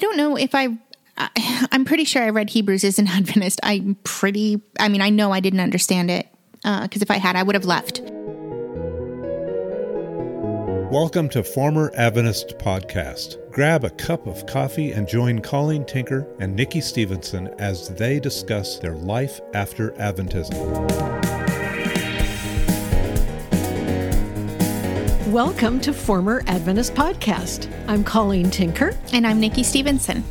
don't 0.00 0.16
know 0.16 0.36
if 0.36 0.54
I. 0.54 0.76
I'm 1.72 1.84
pretty 1.84 2.04
sure 2.04 2.22
I 2.22 2.30
read 2.30 2.50
Hebrews 2.50 2.82
as 2.82 2.98
an 2.98 3.06
Adventist. 3.08 3.60
I'm 3.62 3.96
pretty. 4.02 4.60
I 4.80 4.88
mean, 4.88 5.02
I 5.02 5.10
know 5.10 5.32
I 5.32 5.40
didn't 5.40 5.60
understand 5.60 6.10
it 6.10 6.26
uh, 6.64 6.82
because 6.82 7.02
if 7.02 7.10
I 7.10 7.18
had, 7.18 7.36
I 7.36 7.42
would 7.42 7.54
have 7.54 7.64
left. 7.64 8.00
Welcome 10.90 11.28
to 11.28 11.44
Former 11.44 11.92
Adventist 11.94 12.58
Podcast. 12.58 13.36
Grab 13.52 13.84
a 13.84 13.90
cup 13.90 14.26
of 14.26 14.44
coffee 14.46 14.90
and 14.90 15.06
join 15.06 15.40
Colleen 15.40 15.84
Tinker 15.84 16.26
and 16.40 16.56
Nikki 16.56 16.80
Stevenson 16.80 17.48
as 17.60 17.90
they 17.90 18.18
discuss 18.18 18.78
their 18.78 18.96
life 18.96 19.40
after 19.54 19.92
Adventism. 19.92 21.19
Welcome 25.30 25.78
to 25.82 25.92
Former 25.92 26.42
Adventist 26.48 26.92
Podcast. 26.94 27.72
I'm 27.86 28.02
Colleen 28.02 28.50
Tinker. 28.50 28.96
And 29.12 29.24
I'm 29.24 29.38
Nikki 29.38 29.62
Stevenson. 29.62 30.24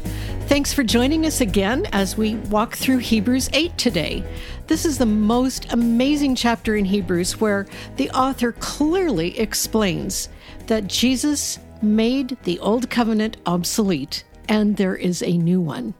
Thanks 0.48 0.74
for 0.74 0.84
joining 0.84 1.26
us 1.26 1.40
again 1.40 1.86
as 1.94 2.18
we 2.18 2.36
walk 2.36 2.76
through 2.76 2.98
Hebrews 2.98 3.50
8 3.54 3.78
today. 3.78 4.26
This 4.68 4.84
is 4.84 4.98
the 4.98 5.06
most 5.06 5.71
amazing 5.71 6.36
chapter 6.36 6.76
in 6.76 6.84
Hebrews 6.84 7.40
where 7.40 7.66
the 7.96 8.10
author 8.10 8.52
clearly 8.52 9.40
explains 9.40 10.28
that 10.68 10.88
Jesus 10.88 11.60
made 11.82 12.38
the 12.43 12.60
old 12.60 12.90
covenant 12.90 13.38
obsolete 13.46 14.26
and 14.50 14.76
there 14.76 14.98
is 14.98 15.24
a 15.24 15.38
new 15.38 15.62
one. 15.62 15.93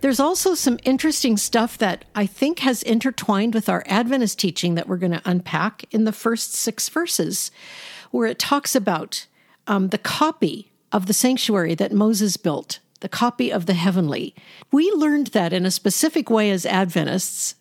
There's 0.00 0.20
also 0.20 0.54
some 0.54 0.78
interesting 0.84 1.36
stuff 1.36 1.78
that 1.78 2.04
I 2.14 2.26
think 2.26 2.58
has 2.58 2.82
intertwined 2.82 3.54
with 3.54 3.68
our 3.68 3.82
Adventist 3.86 4.38
teaching 4.38 4.74
that 4.74 4.88
we're 4.88 4.98
going 4.98 5.12
to 5.12 5.22
unpack 5.24 5.84
in 5.90 6.04
the 6.04 6.12
first 6.12 6.54
six 6.54 6.88
verses, 6.88 7.50
where 8.16 8.28
it 8.28 8.38
talks 8.38 8.74
about 8.74 9.26
um, 9.66 9.88
the 9.88 9.98
copy 9.98 10.72
of 10.92 11.06
the 11.06 11.12
sanctuary 11.12 11.74
that 11.74 11.92
Moses 11.92 12.36
built, 12.36 12.78
the 13.00 13.08
copy 13.08 13.52
of 13.52 13.66
the 13.66 13.74
heavenly. 13.74 14.34
We 14.72 14.90
learned 14.92 15.28
that 15.28 15.52
in 15.52 15.66
a 15.66 15.70
specific 15.70 16.30
way 16.30 16.50
as 16.50 16.64
Adventists 16.64 17.54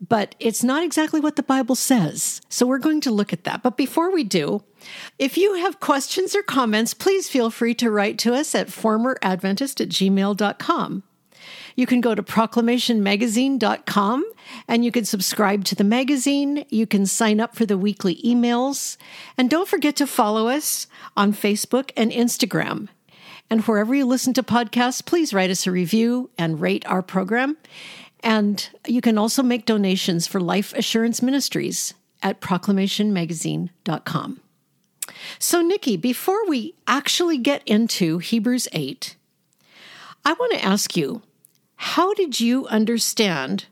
but 0.00 0.34
it's 0.40 0.64
not 0.64 0.82
exactly 0.82 1.20
what 1.20 1.36
the 1.36 1.42
Bible 1.42 1.74
says. 1.74 2.40
So 2.48 2.66
we're 2.66 2.78
going 2.78 3.02
to 3.02 3.10
look 3.10 3.32
at 3.32 3.44
that. 3.44 3.62
But 3.62 3.76
before 3.76 4.10
we 4.10 4.24
do, 4.24 4.62
if 5.18 5.36
you 5.36 5.54
have 5.54 5.80
questions 5.80 6.34
or 6.34 6.42
comments, 6.42 6.94
please 6.94 7.28
feel 7.28 7.50
free 7.50 7.74
to 7.74 7.90
write 7.90 8.18
to 8.20 8.34
us 8.34 8.54
at 8.54 8.68
formeradventist 8.68 9.80
at 9.80 9.88
gmail.com. 9.90 11.02
You 11.76 11.86
can 11.86 12.00
go 12.00 12.14
to 12.14 12.22
proclamationmagazine.com 12.22 14.24
and 14.68 14.84
you 14.84 14.92
can 14.92 15.04
subscribe 15.04 15.64
to 15.64 15.74
the 15.74 15.84
magazine. 15.84 16.64
You 16.68 16.86
can 16.86 17.06
sign 17.06 17.40
up 17.40 17.56
for 17.56 17.66
the 17.66 17.78
weekly 17.78 18.16
emails. 18.22 18.96
And 19.36 19.50
don't 19.50 19.68
forget 19.68 19.96
to 19.96 20.06
follow 20.06 20.48
us 20.48 20.86
on 21.16 21.32
Facebook 21.32 21.90
and 21.96 22.10
Instagram. 22.10 22.88
And 23.48 23.62
wherever 23.62 23.94
you 23.94 24.06
listen 24.06 24.32
to 24.34 24.42
podcasts, 24.42 25.04
please 25.04 25.34
write 25.34 25.50
us 25.50 25.66
a 25.66 25.72
review 25.72 26.30
and 26.38 26.60
rate 26.60 26.86
our 26.86 27.02
program. 27.02 27.56
And 28.22 28.68
you 28.86 29.00
can 29.00 29.18
also 29.18 29.42
make 29.42 29.66
donations 29.66 30.26
for 30.26 30.40
Life 30.40 30.72
Assurance 30.74 31.22
Ministries 31.22 31.94
at 32.22 32.40
proclamationmagazine.com. 32.40 34.40
So, 35.38 35.62
Nikki, 35.62 35.96
before 35.96 36.48
we 36.48 36.74
actually 36.86 37.38
get 37.38 37.62
into 37.66 38.18
Hebrews 38.18 38.68
8, 38.72 39.16
I 40.24 40.32
want 40.34 40.52
to 40.52 40.64
ask 40.64 40.96
you 40.96 41.22
how 41.82 42.12
did 42.12 42.40
you 42.40 42.66
understand 42.66 43.64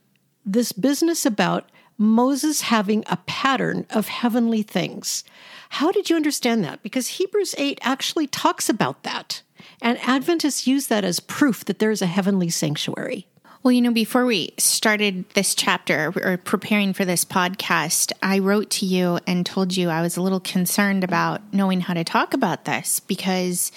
this 0.42 0.72
business 0.72 1.26
about 1.26 1.68
Moses 1.98 2.62
having 2.62 3.04
a 3.06 3.18
pattern 3.26 3.84
of 3.90 4.08
heavenly 4.08 4.62
things? 4.62 5.24
How 5.68 5.92
did 5.92 6.08
you 6.08 6.16
understand 6.16 6.64
that? 6.64 6.82
Because 6.82 7.06
Hebrews 7.08 7.54
8 7.58 7.78
actually 7.82 8.26
talks 8.26 8.70
about 8.70 9.02
that. 9.02 9.42
And 9.82 9.98
Adventists 9.98 10.66
use 10.66 10.86
that 10.86 11.04
as 11.04 11.20
proof 11.20 11.66
that 11.66 11.80
there 11.80 11.90
is 11.90 12.00
a 12.00 12.06
heavenly 12.06 12.48
sanctuary. 12.48 13.26
Well, 13.62 13.72
you 13.72 13.82
know, 13.82 13.92
before 13.92 14.24
we 14.24 14.54
started 14.56 15.28
this 15.34 15.54
chapter 15.54 16.10
or 16.24 16.38
preparing 16.38 16.94
for 16.94 17.04
this 17.04 17.26
podcast, 17.26 18.12
I 18.22 18.38
wrote 18.38 18.70
to 18.70 18.86
you 18.86 19.18
and 19.26 19.44
told 19.44 19.76
you 19.76 19.90
I 19.90 20.00
was 20.00 20.16
a 20.16 20.22
little 20.22 20.40
concerned 20.40 21.04
about 21.04 21.52
knowing 21.52 21.82
how 21.82 21.92
to 21.92 22.04
talk 22.04 22.32
about 22.32 22.64
this 22.64 23.00
because 23.00 23.70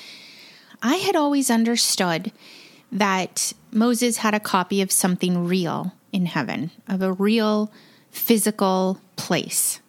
I 0.82 0.96
had 0.96 1.18
always 1.18 1.52
understood 1.52 2.32
that 2.92 3.54
Moses 3.72 4.18
had 4.18 4.34
a 4.34 4.40
copy 4.40 4.82
of 4.82 4.92
something 4.92 5.48
real 5.48 5.94
in 6.12 6.26
heaven, 6.26 6.72
of 6.88 7.02
a 7.02 7.14
real 7.14 7.72
physical 8.12 9.00
place. 9.16 9.80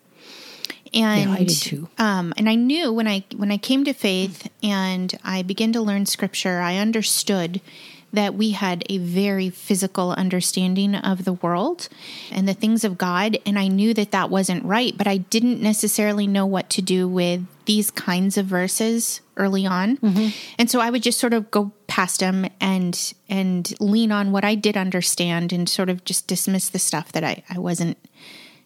And 0.95 1.31
yeah, 1.31 1.37
I 1.37 1.45
did 1.45 1.57
too. 1.57 1.89
Um, 1.99 2.35
and 2.37 2.49
I 2.49 2.55
knew 2.55 2.93
when 2.93 3.09
I 3.09 3.25
when 3.37 3.51
I 3.51 3.57
came 3.57 3.85
to 3.85 3.95
faith 3.95 4.49
and 4.63 5.19
I 5.25 5.43
began 5.43 5.73
to 5.73 5.81
learn 5.81 6.07
scripture, 6.07 6.61
I 6.61 6.77
understood 6.77 7.61
that 8.13 8.35
we 8.35 8.51
had 8.51 8.85
a 8.89 8.99
very 8.99 9.49
physical 9.51 10.13
understanding 10.13 10.95
of 10.95 11.25
the 11.25 11.33
world 11.33 11.89
and 12.31 12.47
the 12.47 12.55
things 12.55 12.85
of 12.85 12.99
God. 12.99 13.39
And 13.47 13.59
I 13.59 13.69
knew 13.69 13.95
that 13.95 14.11
that 14.11 14.31
wasn't 14.31 14.65
right, 14.65 14.97
but 14.97 15.07
I 15.07 15.19
didn't 15.19 15.61
necessarily 15.61 16.27
know 16.27 16.47
what 16.47 16.69
to 16.71 16.83
do 16.83 17.09
with 17.09 17.47
these 17.65 17.91
kinds 17.91 18.37
of 18.37 18.47
verses 18.47 19.21
early 19.37 19.67
on. 19.67 19.97
Mm-hmm. 19.99 20.29
And 20.59 20.71
so 20.71 20.81
I 20.81 20.91
would 20.91 21.03
just 21.03 21.19
sort 21.19 21.33
of 21.33 21.51
go 21.51 21.73
past 21.87 22.21
them 22.21 22.47
and 22.61 23.15
and 23.29 23.73
lean 23.81 24.13
on 24.13 24.33
what 24.33 24.45
I 24.45 24.55
did 24.55 24.77
understand 24.77 25.53
and 25.53 25.69
sort 25.69 25.89
of 25.89 26.05
just 26.05 26.27
dismiss 26.27 26.69
the 26.69 26.79
stuff 26.79 27.13
that 27.13 27.25
I, 27.25 27.43
I 27.49 27.59
wasn't 27.59 27.99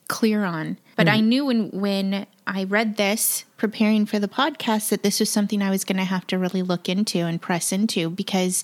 clear 0.09 0.45
on. 0.45 0.79
But 0.97 1.07
mm-hmm. 1.07 1.17
I 1.17 1.21
knew 1.21 1.47
when 1.47 1.71
when 1.71 2.27
I 2.47 2.65
read 2.65 2.97
this 2.97 3.45
preparing 3.57 4.07
for 4.07 4.19
the 4.19 4.29
podcast 4.29 4.91
that 4.91 5.03
this 5.03 5.21
was 5.21 5.31
something 5.31 5.63
I 5.63 5.71
was 5.71 5.85
going 5.85 5.99
to 5.99 6.05
have 6.05 6.27
to 6.29 6.39
really 6.39 6.63
look 6.63 6.89
into 6.89 7.19
and 7.19 7.43
press 7.43 7.73
into 7.73 8.11
because 8.11 8.63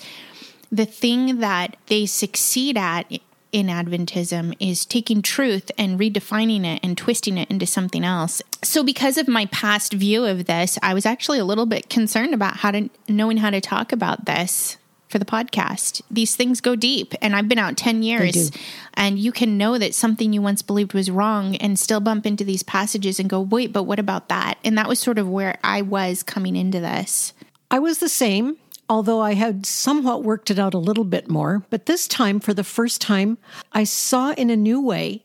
the 0.73 0.87
thing 0.87 1.39
that 1.41 1.77
they 1.87 2.07
succeed 2.07 2.79
at 2.79 3.07
in 3.53 3.67
Adventism 3.67 4.57
is 4.59 4.87
taking 4.87 5.21
truth 5.21 5.71
and 5.77 6.01
redefining 6.01 6.65
it 6.65 6.81
and 6.83 6.97
twisting 6.97 7.37
it 7.37 7.51
into 7.51 7.67
something 7.67 8.03
else. 8.03 8.41
So, 8.65 8.83
because 8.83 9.19
of 9.19 9.29
my 9.29 9.45
past 9.47 9.93
view 9.93 10.25
of 10.25 10.47
this, 10.47 10.79
I 10.83 10.95
was 10.95 11.05
actually 11.05 11.39
a 11.39 11.45
little 11.45 11.67
bit 11.67 11.91
concerned 11.91 12.33
about 12.33 12.57
how 12.57 12.71
to 12.71 12.89
knowing 13.09 13.37
how 13.37 13.51
to 13.51 13.61
talk 13.61 13.93
about 13.93 14.25
this 14.25 14.79
for 15.09 15.19
the 15.19 15.27
podcast. 15.27 16.01
These 16.11 16.35
things 16.35 16.63
go 16.63 16.75
deep, 16.75 17.13
and 17.21 17.37
I've 17.37 17.49
been 17.49 17.59
out 17.59 17.77
10 17.77 18.03
years, 18.03 18.51
and 18.95 19.19
you 19.19 19.31
can 19.31 19.59
know 19.59 19.77
that 19.77 19.95
something 19.95 20.33
you 20.33 20.41
once 20.41 20.63
believed 20.63 20.95
was 20.95 21.11
wrong 21.11 21.55
and 21.57 21.79
still 21.79 22.01
bump 22.01 22.25
into 22.25 22.45
these 22.45 22.63
passages 22.63 23.21
and 23.21 23.29
go, 23.29 23.43
wait, 23.43 23.75
but 23.75 23.83
what 23.83 23.99
about 23.99 24.31
that? 24.31 24.57
And 24.65 24.79
that 24.79 24.89
was 24.89 24.99
sort 24.99 25.19
of 25.19 25.29
where 25.29 25.59
I 25.63 25.83
was 25.83 26.23
coming 26.23 26.57
into 26.57 26.81
this. 26.81 27.35
I 27.71 27.79
was 27.79 27.99
the 27.99 28.09
same 28.09 28.57
although 28.89 29.21
I 29.21 29.35
had 29.35 29.67
somewhat 29.67 30.23
worked 30.23 30.51
it 30.51 30.59
out 30.59 30.75
a 30.75 30.79
little 30.79 31.05
bit 31.05 31.29
more. 31.29 31.65
But 31.71 31.87
this 31.87 32.07
time, 32.07 32.41
for 32.41 32.55
the 32.55 32.65
first 32.65 33.01
time, 33.01 33.39
I 33.73 33.85
saw 33.85 34.33
in 34.33 34.51
a 34.51 34.57
new 34.57 34.81
way 34.81 35.25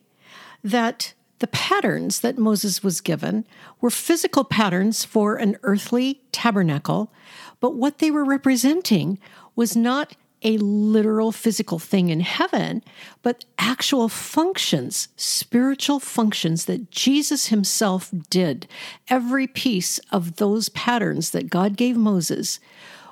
that 0.64 1.14
the 1.40 1.48
patterns 1.48 2.22
that 2.22 2.38
Moses 2.38 2.84
was 2.84 3.02
given 3.02 3.46
were 3.80 3.90
physical 3.90 4.44
patterns 4.44 5.06
for 5.06 5.36
an 5.36 5.58
earthly 5.64 6.22
tabernacle, 6.32 7.12
but 7.60 7.76
what 7.76 8.00
they 8.00 8.10
were 8.10 8.26
representing 8.26 9.20
was 9.56 9.76
not 9.76 10.16
a 10.44 10.58
literal 10.58 11.32
physical 11.32 11.80
thing 11.80 12.10
in 12.10 12.20
heaven, 12.20 12.84
but 13.24 13.46
actual 13.58 14.08
functions, 14.08 15.08
spiritual 15.16 16.00
functions 16.00 16.66
that 16.66 16.92
Jesus 16.92 17.48
himself 17.48 18.12
did. 18.30 18.68
Every 19.10 19.48
piece 19.48 19.98
of 20.12 20.36
those 20.36 20.70
patterns 20.70 21.32
that 21.32 21.50
God 21.50 21.76
gave 21.76 21.98
Moses 21.98 22.60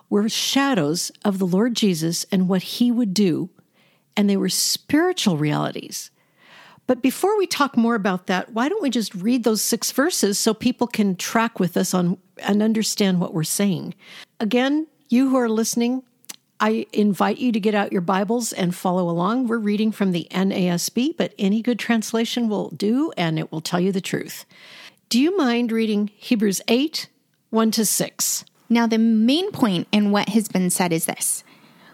were 0.10 0.30
shadows 0.30 1.12
of 1.24 1.40
the 1.40 1.48
Lord 1.48 1.76
Jesus 1.76 2.26
and 2.32 2.48
what 2.48 2.64
he 2.64 2.92
would 2.92 3.14
do, 3.14 3.50
and 4.16 4.30
they 4.30 4.38
were 4.38 4.50
spiritual 4.50 5.38
realities. 5.38 6.12
But 6.88 7.02
before 7.02 7.38
we 7.38 7.48
talk 7.48 7.76
more 7.76 7.96
about 7.96 8.28
that, 8.28 8.54
why 8.54 8.70
don't 8.70 8.84
we 8.84 8.92
just 8.92 9.16
read 9.16 9.44
those 9.44 9.62
six 9.62 9.92
verses 9.92 10.38
so 10.38 10.54
people 10.54 10.88
can 10.88 11.16
track 11.16 11.60
with 11.60 11.76
us 11.78 11.94
on 11.94 12.18
and 12.44 12.62
understand 12.62 13.20
what 13.20 13.34
we're 13.34 13.44
saying? 13.44 13.96
Again, 14.40 14.88
you 15.10 15.30
who 15.30 15.38
are 15.38 15.50
listening, 15.50 16.04
I 16.60 16.86
invite 16.94 17.38
you 17.38 17.51
to 17.51 17.60
get 17.60 17.75
out 17.75 17.92
your 17.92 18.01
Bibles 18.01 18.54
and 18.54 18.75
follow 18.75 19.10
along. 19.10 19.48
We're 19.48 19.58
reading 19.58 19.92
from 19.92 20.12
the 20.12 20.28
NASB, 20.31 21.18
but 21.18 21.34
any 21.40 21.62
good 21.62 21.80
translation 21.80 22.50
will 22.50 22.69
do 22.69 23.12
and 23.18 23.40
it 23.40 23.51
will 23.51 23.62
tell 23.62 23.80
you 23.80 23.92
the 23.92 24.01
truth. 24.01 24.46
Do 25.10 25.19
you 25.19 25.36
mind 25.36 25.72
reading 25.72 26.12
Hebrews 26.16 26.62
8 26.68 27.10
1 27.50 27.72
to 27.72 27.86
6? 27.86 28.46
Now, 28.69 28.88
the 28.88 28.97
main 28.97 29.51
point 29.51 29.88
in 29.91 30.12
what 30.12 30.29
has 30.29 30.47
been 30.47 30.69
said 30.69 30.91
is 30.91 31.06
this 31.06 31.44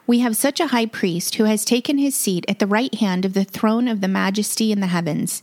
We 0.07 0.19
have 0.19 0.37
such 0.37 0.59
a 0.59 0.67
high 0.67 0.85
priest 0.85 1.35
who 1.35 1.43
has 1.45 1.65
taken 1.65 1.97
his 1.97 2.15
seat 2.15 2.45
at 2.47 2.59
the 2.59 2.67
right 2.67 2.93
hand 2.95 3.25
of 3.25 3.33
the 3.33 3.43
throne 3.43 3.87
of 3.87 4.01
the 4.01 4.07
majesty 4.07 4.71
in 4.71 4.79
the 4.79 4.87
heavens, 4.87 5.41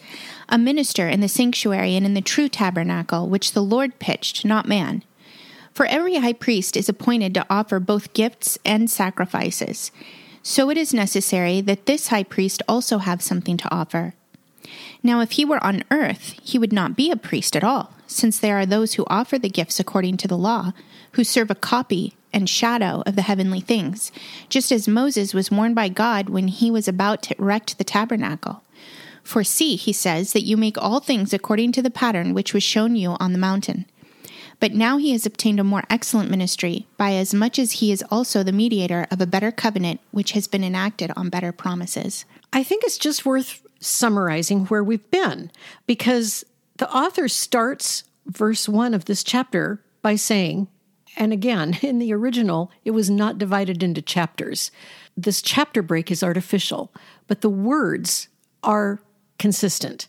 a 0.48 0.56
minister 0.56 1.08
in 1.08 1.20
the 1.20 1.28
sanctuary 1.28 1.94
and 1.96 2.06
in 2.06 2.14
the 2.14 2.20
true 2.20 2.48
tabernacle, 2.48 3.28
which 3.28 3.52
the 3.52 3.62
Lord 3.62 3.98
pitched, 3.98 4.44
not 4.44 4.66
man. 4.66 5.02
For 5.74 5.86
every 5.86 6.16
high 6.16 6.32
priest 6.32 6.76
is 6.76 6.88
appointed 6.88 7.34
to 7.34 7.46
offer 7.48 7.78
both 7.78 8.12
gifts 8.12 8.58
and 8.64 8.90
sacrifices. 8.90 9.92
So 10.42 10.70
it 10.70 10.78
is 10.78 10.94
necessary 10.94 11.60
that 11.60 11.86
this 11.86 12.08
high 12.08 12.22
priest 12.22 12.62
also 12.66 12.98
have 12.98 13.22
something 13.22 13.56
to 13.58 13.72
offer. 13.72 14.14
Now, 15.02 15.20
if 15.20 15.32
he 15.32 15.44
were 15.44 15.62
on 15.62 15.84
earth, 15.90 16.34
he 16.42 16.58
would 16.58 16.72
not 16.72 16.96
be 16.96 17.10
a 17.10 17.16
priest 17.16 17.54
at 17.54 17.62
all, 17.62 17.92
since 18.08 18.38
there 18.38 18.58
are 18.58 18.66
those 18.66 18.94
who 18.94 19.04
offer 19.06 19.38
the 19.38 19.48
gifts 19.48 19.78
according 19.78 20.16
to 20.16 20.26
the 20.26 20.36
law, 20.36 20.72
who 21.12 21.22
serve 21.22 21.50
a 21.50 21.54
copy 21.54 22.16
and 22.32 22.48
shadow 22.48 23.02
of 23.06 23.14
the 23.14 23.22
heavenly 23.22 23.60
things, 23.60 24.10
just 24.48 24.72
as 24.72 24.88
Moses 24.88 25.32
was 25.32 25.50
warned 25.50 25.74
by 25.74 25.88
God 25.88 26.28
when 26.28 26.48
he 26.48 26.70
was 26.70 26.88
about 26.88 27.22
to 27.22 27.38
erect 27.38 27.78
the 27.78 27.84
tabernacle. 27.84 28.62
For 29.22 29.44
see, 29.44 29.76
he 29.76 29.92
says, 29.92 30.32
that 30.32 30.44
you 30.44 30.56
make 30.56 30.78
all 30.78 31.00
things 31.00 31.32
according 31.32 31.72
to 31.72 31.82
the 31.82 31.90
pattern 31.90 32.34
which 32.34 32.54
was 32.54 32.62
shown 32.62 32.96
you 32.96 33.16
on 33.20 33.32
the 33.32 33.38
mountain. 33.38 33.86
But 34.60 34.72
now 34.72 34.96
he 34.96 35.12
has 35.12 35.24
obtained 35.24 35.60
a 35.60 35.64
more 35.64 35.84
excellent 35.88 36.30
ministry, 36.30 36.86
by 36.96 37.12
as 37.12 37.32
much 37.32 37.58
as 37.58 37.72
he 37.72 37.92
is 37.92 38.02
also 38.10 38.42
the 38.42 38.52
mediator 38.52 39.06
of 39.10 39.20
a 39.20 39.26
better 39.26 39.52
covenant 39.52 40.00
which 40.10 40.32
has 40.32 40.48
been 40.48 40.64
enacted 40.64 41.12
on 41.14 41.28
better 41.28 41.52
promises. 41.52 42.24
I 42.52 42.62
think 42.64 42.82
it's 42.82 42.98
just 42.98 43.24
worth 43.24 43.62
summarizing 43.80 44.66
where 44.66 44.82
we've 44.82 45.08
been 45.10 45.52
because 45.86 46.44
the 46.78 46.90
author 46.92 47.28
starts 47.28 48.04
verse 48.26 48.68
1 48.68 48.94
of 48.94 49.04
this 49.04 49.22
chapter 49.22 49.82
by 50.02 50.16
saying, 50.16 50.68
and 51.16 51.32
again, 51.32 51.78
in 51.82 51.98
the 51.98 52.12
original, 52.12 52.70
it 52.84 52.92
was 52.92 53.10
not 53.10 53.38
divided 53.38 53.82
into 53.82 54.02
chapters. 54.02 54.70
This 55.16 55.42
chapter 55.42 55.82
break 55.82 56.10
is 56.10 56.22
artificial, 56.22 56.92
but 57.26 57.40
the 57.40 57.50
words 57.50 58.28
are 58.62 59.00
consistent. 59.38 60.08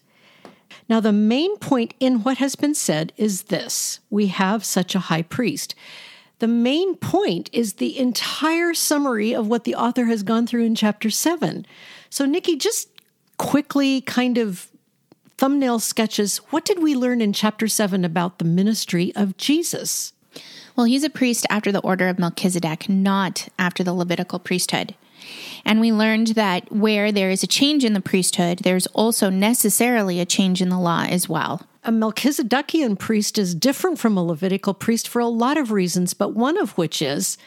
Now, 0.88 1.00
the 1.00 1.12
main 1.12 1.57
point 1.57 1.94
in 2.00 2.24
what 2.24 2.38
has 2.38 2.56
been 2.56 2.75
said 2.75 3.13
is 3.18 3.44
this 3.44 4.00
we 4.10 4.27
have 4.27 4.66
such 4.66 4.95
a 4.95 5.00
high 5.00 5.21
priest. 5.21 5.75
The 6.39 6.48
main 6.48 6.95
point 6.95 7.50
is 7.51 7.74
the 7.74 8.00
entire 8.00 8.74
summary 8.74 9.36
of 9.36 9.48
what 9.48 9.66
the 9.66 9.75
author 9.75 10.06
has 10.06 10.24
gone 10.24 10.48
through 10.48 10.63
in 10.63 10.74
chapter 10.74 11.10
7. 11.10 11.66
So, 12.10 12.25
Nikki, 12.25 12.56
just 12.56 12.89
quickly 13.38 14.01
kind 14.01 14.38
of 14.38 14.69
thumbnail 15.40 15.80
sketches 15.80 16.40
what 16.50 16.66
did 16.66 16.84
we 16.84 16.94
learn 16.94 17.22
in 17.22 17.32
chapter 17.32 17.66
7 17.66 18.04
about 18.04 18.40
the 18.40 18.44
ministry 18.44 19.14
of 19.16 19.38
Jesus? 19.38 20.12
Well, 20.76 20.86
he's 20.86 21.06
a 21.06 21.10
priest 21.10 21.46
after 21.50 21.72
the 21.72 21.80
order 21.80 22.10
of 22.10 22.20
Melchizedek, 22.20 22.90
not 22.90 23.48
after 23.58 23.82
the 23.82 23.94
Levitical 23.94 24.40
priesthood. 24.40 24.96
And 25.64 25.80
we 25.80 25.94
learned 25.94 26.28
that 26.36 26.70
where 26.74 27.10
there 27.14 27.32
is 27.32 27.42
a 27.42 27.48
change 27.48 27.86
in 27.86 27.94
the 27.94 28.02
priesthood, 28.02 28.60
there's 28.60 28.88
also 28.88 29.30
necessarily 29.30 30.20
a 30.20 30.26
change 30.26 30.62
in 30.62 30.68
the 30.68 30.78
law 30.78 31.06
as 31.08 31.30
well. 31.30 31.66
A 31.86 31.92
Melchizedekian 31.92 33.00
priest 33.00 33.38
is 33.38 33.56
different 33.56 33.98
from 33.98 34.18
a 34.18 34.24
Levitical 34.24 34.74
priest 34.74 35.08
for 35.08 35.20
a 35.20 35.28
lot 35.28 35.58
of 35.58 35.72
reasons, 35.72 36.14
but 36.14 36.36
one 36.36 36.58
of 36.58 36.78
which 36.78 37.02
is 37.02 37.38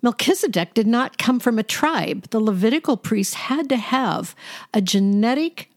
Melchizedek 0.00 0.72
did 0.72 0.86
not 0.86 1.18
come 1.18 1.38
from 1.38 1.58
a 1.58 1.62
tribe. 1.62 2.30
The 2.30 2.40
Levitical 2.40 2.96
priest 2.96 3.34
had 3.34 3.68
to 3.68 3.76
have 3.76 4.34
a 4.72 4.80
genetic 4.80 5.68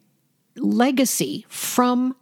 legacy 0.58 1.46
from 1.50 2.16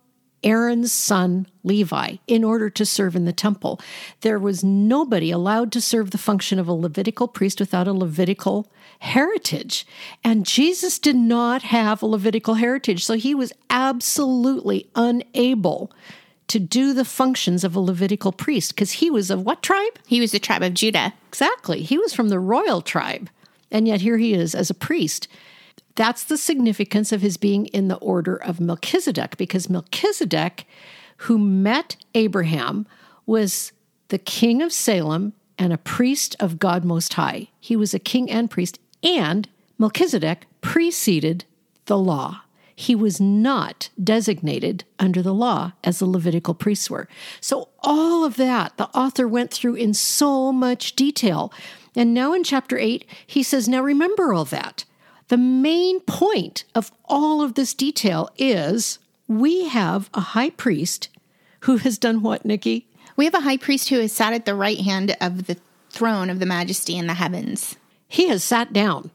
Aaron's 0.44 0.91
son 0.91 1.47
Levi 1.63 2.18
in 2.27 2.44
order 2.44 2.69
to 2.69 2.85
serve 2.85 3.15
in 3.15 3.25
the 3.25 3.33
temple. 3.33 3.80
There 4.21 4.39
was 4.39 4.63
nobody 4.63 5.31
allowed 5.31 5.71
to 5.71 5.81
serve 5.81 6.12
the 6.12 6.18
function 6.18 6.59
of 6.59 6.68
a 6.68 6.74
Levitical 6.74 7.27
priest 7.27 7.59
without 7.59 7.88
a 7.88 7.94
Levitical 7.94 8.69
heritage. 9.00 9.88
And 10.24 10.45
Jesus 10.45 11.00
did 11.00 11.15
not 11.15 11.63
have 11.63 12.01
a 12.01 12.07
Levitical 12.07 12.56
heritage, 12.56 13.06
so 13.06 13.13
he 13.13 13.33
was 13.33 13.53
absolutely 13.69 14.89
unable 14.95 15.91
to 16.47 16.59
do 16.59 16.94
the 16.94 17.06
functions 17.06 17.63
of 17.63 17.75
a 17.75 17.80
Levitical 17.80 18.31
priest 18.31 18.75
because 18.75 18.94
he 18.94 19.09
was 19.09 19.31
of 19.31 19.45
what 19.45 19.63
tribe? 19.63 19.97
He 20.06 20.19
was 20.19 20.31
the 20.31 20.39
tribe 20.39 20.62
of 20.62 20.74
Judah. 20.74 21.13
Exactly. 21.30 21.83
He 21.83 21.97
was 21.97 22.13
from 22.13 22.30
the 22.30 22.39
royal 22.39 22.81
tribe. 22.81 23.30
And 23.71 23.88
yet 23.88 24.01
here 24.01 24.18
he 24.18 24.33
is 24.33 24.53
as 24.53 24.69
a 24.69 24.75
priest. 24.75 25.27
That's 25.95 26.24
the 26.24 26.38
significance 26.38 27.12
of 27.12 27.22
his 27.22 27.38
being 27.38 27.68
in 27.68 27.88
the 27.88 27.98
order 27.98 28.36
of 28.36 28.60
Melchizedek, 28.60 29.38
because 29.38 29.69
Melchizedek, 29.69 30.66
who 31.18 31.38
met 31.38 31.98
Abraham, 32.16 32.88
was 33.25 33.72
the 34.07 34.18
king 34.18 34.62
of 34.62 34.74
Salem 34.74 35.34
and 35.57 35.72
a 35.72 35.78
priest 35.78 36.36
of 36.40 36.60
God 36.60 36.84
Most 36.84 37.13
High. 37.13 37.50
He 37.60 37.75
was 37.75 37.94
a 37.94 38.00
king 38.00 38.30
and 38.30 38.50
priest, 38.50 38.80
and 39.04 39.48
Melchizedek 39.78 40.48
preceded 40.62 41.45
the 41.86 41.98
law. 41.98 42.42
He 42.75 42.95
was 42.95 43.22
not 43.22 43.90
designated 44.04 44.84
under 44.98 45.22
the 45.22 45.34
law 45.34 45.74
as 45.84 46.00
the 46.00 46.07
Levitical 46.07 46.56
priests 46.56 46.90
were. 46.90 47.07
So, 47.40 47.69
all 47.80 48.25
of 48.25 48.36
that 48.38 48.78
the 48.78 48.90
author 48.98 49.28
went 49.28 49.51
through 49.51 49.75
in 49.75 49.94
so 49.94 50.51
much 50.51 50.95
detail. 50.95 51.54
And 51.95 52.13
now 52.13 52.34
in 52.34 52.44
chapter 52.44 52.78
8, 52.78 53.06
he 53.28 53.44
says, 53.44 53.69
Now 53.69 53.84
remember 53.84 54.34
all 54.34 54.45
that. 54.45 54.86
The 55.28 55.38
main 55.38 56.00
point 56.02 56.64
of 56.75 56.92
all 57.06 57.42
of 57.42 57.54
this 57.56 57.74
detail 57.74 58.30
is 58.38 59.00
we 59.28 59.66
have 59.68 60.10
a 60.14 60.20
high 60.20 60.50
priest 60.50 61.10
who 61.62 61.78
has 61.78 61.98
done 61.98 62.22
what, 62.22 62.46
Nikki? 62.46 62.86
We 63.16 63.25
have 63.25 63.34
a 63.34 63.42
high 63.42 63.58
priest 63.58 63.90
who 63.90 64.00
has 64.00 64.12
sat 64.12 64.34
at 64.34 64.46
the 64.46 64.56
right 64.56 64.80
hand 64.80 65.16
of 65.22 65.46
the 65.46 65.58
throne 65.90 66.30
of 66.30 66.40
the 66.40 66.46
majesty 66.46 66.98
in 66.98 67.08
the 67.08 67.14
heavens. 67.14 67.75
He 68.08 68.28
has 68.28 68.44
sat 68.44 68.74
down. 68.74 69.12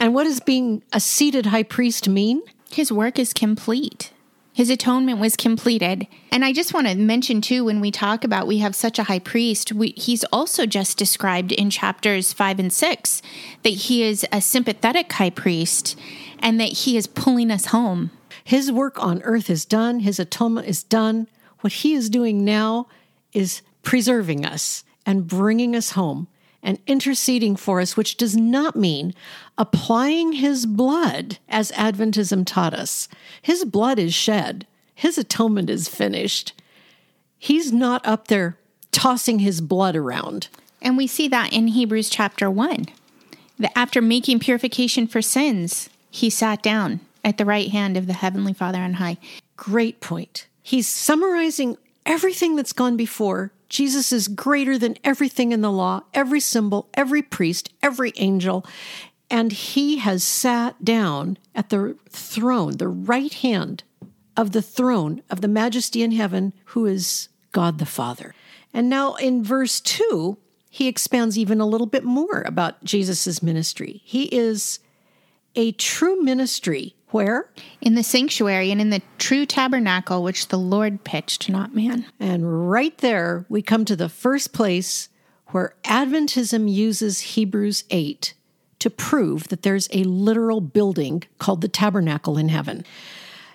And 0.00 0.14
what 0.14 0.24
does 0.24 0.40
being 0.40 0.82
a 0.92 1.00
seated 1.00 1.46
high 1.46 1.62
priest 1.62 2.08
mean? 2.08 2.42
His 2.70 2.92
work 2.92 3.18
is 3.18 3.32
complete. 3.32 4.12
His 4.56 4.70
atonement 4.70 5.18
was 5.18 5.36
completed. 5.36 6.06
And 6.32 6.42
I 6.42 6.54
just 6.54 6.72
want 6.72 6.86
to 6.86 6.94
mention, 6.94 7.42
too, 7.42 7.66
when 7.66 7.78
we 7.78 7.90
talk 7.90 8.24
about 8.24 8.46
we 8.46 8.56
have 8.60 8.74
such 8.74 8.98
a 8.98 9.02
high 9.02 9.18
priest, 9.18 9.70
we, 9.70 9.88
he's 9.98 10.24
also 10.32 10.64
just 10.64 10.96
described 10.96 11.52
in 11.52 11.68
chapters 11.68 12.32
five 12.32 12.58
and 12.58 12.72
six 12.72 13.20
that 13.64 13.74
he 13.74 14.02
is 14.02 14.24
a 14.32 14.40
sympathetic 14.40 15.12
high 15.12 15.28
priest 15.28 15.94
and 16.38 16.58
that 16.58 16.72
he 16.72 16.96
is 16.96 17.06
pulling 17.06 17.50
us 17.50 17.66
home. 17.66 18.10
His 18.44 18.72
work 18.72 18.98
on 18.98 19.20
earth 19.24 19.50
is 19.50 19.66
done, 19.66 20.00
his 20.00 20.18
atonement 20.18 20.66
is 20.66 20.82
done. 20.82 21.28
What 21.60 21.74
he 21.74 21.92
is 21.92 22.08
doing 22.08 22.42
now 22.42 22.88
is 23.34 23.60
preserving 23.82 24.46
us 24.46 24.84
and 25.04 25.26
bringing 25.26 25.76
us 25.76 25.90
home 25.90 26.28
and 26.66 26.80
interceding 26.88 27.54
for 27.54 27.80
us, 27.80 27.96
which 27.96 28.16
does 28.16 28.36
not 28.36 28.74
mean 28.74 29.14
applying 29.56 30.32
his 30.32 30.66
blood 30.66 31.38
as 31.48 31.70
Adventism 31.70 32.44
taught 32.44 32.74
us. 32.74 33.08
His 33.40 33.64
blood 33.64 34.00
is 34.00 34.12
shed, 34.12 34.66
his 34.92 35.16
atonement 35.16 35.70
is 35.70 35.88
finished. 35.88 36.52
He's 37.38 37.72
not 37.72 38.04
up 38.04 38.26
there 38.26 38.58
tossing 38.90 39.38
his 39.38 39.60
blood 39.60 39.94
around. 39.94 40.48
And 40.82 40.96
we 40.96 41.06
see 41.06 41.28
that 41.28 41.52
in 41.52 41.68
Hebrews 41.68 42.10
chapter 42.10 42.50
1. 42.50 42.86
That 43.60 43.78
after 43.78 44.02
making 44.02 44.40
purification 44.40 45.06
for 45.06 45.22
sins, 45.22 45.88
he 46.10 46.28
sat 46.28 46.62
down 46.62 47.00
at 47.24 47.38
the 47.38 47.44
right 47.44 47.70
hand 47.70 47.96
of 47.96 48.08
the 48.08 48.12
Heavenly 48.14 48.52
Father 48.52 48.80
on 48.80 48.94
high. 48.94 49.18
Great 49.56 50.00
point. 50.00 50.48
He's 50.62 50.88
summarizing 50.88 51.76
everything 52.04 52.56
that's 52.56 52.72
gone 52.72 52.96
before 52.96 53.52
Jesus 53.68 54.12
is 54.12 54.28
greater 54.28 54.78
than 54.78 54.96
everything 55.02 55.52
in 55.52 55.60
the 55.60 55.70
law, 55.70 56.02
every 56.14 56.40
symbol, 56.40 56.88
every 56.94 57.22
priest, 57.22 57.72
every 57.82 58.12
angel. 58.16 58.64
And 59.30 59.52
he 59.52 59.98
has 59.98 60.22
sat 60.22 60.84
down 60.84 61.38
at 61.54 61.70
the 61.70 61.96
throne, 62.08 62.76
the 62.76 62.88
right 62.88 63.32
hand 63.32 63.82
of 64.36 64.52
the 64.52 64.62
throne 64.62 65.22
of 65.30 65.40
the 65.40 65.48
majesty 65.48 66.02
in 66.02 66.12
heaven, 66.12 66.52
who 66.66 66.86
is 66.86 67.28
God 67.52 67.78
the 67.78 67.86
Father. 67.86 68.34
And 68.72 68.88
now 68.88 69.14
in 69.14 69.42
verse 69.42 69.80
2, 69.80 70.36
he 70.70 70.88
expands 70.88 71.38
even 71.38 71.60
a 71.60 71.66
little 71.66 71.86
bit 71.86 72.04
more 72.04 72.42
about 72.46 72.84
Jesus' 72.84 73.42
ministry. 73.42 74.02
He 74.04 74.24
is 74.24 74.78
a 75.56 75.72
true 75.72 76.22
ministry 76.22 76.94
where? 77.10 77.50
In 77.80 77.94
the 77.94 78.02
sanctuary 78.02 78.70
and 78.70 78.80
in 78.80 78.90
the 78.90 79.02
true 79.18 79.46
tabernacle 79.46 80.22
which 80.22 80.48
the 80.48 80.58
Lord 80.58 81.04
pitched, 81.04 81.48
not 81.48 81.74
man. 81.74 82.06
And 82.20 82.68
right 82.68 82.96
there, 82.98 83.46
we 83.48 83.62
come 83.62 83.84
to 83.84 83.96
the 83.96 84.08
first 84.08 84.52
place 84.52 85.08
where 85.48 85.74
Adventism 85.84 86.70
uses 86.70 87.20
Hebrews 87.20 87.84
8 87.90 88.34
to 88.80 88.90
prove 88.90 89.48
that 89.48 89.62
there's 89.62 89.88
a 89.92 90.02
literal 90.02 90.60
building 90.60 91.22
called 91.38 91.60
the 91.60 91.68
tabernacle 91.68 92.36
in 92.36 92.48
heaven. 92.48 92.84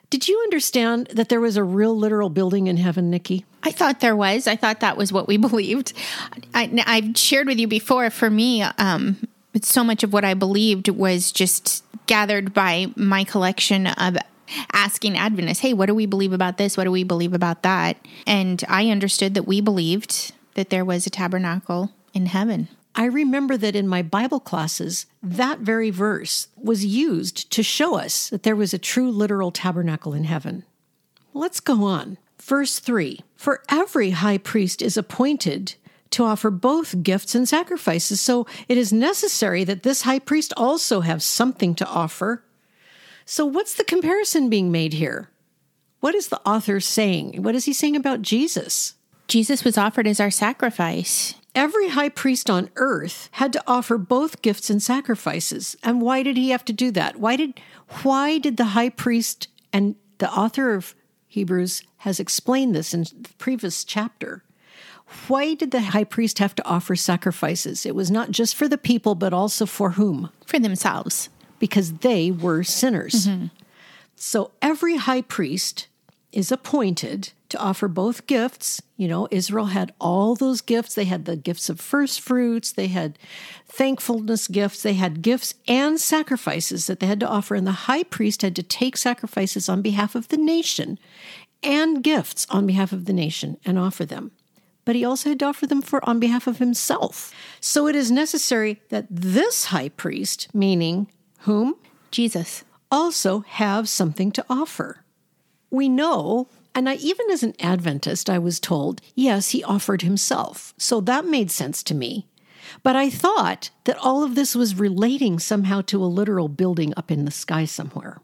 Did 0.09 0.27
you 0.27 0.39
understand 0.43 1.07
that 1.13 1.29
there 1.29 1.39
was 1.39 1.55
a 1.55 1.63
real 1.63 1.97
literal 1.97 2.29
building 2.29 2.67
in 2.67 2.77
heaven, 2.77 3.09
Nikki? 3.09 3.45
I 3.63 3.71
thought 3.71 3.99
there 3.99 4.15
was. 4.15 4.47
I 4.47 4.55
thought 4.55 4.81
that 4.81 4.97
was 4.97 5.13
what 5.13 5.27
we 5.27 5.37
believed. 5.49 5.93
I, 6.53 6.65
have 6.85 7.17
shared 7.17 7.47
with 7.47 7.59
you 7.59 7.67
before. 7.67 8.09
For 8.09 8.29
me, 8.29 8.61
um, 8.61 9.27
so 9.61 9.83
much 9.83 10.03
of 10.03 10.13
what 10.13 10.25
I 10.25 10.33
believed 10.33 10.89
was 10.89 11.31
just 11.31 11.83
gathered 12.07 12.53
by 12.53 12.87
my 12.95 13.23
collection 13.23 13.87
of 13.87 14.17
asking 14.73 15.17
Adventists, 15.17 15.59
hey, 15.59 15.73
what 15.73 15.85
do 15.85 15.95
we 15.95 16.05
believe 16.05 16.33
about 16.33 16.57
this? 16.57 16.77
What 16.77 16.85
do 16.85 16.91
we 16.91 17.03
believe 17.03 17.33
about 17.33 17.63
that? 17.63 17.97
And 18.27 18.63
I 18.67 18.89
understood 18.89 19.33
that 19.33 19.47
we 19.47 19.61
believed 19.61 20.33
that 20.55 20.69
there 20.69 20.85
was 20.85 21.05
a 21.05 21.09
tabernacle 21.09 21.91
in 22.13 22.27
heaven. 22.27 22.67
I 22.93 23.05
remember 23.05 23.55
that 23.57 23.75
in 23.75 23.87
my 23.87 24.01
Bible 24.01 24.41
classes, 24.41 25.05
that 25.23 25.59
very 25.59 25.89
verse 25.89 26.47
was 26.57 26.85
used 26.85 27.49
to 27.51 27.63
show 27.63 27.97
us 27.97 28.29
that 28.29 28.43
there 28.43 28.55
was 28.55 28.73
a 28.73 28.77
true 28.77 29.09
literal 29.09 29.51
tabernacle 29.51 30.13
in 30.13 30.25
heaven. 30.25 30.65
Let's 31.33 31.61
go 31.61 31.85
on. 31.85 32.17
Verse 32.37 32.79
3 32.79 33.21
For 33.37 33.63
every 33.69 34.09
high 34.09 34.37
priest 34.37 34.81
is 34.81 34.97
appointed 34.97 35.75
to 36.11 36.23
offer 36.23 36.51
both 36.51 37.03
gifts 37.03 37.35
and 37.35 37.47
sacrifices. 37.47 38.21
So 38.21 38.45
it 38.67 38.77
is 38.77 38.93
necessary 38.93 39.63
that 39.63 39.83
this 39.83 40.03
high 40.03 40.19
priest 40.19 40.53
also 40.55 41.01
have 41.01 41.23
something 41.23 41.73
to 41.75 41.87
offer. 41.87 42.43
So, 43.25 43.45
what's 43.45 43.75
the 43.75 43.83
comparison 43.83 44.49
being 44.49 44.71
made 44.71 44.93
here? 44.93 45.29
What 46.01 46.15
is 46.15 46.27
the 46.27 46.41
author 46.45 46.79
saying? 46.79 47.43
What 47.43 47.55
is 47.55 47.65
he 47.65 47.73
saying 47.73 47.95
about 47.95 48.21
Jesus? 48.21 48.95
Jesus 49.27 49.63
was 49.63 49.77
offered 49.77 50.07
as 50.07 50.19
our 50.19 50.31
sacrifice. 50.31 51.35
Every 51.53 51.89
high 51.89 52.09
priest 52.09 52.49
on 52.49 52.69
earth 52.75 53.29
had 53.33 53.53
to 53.53 53.63
offer 53.67 53.97
both 53.97 54.41
gifts 54.41 54.69
and 54.69 54.81
sacrifices. 54.81 55.77
And 55.83 56.01
why 56.01 56.23
did 56.23 56.37
he 56.37 56.49
have 56.49 56.65
to 56.65 56.73
do 56.73 56.91
that? 56.91 57.17
Why 57.17 57.35
did 57.35 57.59
why 58.03 58.39
did 58.39 58.57
the 58.57 58.73
high 58.75 58.89
priest 58.89 59.47
and 59.71 59.95
the 60.17 60.29
author 60.31 60.73
of 60.73 60.95
Hebrews 61.27 61.83
has 61.97 62.19
explained 62.19 62.75
this 62.75 62.93
in 62.93 63.03
the 63.03 63.29
previous 63.37 63.83
chapter? 63.83 64.43
Why 65.27 65.53
did 65.53 65.71
the 65.71 65.81
high 65.81 66.03
priest 66.03 66.39
have 66.39 66.55
to 66.55 66.65
offer 66.65 66.95
sacrifices? 66.95 67.85
It 67.85 67.95
was 67.95 68.11
not 68.11 68.31
just 68.31 68.55
for 68.55 68.67
the 68.67 68.77
people, 68.77 69.15
but 69.15 69.33
also 69.33 69.65
for 69.65 69.91
whom? 69.91 70.29
For 70.45 70.59
themselves. 70.59 71.29
Because 71.59 71.93
they 71.93 72.31
were 72.31 72.63
sinners. 72.63 73.27
Mm-hmm. 73.27 73.47
So 74.15 74.51
every 74.61 74.97
high 74.97 75.21
priest 75.21 75.87
is 76.31 76.51
appointed 76.51 77.31
to 77.49 77.57
offer 77.59 77.87
both 77.87 78.27
gifts. 78.27 78.81
You 78.95 79.07
know, 79.07 79.27
Israel 79.31 79.67
had 79.67 79.93
all 79.99 80.35
those 80.35 80.61
gifts. 80.61 80.95
They 80.95 81.05
had 81.05 81.25
the 81.25 81.35
gifts 81.35 81.69
of 81.69 81.79
first 81.79 82.21
fruits, 82.21 82.71
they 82.71 82.87
had 82.87 83.19
thankfulness 83.67 84.47
gifts, 84.47 84.83
they 84.83 84.93
had 84.93 85.21
gifts 85.21 85.53
and 85.67 85.99
sacrifices 85.99 86.87
that 86.87 86.99
they 86.99 87.07
had 87.07 87.19
to 87.19 87.27
offer. 87.27 87.55
And 87.55 87.67
the 87.67 87.71
high 87.71 88.03
priest 88.03 88.41
had 88.41 88.55
to 88.55 88.63
take 88.63 88.95
sacrifices 88.95 89.67
on 89.67 89.81
behalf 89.81 90.15
of 90.15 90.29
the 90.29 90.37
nation 90.37 90.97
and 91.61 92.03
gifts 92.03 92.47
on 92.49 92.65
behalf 92.65 92.91
of 92.91 93.05
the 93.05 93.13
nation 93.13 93.57
and 93.65 93.77
offer 93.77 94.05
them. 94.05 94.31
But 94.91 94.97
he 94.97 95.05
also 95.05 95.29
had 95.29 95.39
to 95.39 95.45
offer 95.45 95.65
them 95.65 95.81
for 95.81 96.03
on 96.03 96.19
behalf 96.19 96.47
of 96.47 96.57
himself. 96.57 97.33
So 97.61 97.87
it 97.87 97.95
is 97.95 98.11
necessary 98.11 98.81
that 98.89 99.05
this 99.09 99.67
high 99.67 99.87
priest, 99.87 100.49
meaning 100.53 101.07
whom? 101.43 101.75
Jesus, 102.11 102.65
also 102.91 103.45
have 103.47 103.87
something 103.87 104.33
to 104.33 104.45
offer. 104.49 105.05
We 105.69 105.87
know 105.87 106.49
and 106.75 106.89
I, 106.89 106.95
even 106.95 107.31
as 107.31 107.41
an 107.41 107.53
Adventist, 107.61 108.29
I 108.29 108.37
was 108.37 108.59
told, 108.59 108.99
yes, 109.15 109.51
he 109.51 109.63
offered 109.63 110.01
himself. 110.01 110.73
So 110.77 110.99
that 110.99 111.23
made 111.23 111.51
sense 111.51 111.83
to 111.83 111.95
me. 111.95 112.27
But 112.83 112.97
I 112.97 113.09
thought 113.09 113.69
that 113.85 113.97
all 113.97 114.23
of 114.25 114.35
this 114.35 114.55
was 114.55 114.75
relating 114.75 115.39
somehow 115.39 115.83
to 115.83 116.03
a 116.03 116.05
literal 116.05 116.49
building 116.49 116.93
up 116.97 117.09
in 117.09 117.23
the 117.23 117.31
sky 117.31 117.63
somewhere. 117.63 118.19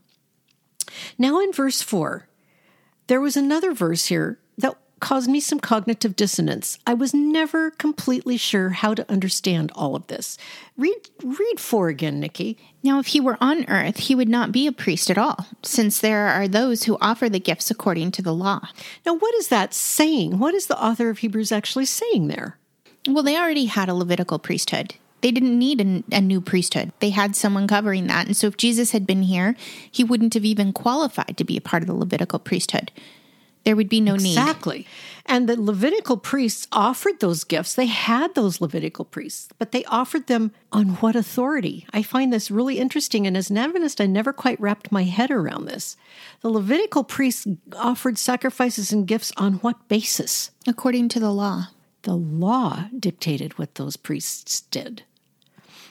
Now, 1.17 1.39
in 1.39 1.53
verse 1.53 1.81
4, 1.81 2.27
there 3.07 3.21
was 3.21 3.37
another 3.37 3.71
verse 3.71 4.07
here 4.07 4.37
caused 4.99 5.29
me 5.29 5.39
some 5.39 5.59
cognitive 5.59 6.15
dissonance. 6.15 6.79
I 6.85 6.93
was 6.93 7.13
never 7.13 7.71
completely 7.71 8.37
sure 8.37 8.69
how 8.69 8.93
to 8.93 9.09
understand 9.11 9.71
all 9.75 9.95
of 9.95 10.07
this. 10.07 10.37
Read 10.77 11.09
read 11.23 11.59
4 11.59 11.89
again, 11.89 12.19
Nikki. 12.19 12.57
Now 12.83 12.99
if 12.99 13.07
he 13.07 13.19
were 13.19 13.37
on 13.41 13.65
earth, 13.69 13.97
he 13.97 14.15
would 14.15 14.29
not 14.29 14.51
be 14.51 14.67
a 14.67 14.71
priest 14.71 15.09
at 15.09 15.17
all, 15.17 15.47
since 15.63 15.99
there 15.99 16.27
are 16.27 16.47
those 16.47 16.83
who 16.83 16.97
offer 17.01 17.29
the 17.29 17.39
gifts 17.39 17.69
according 17.71 18.11
to 18.11 18.21
the 18.21 18.33
law. 18.33 18.61
Now 19.05 19.15
what 19.15 19.35
is 19.35 19.49
that 19.49 19.73
saying? 19.73 20.39
What 20.39 20.53
is 20.53 20.67
the 20.67 20.81
author 20.81 21.09
of 21.09 21.19
Hebrews 21.19 21.51
actually 21.51 21.85
saying 21.85 22.27
there? 22.27 22.57
Well, 23.07 23.23
they 23.23 23.37
already 23.37 23.65
had 23.65 23.89
a 23.89 23.93
Levitical 23.93 24.39
priesthood. 24.39 24.95
They 25.21 25.31
didn't 25.31 25.57
need 25.57 25.81
a, 25.81 26.03
a, 26.15 26.21
new 26.21 26.41
priesthood. 26.41 26.91
They 26.99 27.09
had 27.09 27.35
someone 27.35 27.67
covering 27.67 28.07
that. 28.07 28.27
And 28.27 28.37
so 28.37 28.47
if 28.47 28.57
Jesus 28.57 28.91
had 28.91 29.07
been 29.07 29.23
here, 29.23 29.55
he 29.91 30.03
wouldn't 30.03 30.35
have 30.35 30.45
even 30.45 30.73
qualified 30.73 31.37
to 31.37 31.43
be 31.43 31.57
a 31.57 31.61
part 31.61 31.81
of 31.81 31.87
the 31.87 31.95
Levitical 31.95 32.37
priesthood. 32.37 32.91
There 33.67 33.75
would 33.75 33.89
be 33.89 33.99
no 33.99 34.13
exactly. 34.13 34.29
need. 34.29 34.39
Exactly. 34.39 34.87
And 35.25 35.49
the 35.49 35.61
Levitical 35.61 36.15
priests 36.15 36.69
offered 36.71 37.19
those 37.19 37.43
gifts. 37.43 37.75
They 37.75 37.87
had 37.87 38.33
those 38.33 38.61
Levitical 38.61 39.03
priests, 39.03 39.49
but 39.59 39.73
they 39.73 39.83
offered 39.85 40.27
them 40.27 40.53
on 40.71 40.91
what 41.01 41.17
authority? 41.17 41.85
I 41.91 42.01
find 42.01 42.31
this 42.31 42.49
really 42.49 42.79
interesting. 42.79 43.27
And 43.27 43.35
as 43.35 43.49
an 43.49 43.57
Adventist, 43.57 43.99
I 43.99 44.05
never 44.05 44.31
quite 44.31 44.57
wrapped 44.61 44.89
my 44.89 45.03
head 45.03 45.31
around 45.31 45.65
this. 45.65 45.97
The 46.39 46.49
Levitical 46.49 47.03
priests 47.03 47.45
offered 47.75 48.17
sacrifices 48.17 48.93
and 48.93 49.05
gifts 49.05 49.33
on 49.35 49.55
what 49.55 49.89
basis? 49.89 50.51
According 50.65 51.09
to 51.09 51.19
the 51.19 51.33
law. 51.33 51.67
The 52.03 52.15
law 52.15 52.87
dictated 52.97 53.59
what 53.59 53.75
those 53.75 53.97
priests 53.97 54.61
did. 54.61 55.03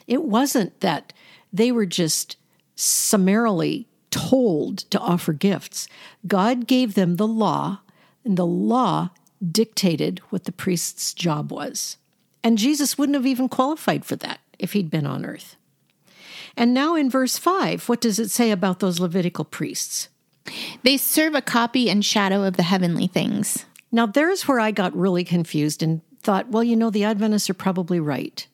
It 0.07 0.23
wasn't 0.23 0.79
that 0.79 1.13
they 1.53 1.71
were 1.71 1.85
just 1.85 2.37
summarily 2.75 3.86
told 4.11 4.79
to 4.89 4.99
offer 4.99 5.33
gifts. 5.33 5.87
God 6.25 6.67
gave 6.67 6.93
them 6.93 7.15
the 7.15 7.27
law, 7.27 7.79
and 8.23 8.37
the 8.37 8.45
law 8.45 9.09
dictated 9.51 10.19
what 10.29 10.45
the 10.45 10.51
priest's 10.51 11.13
job 11.13 11.51
was. 11.51 11.97
And 12.43 12.57
Jesus 12.57 12.97
wouldn't 12.97 13.15
have 13.15 13.25
even 13.25 13.49
qualified 13.49 14.05
for 14.05 14.15
that 14.17 14.39
if 14.57 14.73
he'd 14.73 14.89
been 14.89 15.05
on 15.05 15.25
earth. 15.25 15.55
And 16.55 16.73
now 16.73 16.95
in 16.95 17.09
verse 17.09 17.37
5, 17.37 17.87
what 17.87 18.01
does 18.01 18.19
it 18.19 18.31
say 18.31 18.51
about 18.51 18.79
those 18.79 18.99
Levitical 18.99 19.45
priests? 19.45 20.09
They 20.83 20.97
serve 20.97 21.35
a 21.35 21.41
copy 21.41 21.89
and 21.89 22.03
shadow 22.03 22.43
of 22.43 22.57
the 22.57 22.63
heavenly 22.63 23.07
things. 23.07 23.65
Now, 23.91 24.05
there's 24.05 24.47
where 24.47 24.59
I 24.59 24.71
got 24.71 24.95
really 24.95 25.23
confused 25.23 25.83
and 25.83 26.01
thought, 26.21 26.49
well, 26.49 26.63
you 26.63 26.75
know, 26.75 26.89
the 26.89 27.03
Adventists 27.03 27.49
are 27.49 27.53
probably 27.53 27.99
right 27.99 28.47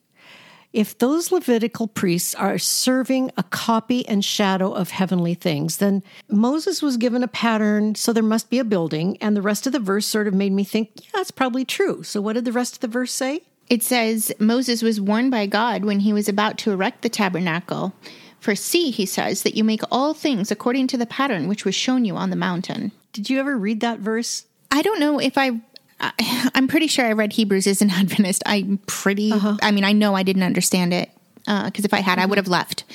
if 0.73 0.97
those 0.97 1.31
Levitical 1.31 1.87
priests 1.87 2.33
are 2.33 2.57
serving 2.57 3.31
a 3.37 3.43
copy 3.43 4.07
and 4.07 4.25
shadow 4.25 4.73
of 4.73 4.89
heavenly 4.89 5.35
things, 5.35 5.77
then 5.77 6.01
Moses 6.27 6.81
was 6.81 6.97
given 6.97 7.23
a 7.23 7.27
pattern, 7.27 7.93
so 7.93 8.11
there 8.11 8.23
must 8.23 8.49
be 8.49 8.57
a 8.57 8.63
building. 8.63 9.15
And 9.21 9.37
the 9.37 9.41
rest 9.41 9.67
of 9.67 9.71
the 9.71 9.79
verse 9.79 10.07
sort 10.07 10.27
of 10.27 10.33
made 10.33 10.51
me 10.51 10.63
think, 10.63 10.89
yeah, 10.95 11.09
that's 11.13 11.31
probably 11.31 11.63
true. 11.63 12.01
So 12.01 12.21
what 12.21 12.33
did 12.33 12.45
the 12.45 12.51
rest 12.51 12.75
of 12.75 12.79
the 12.79 12.87
verse 12.87 13.11
say? 13.11 13.41
It 13.69 13.83
says 13.83 14.33
Moses 14.39 14.81
was 14.81 14.99
warned 14.99 15.31
by 15.31 15.45
God 15.45 15.85
when 15.85 16.01
he 16.01 16.11
was 16.11 16.27
about 16.27 16.57
to 16.59 16.71
erect 16.71 17.01
the 17.03 17.09
tabernacle. 17.09 17.93
For 18.39 18.55
see, 18.55 18.91
he 18.91 19.05
says, 19.05 19.43
that 19.43 19.55
you 19.55 19.63
make 19.63 19.81
all 19.89 20.13
things 20.13 20.51
according 20.51 20.87
to 20.87 20.97
the 20.97 21.05
pattern 21.05 21.47
which 21.47 21.65
was 21.65 21.75
shown 21.75 22.03
you 22.03 22.17
on 22.17 22.29
the 22.29 22.35
mountain. 22.35 22.91
Did 23.13 23.29
you 23.29 23.39
ever 23.39 23.57
read 23.57 23.79
that 23.81 23.99
verse? 23.99 24.45
I 24.69 24.81
don't 24.81 24.99
know 24.99 25.19
if 25.19 25.37
I 25.37 25.61
I, 25.99 26.49
am 26.55 26.67
pretty 26.67 26.87
sure 26.87 27.05
I 27.05 27.13
read 27.13 27.33
Hebrews 27.33 27.67
as 27.67 27.81
an 27.81 27.89
Adventist. 27.91 28.43
I'm 28.45 28.79
pretty, 28.85 29.31
uh-huh. 29.31 29.57
I 29.61 29.71
mean, 29.71 29.83
I 29.83 29.91
know 29.91 30.15
I 30.15 30.23
didn't 30.23 30.43
understand 30.43 30.93
it 30.93 31.09
because 31.45 31.85
uh, 31.85 31.85
if 31.85 31.93
I 31.93 31.99
had, 31.99 32.13
mm-hmm. 32.13 32.21
I 32.21 32.25
would 32.27 32.37
have 32.37 32.47
left. 32.47 32.85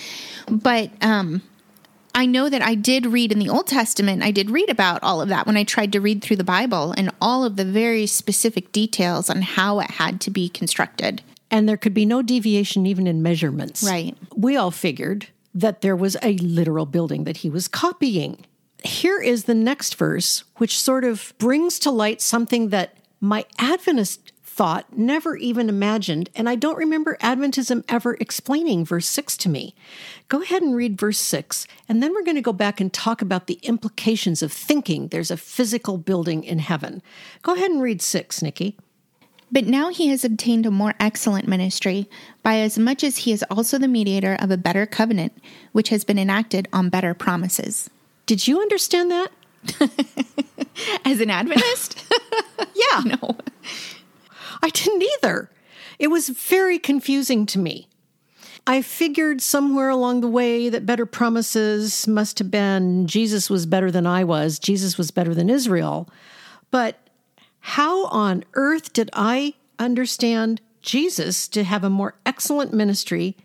But 0.50 0.90
um, 1.02 1.42
I 2.14 2.26
know 2.26 2.48
that 2.48 2.62
I 2.62 2.74
did 2.74 3.06
read 3.06 3.30
in 3.30 3.38
the 3.38 3.48
Old 3.48 3.66
Testament, 3.66 4.22
I 4.22 4.30
did 4.30 4.50
read 4.50 4.70
about 4.70 5.02
all 5.02 5.20
of 5.20 5.28
that 5.28 5.46
when 5.46 5.56
I 5.56 5.64
tried 5.64 5.92
to 5.92 6.00
read 6.00 6.22
through 6.22 6.36
the 6.36 6.44
Bible 6.44 6.92
and 6.96 7.10
all 7.20 7.44
of 7.44 7.56
the 7.56 7.64
very 7.64 8.06
specific 8.06 8.72
details 8.72 9.30
on 9.30 9.42
how 9.42 9.80
it 9.80 9.92
had 9.92 10.20
to 10.22 10.30
be 10.30 10.48
constructed. 10.48 11.22
And 11.50 11.68
there 11.68 11.76
could 11.76 11.94
be 11.94 12.04
no 12.04 12.22
deviation 12.22 12.86
even 12.86 13.06
in 13.06 13.22
measurements. 13.22 13.82
Right. 13.82 14.16
We 14.34 14.56
all 14.56 14.70
figured 14.70 15.28
that 15.54 15.80
there 15.80 15.96
was 15.96 16.16
a 16.22 16.36
literal 16.38 16.86
building 16.86 17.24
that 17.24 17.38
he 17.38 17.50
was 17.50 17.68
copying 17.68 18.44
here 18.84 19.20
is 19.20 19.44
the 19.44 19.54
next 19.54 19.96
verse, 19.96 20.44
which 20.56 20.78
sort 20.78 21.04
of 21.04 21.34
brings 21.38 21.78
to 21.80 21.90
light 21.90 22.20
something 22.20 22.68
that 22.68 22.96
my 23.20 23.44
Adventist 23.58 24.32
thought 24.44 24.96
never 24.96 25.36
even 25.36 25.68
imagined, 25.68 26.30
and 26.34 26.48
I 26.48 26.56
don't 26.56 26.76
remember 26.76 27.16
Adventism 27.20 27.84
ever 27.88 28.16
explaining 28.18 28.84
verse 28.84 29.06
6 29.06 29.36
to 29.38 29.48
me. 29.48 29.74
Go 30.28 30.42
ahead 30.42 30.62
and 30.62 30.74
read 30.74 30.98
verse 30.98 31.18
6, 31.18 31.66
and 31.88 32.02
then 32.02 32.12
we're 32.12 32.24
going 32.24 32.34
to 32.34 32.42
go 32.42 32.52
back 32.52 32.80
and 32.80 32.92
talk 32.92 33.22
about 33.22 33.46
the 33.46 33.60
implications 33.62 34.42
of 34.42 34.52
thinking 34.52 35.08
there's 35.08 35.30
a 35.30 35.36
physical 35.36 35.96
building 35.96 36.42
in 36.42 36.58
heaven. 36.58 37.02
Go 37.42 37.54
ahead 37.54 37.70
and 37.70 37.80
read 37.80 38.02
6, 38.02 38.42
Nikki. 38.42 38.76
But 39.50 39.66
now 39.66 39.90
he 39.90 40.08
has 40.08 40.24
obtained 40.24 40.66
a 40.66 40.72
more 40.72 40.94
excellent 40.98 41.46
ministry, 41.46 42.08
by 42.42 42.58
as 42.58 42.78
much 42.78 43.04
as 43.04 43.18
he 43.18 43.32
is 43.32 43.44
also 43.50 43.78
the 43.78 43.86
mediator 43.86 44.36
of 44.40 44.50
a 44.50 44.56
better 44.56 44.86
covenant, 44.86 45.32
which 45.70 45.90
has 45.90 46.02
been 46.02 46.18
enacted 46.18 46.66
on 46.72 46.90
better 46.90 47.14
promises. 47.14 47.88
Did 48.28 48.46
you 48.46 48.60
understand 48.60 49.10
that? 49.10 49.32
As 51.06 51.18
an 51.22 51.30
Adventist? 51.30 52.04
yeah. 52.74 53.00
No. 53.06 53.38
I 54.62 54.68
didn't 54.68 55.02
either. 55.02 55.50
It 55.98 56.08
was 56.08 56.28
very 56.28 56.78
confusing 56.78 57.46
to 57.46 57.58
me. 57.58 57.88
I 58.66 58.82
figured 58.82 59.40
somewhere 59.40 59.88
along 59.88 60.20
the 60.20 60.28
way 60.28 60.68
that 60.68 60.84
better 60.84 61.06
promises 61.06 62.06
must 62.06 62.38
have 62.38 62.50
been 62.50 63.06
Jesus 63.06 63.48
was 63.48 63.64
better 63.64 63.90
than 63.90 64.06
I 64.06 64.24
was, 64.24 64.58
Jesus 64.58 64.98
was 64.98 65.10
better 65.10 65.34
than 65.34 65.48
Israel. 65.48 66.06
But 66.70 66.98
how 67.60 68.08
on 68.08 68.44
earth 68.52 68.92
did 68.92 69.08
I 69.14 69.54
understand 69.78 70.60
Jesus 70.82 71.48
to 71.48 71.64
have 71.64 71.82
a 71.82 71.88
more 71.88 72.14
excellent 72.26 72.74
ministry 72.74 73.38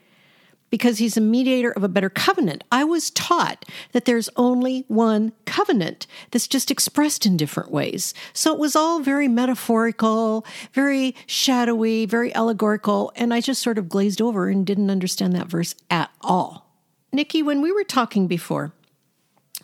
because 0.74 0.98
he's 0.98 1.16
a 1.16 1.22
mediator 1.22 1.70
of 1.70 1.84
a 1.84 1.88
better 1.88 2.10
covenant. 2.10 2.64
I 2.72 2.84
was 2.84 3.12
taught 3.12 3.64
that 3.92 4.06
there's 4.06 4.28
only 4.36 4.86
one 4.88 5.32
covenant 5.46 6.08
that's 6.32 6.48
just 6.48 6.72
expressed 6.72 7.28
in 7.28 7.38
different 7.38 7.70
ways. 7.70 8.16
So 8.34 8.52
it 8.52 8.58
was 8.60 8.76
all 8.76 9.00
very 9.00 9.28
metaphorical, 9.28 10.44
very 10.74 11.16
shadowy, 11.28 12.08
very 12.08 12.34
allegorical, 12.34 13.12
and 13.16 13.36
I 13.36 13.40
just 13.40 13.62
sort 13.62 13.78
of 13.78 13.88
glazed 13.88 14.20
over 14.20 14.50
and 14.50 14.66
didn't 14.66 14.90
understand 14.90 15.34
that 15.34 15.46
verse 15.46 15.76
at 15.92 16.10
all. 16.22 16.76
Nikki, 17.12 17.44
when 17.44 17.62
we 17.62 17.72
were 17.72 17.84
talking 17.84 18.26
before, 18.26 18.74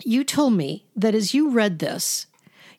you 0.05 0.23
told 0.23 0.53
me 0.53 0.85
that 0.95 1.15
as 1.15 1.33
you 1.33 1.49
read 1.49 1.79
this, 1.79 2.27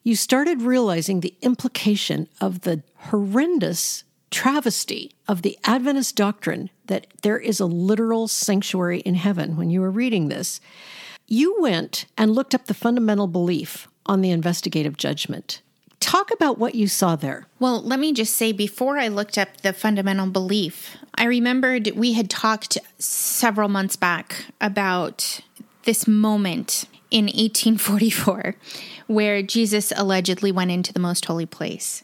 you 0.03 0.15
started 0.15 0.61
realizing 0.61 1.19
the 1.19 1.35
implication 1.41 2.29
of 2.39 2.61
the 2.61 2.81
horrendous 2.95 4.05
travesty 4.31 5.11
of 5.27 5.41
the 5.41 5.57
Adventist 5.65 6.15
doctrine 6.15 6.69
that 6.87 7.07
there 7.21 7.37
is 7.37 7.59
a 7.59 7.65
literal 7.65 8.27
sanctuary 8.27 9.01
in 9.01 9.15
heaven 9.15 9.55
when 9.55 9.69
you 9.69 9.81
were 9.81 9.91
reading 9.91 10.29
this, 10.29 10.59
you 11.27 11.61
went 11.61 12.05
and 12.17 12.33
looked 12.33 12.55
up 12.55 12.65
the 12.65 12.73
fundamental 12.73 13.27
belief 13.27 13.87
on 14.05 14.21
the 14.21 14.31
investigative 14.31 14.97
judgment. 14.97 15.61
Talk 15.99 16.31
about 16.31 16.57
what 16.57 16.73
you 16.73 16.87
saw 16.87 17.15
there. 17.15 17.47
Well, 17.59 17.81
let 17.81 17.99
me 17.99 18.11
just 18.11 18.35
say 18.35 18.51
before 18.51 18.97
I 18.97 19.07
looked 19.07 19.37
up 19.37 19.57
the 19.57 19.71
fundamental 19.71 20.27
belief, 20.27 20.97
I 21.13 21.25
remembered 21.25 21.91
we 21.95 22.13
had 22.13 22.29
talked 22.29 22.77
several 22.97 23.69
months 23.69 23.95
back 23.95 24.45
about 24.59 25.41
this 25.83 26.07
moment 26.07 26.85
in 27.11 27.25
1844 27.25 28.55
where 29.07 29.43
Jesus 29.43 29.93
allegedly 29.95 30.51
went 30.51 30.71
into 30.71 30.91
the 30.91 30.99
most 30.99 31.25
holy 31.25 31.45
place. 31.45 32.03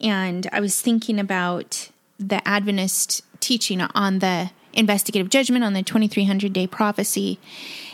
And 0.00 0.48
I 0.52 0.60
was 0.60 0.80
thinking 0.80 1.18
about 1.18 1.90
the 2.18 2.46
Adventist 2.46 3.22
teaching 3.40 3.80
on 3.80 4.18
the 4.20 4.50
investigative 4.72 5.30
judgment 5.30 5.64
on 5.64 5.72
the 5.72 5.82
2300 5.82 6.52
day 6.52 6.66
prophecy. 6.66 7.38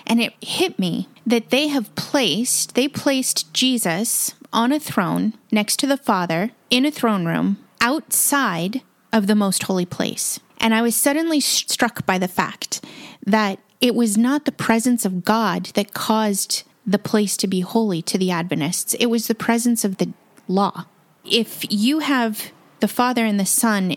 And 0.07 0.21
it 0.21 0.35
hit 0.41 0.79
me 0.79 1.09
that 1.27 1.51
they 1.51 1.69
have 1.69 1.95
placed, 1.95 2.75
they 2.75 2.89
placed 2.89 3.53
Jesus 3.55 4.35
on 4.53 4.73
a 4.73 4.81
throne 4.81 5.35
next 5.51 5.79
to 5.79 5.87
the 5.87 5.97
Father 5.97 6.51
in 6.71 6.85
a 6.85 6.91
throne 6.91 7.25
room 7.25 7.59
outside 7.81 8.83
of 9.13 9.27
the 9.27 9.35
most 9.35 9.65
holy 9.65 9.87
place. 9.87 10.41
And 10.59 10.75
I 10.75 10.83
was 10.83 10.95
suddenly 10.95 11.41
struck 11.41 12.07
by 12.07 12.19
the 12.19 12.29
fact 12.29 12.85
that 13.25 13.59
it 13.81 13.95
was 13.95 14.17
not 14.17 14.45
the 14.45 14.53
presence 14.53 15.05
of 15.05 15.25
God 15.25 15.67
that 15.75 15.95
caused 15.95 16.63
the 16.87 16.99
place 16.99 17.37
to 17.37 17.47
be 17.47 17.61
holy 17.61 18.03
to 18.03 18.19
the 18.19 18.31
Adventists, 18.31 18.95
it 18.95 19.07
was 19.07 19.27
the 19.27 19.35
presence 19.35 19.85
of 19.85 19.99
the 19.99 20.13
law. 20.49 20.87
If 21.25 21.65
you 21.71 22.01
have 22.01 22.53
the 22.81 22.89
Father 22.89 23.25
and 23.25 23.39
the 23.39 23.47
Son 23.47 23.97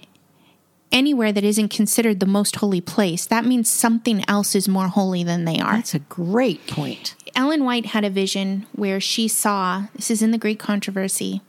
anywhere 0.92 1.32
that 1.32 1.44
isn't 1.44 1.70
considered 1.70 2.20
the 2.20 2.26
most 2.26 2.58
holy 2.58 2.82
place, 2.82 3.26
that 3.26 3.46
means 3.46 3.70
something 3.70 4.24
else 4.28 4.56
is 4.56 4.68
more 4.68 4.88
holy 4.88 5.24
than 5.24 5.46
they 5.46 5.60
are. 5.60 5.76
That's 5.76 5.96
a 5.96 6.00
great 6.00 6.66
point. 6.68 7.16
Ellen 7.36 7.66
White 7.66 7.88
had 7.88 8.06
a 8.06 8.10
vision 8.10 8.66
where 8.72 9.00
she 9.00 9.28
saw 9.28 9.88
this 9.96 10.10
is 10.10 10.22
in 10.22 10.32
the 10.32 10.38
Great 10.38 10.60
Controversy. 10.60 11.42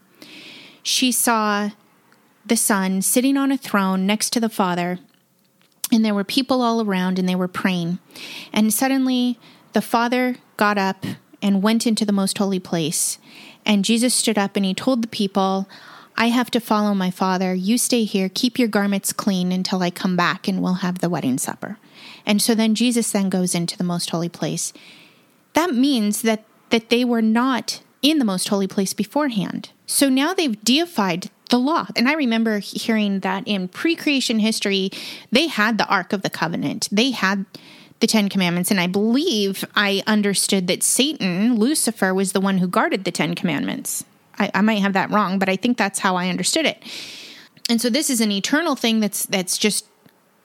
She 0.82 1.12
saw 1.12 1.70
the 2.44 2.56
Son 2.56 3.02
sitting 3.02 3.36
on 3.36 3.52
a 3.52 3.56
throne 3.56 4.06
next 4.06 4.30
to 4.30 4.40
the 4.40 4.48
Father, 4.48 4.98
and 5.92 6.04
there 6.04 6.14
were 6.14 6.24
people 6.24 6.62
all 6.62 6.80
around 6.82 7.18
and 7.18 7.28
they 7.28 7.34
were 7.34 7.48
praying. 7.48 7.98
And 8.52 8.72
suddenly 8.72 9.38
the 9.72 9.82
Father 9.82 10.36
got 10.56 10.78
up 10.78 11.04
and 11.42 11.62
went 11.62 11.86
into 11.86 12.04
the 12.04 12.12
most 12.12 12.38
holy 12.38 12.58
place. 12.58 13.18
And 13.66 13.84
Jesus 13.84 14.14
stood 14.14 14.38
up 14.38 14.56
and 14.56 14.64
he 14.64 14.72
told 14.72 15.02
the 15.02 15.08
people, 15.08 15.68
I 16.16 16.28
have 16.28 16.50
to 16.52 16.60
follow 16.60 16.94
my 16.94 17.10
father. 17.10 17.52
You 17.52 17.76
stay 17.76 18.04
here, 18.04 18.30
keep 18.30 18.58
your 18.58 18.68
garments 18.68 19.12
clean 19.12 19.52
until 19.52 19.82
I 19.82 19.90
come 19.90 20.16
back 20.16 20.48
and 20.48 20.62
we'll 20.62 20.74
have 20.74 21.00
the 21.00 21.10
wedding 21.10 21.36
supper. 21.36 21.76
And 22.24 22.40
so 22.40 22.54
then 22.54 22.74
Jesus 22.74 23.10
then 23.10 23.28
goes 23.28 23.54
into 23.54 23.76
the 23.76 23.84
most 23.84 24.08
holy 24.08 24.30
place. 24.30 24.72
That 25.52 25.74
means 25.74 26.22
that 26.22 26.44
that 26.70 26.90
they 26.90 27.04
were 27.04 27.22
not 27.22 27.82
in 28.02 28.18
the 28.18 28.24
most 28.24 28.48
holy 28.48 28.66
place 28.66 28.92
beforehand. 28.92 29.70
So 29.86 30.08
now 30.08 30.34
they've 30.34 30.62
deified 30.64 31.30
the 31.50 31.58
law. 31.58 31.86
And 31.94 32.08
I 32.08 32.14
remember 32.14 32.58
hearing 32.58 33.20
that 33.20 33.46
in 33.46 33.68
pre-creation 33.68 34.40
history, 34.40 34.90
they 35.30 35.46
had 35.46 35.78
the 35.78 35.86
Ark 35.86 36.12
of 36.12 36.22
the 36.22 36.30
Covenant. 36.30 36.88
They 36.90 37.12
had 37.12 37.46
the 38.00 38.06
Ten 38.06 38.28
Commandments. 38.28 38.70
And 38.70 38.80
I 38.80 38.86
believe 38.86 39.64
I 39.74 40.02
understood 40.06 40.66
that 40.66 40.82
Satan, 40.82 41.56
Lucifer, 41.56 42.12
was 42.12 42.32
the 42.32 42.40
one 42.40 42.58
who 42.58 42.68
guarded 42.68 43.04
the 43.04 43.12
Ten 43.12 43.34
Commandments. 43.34 44.04
I, 44.38 44.50
I 44.54 44.60
might 44.60 44.82
have 44.82 44.92
that 44.92 45.10
wrong, 45.10 45.38
but 45.38 45.48
I 45.48 45.56
think 45.56 45.76
that's 45.76 46.00
how 46.00 46.16
I 46.16 46.28
understood 46.28 46.66
it. 46.66 46.82
And 47.68 47.80
so 47.80 47.90
this 47.90 48.10
is 48.10 48.20
an 48.20 48.30
eternal 48.30 48.76
thing 48.76 49.00
that's 49.00 49.26
that's 49.26 49.58
just 49.58 49.86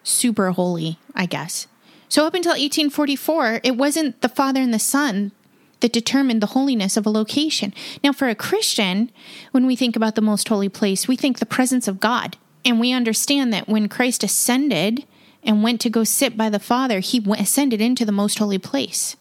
super 0.03 0.51
holy, 0.51 0.97
I 1.13 1.25
guess. 1.25 1.67
So 2.09 2.25
up 2.25 2.33
until 2.33 2.51
1844, 2.51 3.61
it 3.63 3.77
wasn't 3.77 4.21
the 4.21 4.29
Father 4.29 4.59
and 4.59 4.73
the 4.73 4.79
Son 4.79 5.31
that 5.79 5.93
determined 5.93 6.41
the 6.41 6.47
holiness 6.47 6.97
of 6.97 7.05
a 7.05 7.09
location. 7.09 7.73
Now, 8.03 8.11
for 8.11 8.27
a 8.27 8.35
Christian, 8.35 9.11
when 9.51 9.65
we 9.65 9.75
think 9.75 9.95
about 9.95 10.15
the 10.15 10.21
most 10.21 10.47
holy 10.47 10.69
place, 10.69 11.07
we 11.07 11.15
think 11.15 11.39
the 11.39 11.45
presence 11.45 11.87
of 11.87 11.99
God. 11.99 12.37
And 12.63 12.79
we 12.79 12.91
understand 12.91 13.51
that 13.53 13.67
when 13.67 13.89
Christ 13.89 14.23
ascended 14.23 15.05
and 15.43 15.63
went 15.63 15.81
to 15.81 15.89
go 15.89 16.03
sit 16.03 16.37
by 16.37 16.49
the 16.49 16.59
Father, 16.59 16.99
he 16.99 17.23
ascended 17.37 17.81
into 17.81 18.05
the 18.05 18.11
most 18.11 18.39
holy 18.39 18.57
place. 18.57 19.15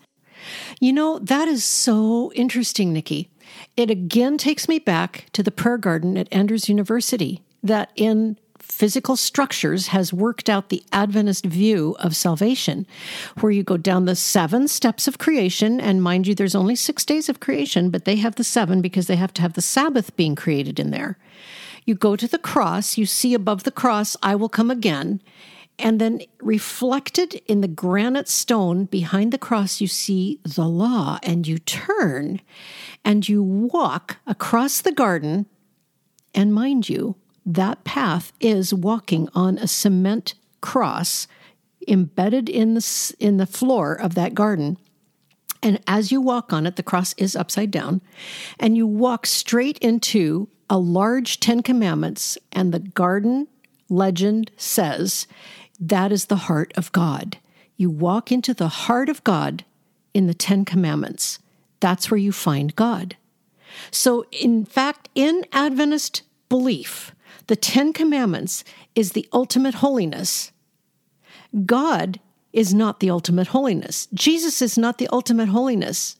You 0.80 0.92
know, 0.92 1.18
that 1.18 1.48
is 1.48 1.64
so 1.64 2.32
interesting, 2.34 2.92
Nikki. 2.92 3.30
It 3.76 3.90
again 3.90 4.38
takes 4.38 4.68
me 4.68 4.78
back 4.78 5.26
to 5.32 5.42
the 5.42 5.50
prayer 5.50 5.78
garden 5.78 6.16
at 6.16 6.32
Andrews 6.32 6.68
University 6.68 7.42
that 7.62 7.90
in 7.94 8.36
physical 8.58 9.16
structures 9.16 9.88
has 9.88 10.12
worked 10.12 10.48
out 10.48 10.68
the 10.68 10.82
Adventist 10.92 11.44
view 11.44 11.96
of 11.98 12.16
salvation, 12.16 12.86
where 13.40 13.52
you 13.52 13.62
go 13.62 13.76
down 13.76 14.04
the 14.04 14.16
seven 14.16 14.68
steps 14.68 15.08
of 15.08 15.18
creation. 15.18 15.80
And 15.80 16.02
mind 16.02 16.26
you, 16.26 16.34
there's 16.34 16.54
only 16.54 16.76
six 16.76 17.04
days 17.04 17.28
of 17.28 17.40
creation, 17.40 17.90
but 17.90 18.04
they 18.04 18.16
have 18.16 18.36
the 18.36 18.44
seven 18.44 18.80
because 18.80 19.06
they 19.06 19.16
have 19.16 19.34
to 19.34 19.42
have 19.42 19.54
the 19.54 19.62
Sabbath 19.62 20.16
being 20.16 20.34
created 20.34 20.78
in 20.78 20.90
there. 20.90 21.18
You 21.84 21.94
go 21.94 22.16
to 22.16 22.28
the 22.28 22.38
cross, 22.38 22.96
you 22.96 23.06
see 23.06 23.34
above 23.34 23.64
the 23.64 23.70
cross, 23.70 24.16
I 24.22 24.34
will 24.36 24.48
come 24.48 24.70
again. 24.70 25.20
And 25.80 26.00
then 26.00 26.20
reflected 26.40 27.40
in 27.46 27.62
the 27.62 27.68
granite 27.68 28.28
stone 28.28 28.84
behind 28.84 29.32
the 29.32 29.38
cross, 29.38 29.80
you 29.80 29.86
see 29.86 30.38
the 30.44 30.68
law, 30.68 31.18
and 31.22 31.48
you 31.48 31.58
turn 31.58 32.40
and 33.04 33.26
you 33.28 33.42
walk 33.42 34.18
across 34.26 34.80
the 34.80 34.92
garden. 34.92 35.46
And 36.34 36.54
mind 36.54 36.88
you, 36.88 37.16
that 37.46 37.82
path 37.82 38.32
is 38.40 38.74
walking 38.74 39.28
on 39.34 39.58
a 39.58 39.66
cement 39.66 40.34
cross 40.60 41.26
embedded 41.88 42.48
in 42.48 42.74
the, 42.74 43.14
in 43.18 43.38
the 43.38 43.46
floor 43.46 43.94
of 43.94 44.14
that 44.14 44.34
garden. 44.34 44.76
And 45.62 45.80
as 45.86 46.12
you 46.12 46.20
walk 46.20 46.52
on 46.52 46.66
it, 46.66 46.76
the 46.76 46.82
cross 46.82 47.14
is 47.14 47.36
upside 47.36 47.70
down, 47.70 48.00
and 48.58 48.76
you 48.76 48.86
walk 48.86 49.26
straight 49.26 49.78
into 49.78 50.48
a 50.68 50.78
large 50.78 51.40
Ten 51.40 51.62
Commandments, 51.62 52.38
and 52.52 52.72
the 52.72 52.78
garden 52.78 53.48
legend 53.88 54.50
says 54.56 55.26
that 55.80 56.12
is 56.12 56.26
the 56.26 56.36
heart 56.36 56.72
of 56.76 56.92
God. 56.92 57.38
You 57.76 57.88
walk 57.88 58.30
into 58.30 58.52
the 58.52 58.68
heart 58.68 59.08
of 59.08 59.24
God 59.24 59.64
in 60.12 60.26
the 60.26 60.34
Ten 60.34 60.64
Commandments. 60.64 61.38
That's 61.80 62.10
where 62.10 62.18
you 62.18 62.32
find 62.32 62.76
God. 62.76 63.16
So, 63.90 64.26
in 64.30 64.66
fact, 64.66 65.08
in 65.14 65.46
Adventist 65.52 66.22
belief, 66.48 67.14
the 67.46 67.56
Ten 67.56 67.92
Commandments 67.92 68.64
is 68.94 69.12
the 69.12 69.26
ultimate 69.32 69.76
holiness. 69.76 70.52
God 71.64 72.20
is 72.52 72.74
not 72.74 73.00
the 73.00 73.10
ultimate 73.10 73.48
holiness. 73.48 74.08
Jesus 74.12 74.60
is 74.60 74.76
not 74.76 74.98
the 74.98 75.08
ultimate 75.12 75.48
holiness. 75.48 76.16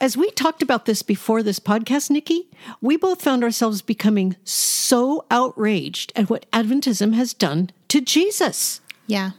As 0.00 0.16
we 0.16 0.30
talked 0.30 0.62
about 0.62 0.86
this 0.86 1.02
before 1.02 1.42
this 1.42 1.60
podcast, 1.60 2.10
Nikki, 2.10 2.48
we 2.80 2.96
both 2.96 3.22
found 3.22 3.44
ourselves 3.44 3.80
becoming 3.80 4.36
so 4.44 5.24
outraged 5.30 6.12
at 6.16 6.28
what 6.28 6.50
Adventism 6.50 7.14
has 7.14 7.32
done 7.32 7.70
to 7.88 8.00
Jesus. 8.00 8.80
Yeah. 9.06 9.30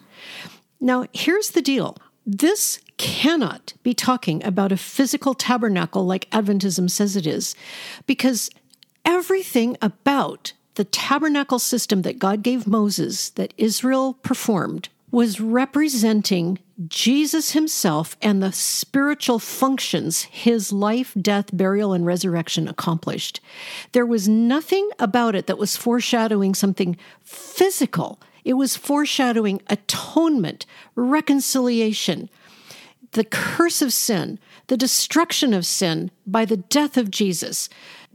Now, 0.79 1.05
here's 1.13 1.51
the 1.51 1.61
deal 1.61 1.97
this 2.25 2.79
cannot 2.97 3.73
be 3.83 3.93
talking 3.93 4.43
about 4.43 4.71
a 4.71 4.77
physical 4.77 5.33
tabernacle 5.33 6.05
like 6.05 6.29
Adventism 6.31 6.89
says 6.89 7.15
it 7.15 7.27
is, 7.27 7.55
because 8.07 8.49
everything 9.03 9.77
about 9.81 10.53
the 10.75 10.85
tabernacle 10.85 11.59
system 11.59 12.01
that 12.03 12.19
God 12.19 12.41
gave 12.41 12.65
Moses, 12.65 13.29
that 13.31 13.53
Israel 13.57 14.13
performed, 14.13 14.89
was 15.11 15.39
representing 15.39 16.59
Jesus 16.87 17.51
himself 17.51 18.17
and 18.21 18.43
the 18.43 18.51
spiritual 18.51 19.39
functions 19.39 20.23
his 20.23 20.73
life, 20.73 21.13
death, 21.19 21.55
burial, 21.55 21.93
and 21.93 22.05
resurrection 22.05 22.67
accomplished. 22.67 23.39
There 23.93 24.05
was 24.05 24.27
nothing 24.27 24.89
about 24.99 25.35
it 25.35 25.47
that 25.47 25.57
was 25.57 25.77
foreshadowing 25.77 26.53
something 26.53 26.97
physical. 27.23 28.19
It 28.43 28.53
was 28.53 28.75
foreshadowing 28.75 29.61
atonement, 29.67 30.65
reconciliation, 30.95 32.29
the 33.11 33.23
curse 33.23 33.81
of 33.81 33.93
sin, 33.93 34.37
the 34.67 34.77
destruction 34.77 35.53
of 35.53 35.65
sin 35.65 36.11
by 36.27 36.43
the 36.43 36.57
death 36.57 36.97
of 36.97 37.09
Jesus, 37.09 37.69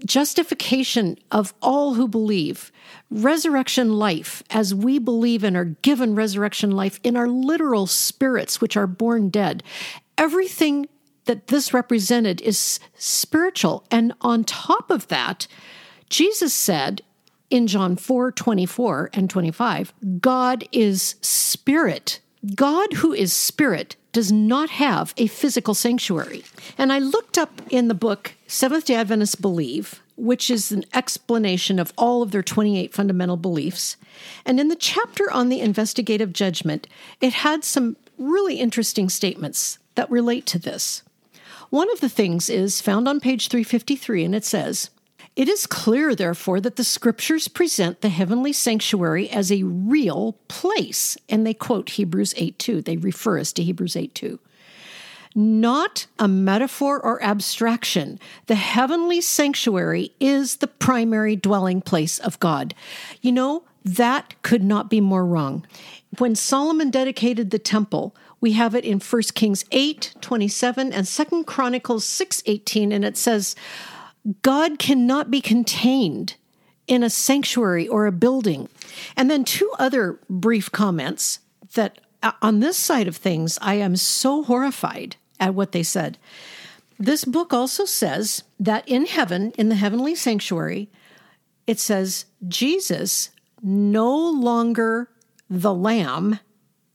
justification 0.04 1.18
of 1.30 1.54
all 1.62 1.94
who 1.94 2.08
believe, 2.08 2.72
resurrection 3.10 3.92
life 3.94 4.42
as 4.50 4.74
we 4.74 4.98
believe 4.98 5.44
and 5.44 5.56
are 5.56 5.64
given 5.64 6.14
resurrection 6.14 6.70
life 6.70 7.00
in 7.02 7.16
our 7.16 7.28
literal 7.28 7.86
spirits, 7.86 8.60
which 8.60 8.76
are 8.76 8.86
born 8.86 9.28
dead. 9.28 9.62
Everything 10.18 10.88
that 11.24 11.48
this 11.48 11.72
represented 11.72 12.40
is 12.40 12.80
spiritual. 12.96 13.84
And 13.90 14.12
on 14.20 14.44
top 14.44 14.90
of 14.90 15.08
that, 15.08 15.46
Jesus 16.08 16.52
said 16.52 17.02
in 17.50 17.66
John 17.66 17.96
4 17.96 18.32
24 18.32 19.10
and 19.12 19.28
25, 19.28 19.92
God 20.20 20.64
is 20.72 21.16
spirit. 21.20 22.20
God, 22.54 22.94
who 22.94 23.12
is 23.12 23.32
spirit, 23.32 23.96
does 24.12 24.32
not 24.32 24.70
have 24.70 25.14
a 25.16 25.26
physical 25.26 25.74
sanctuary. 25.74 26.44
And 26.76 26.92
I 26.92 26.98
looked 26.98 27.38
up 27.38 27.62
in 27.70 27.88
the 27.88 27.94
book 27.94 28.34
Seventh 28.46 28.86
day 28.86 28.94
Adventists 28.94 29.36
Believe, 29.36 30.02
which 30.16 30.50
is 30.50 30.72
an 30.72 30.84
explanation 30.92 31.78
of 31.78 31.92
all 31.96 32.22
of 32.22 32.30
their 32.30 32.42
28 32.42 32.92
fundamental 32.92 33.36
beliefs. 33.36 33.96
And 34.44 34.60
in 34.60 34.68
the 34.68 34.76
chapter 34.76 35.30
on 35.30 35.48
the 35.48 35.60
investigative 35.60 36.32
judgment, 36.32 36.86
it 37.20 37.32
had 37.32 37.64
some 37.64 37.96
really 38.18 38.56
interesting 38.56 39.08
statements 39.08 39.78
that 39.94 40.10
relate 40.10 40.46
to 40.46 40.58
this. 40.58 41.02
One 41.70 41.90
of 41.92 42.00
the 42.00 42.08
things 42.08 42.50
is 42.50 42.80
found 42.80 43.08
on 43.08 43.20
page 43.20 43.48
353, 43.48 44.24
and 44.24 44.34
it 44.34 44.44
says, 44.44 44.90
It 45.36 45.48
is 45.48 45.66
clear, 45.66 46.14
therefore, 46.14 46.60
that 46.60 46.76
the 46.76 46.84
scriptures 46.84 47.48
present 47.48 48.00
the 48.00 48.08
heavenly 48.08 48.52
sanctuary 48.52 49.30
as 49.30 49.50
a 49.50 49.62
real 49.62 50.36
place. 50.48 51.16
And 51.28 51.46
they 51.46 51.54
quote 51.54 51.90
Hebrews 51.90 52.34
8 52.36 52.58
2. 52.58 52.82
They 52.82 52.96
refer 52.96 53.38
us 53.38 53.52
to 53.54 53.62
Hebrews 53.62 53.96
8 53.96 54.14
2 54.14 54.38
not 55.34 56.06
a 56.18 56.26
metaphor 56.26 57.00
or 57.00 57.22
abstraction. 57.22 58.18
The 58.46 58.56
heavenly 58.56 59.20
sanctuary 59.20 60.12
is 60.18 60.56
the 60.56 60.66
primary 60.66 61.36
dwelling 61.36 61.80
place 61.80 62.18
of 62.18 62.40
God. 62.40 62.74
You 63.20 63.32
know, 63.32 63.62
that 63.84 64.34
could 64.42 64.64
not 64.64 64.90
be 64.90 65.00
more 65.00 65.24
wrong. 65.24 65.66
When 66.18 66.34
Solomon 66.34 66.90
dedicated 66.90 67.50
the 67.50 67.58
temple, 67.58 68.14
we 68.40 68.52
have 68.52 68.74
it 68.74 68.84
in 68.84 68.98
1 68.98 69.22
Kings 69.34 69.64
8 69.70 70.14
27 70.20 70.92
and 70.92 71.06
2 71.06 71.44
Chronicles 71.44 72.04
6 72.04 72.42
18, 72.46 72.90
and 72.90 73.04
it 73.04 73.16
says, 73.16 73.54
God 74.42 74.78
cannot 74.78 75.30
be 75.30 75.40
contained 75.40 76.34
in 76.86 77.02
a 77.02 77.10
sanctuary 77.10 77.86
or 77.86 78.06
a 78.06 78.12
building. 78.12 78.68
And 79.16 79.30
then 79.30 79.44
two 79.44 79.70
other 79.78 80.18
brief 80.28 80.70
comments 80.72 81.38
that 81.74 82.00
uh, 82.22 82.32
on 82.42 82.60
this 82.60 82.76
side 82.76 83.08
of 83.08 83.16
things, 83.16 83.58
I 83.62 83.74
am 83.74 83.96
so 83.96 84.42
horrified 84.42 85.16
at 85.38 85.54
what 85.54 85.72
they 85.72 85.82
said. 85.82 86.18
This 86.98 87.24
book 87.24 87.54
also 87.54 87.84
says 87.86 88.42
that 88.58 88.86
in 88.86 89.06
heaven, 89.06 89.52
in 89.56 89.70
the 89.70 89.74
heavenly 89.76 90.14
sanctuary, 90.14 90.90
it 91.66 91.78
says 91.78 92.26
Jesus 92.46 93.30
no 93.62 94.14
longer 94.16 95.08
the 95.48 95.72
lamb 95.72 96.40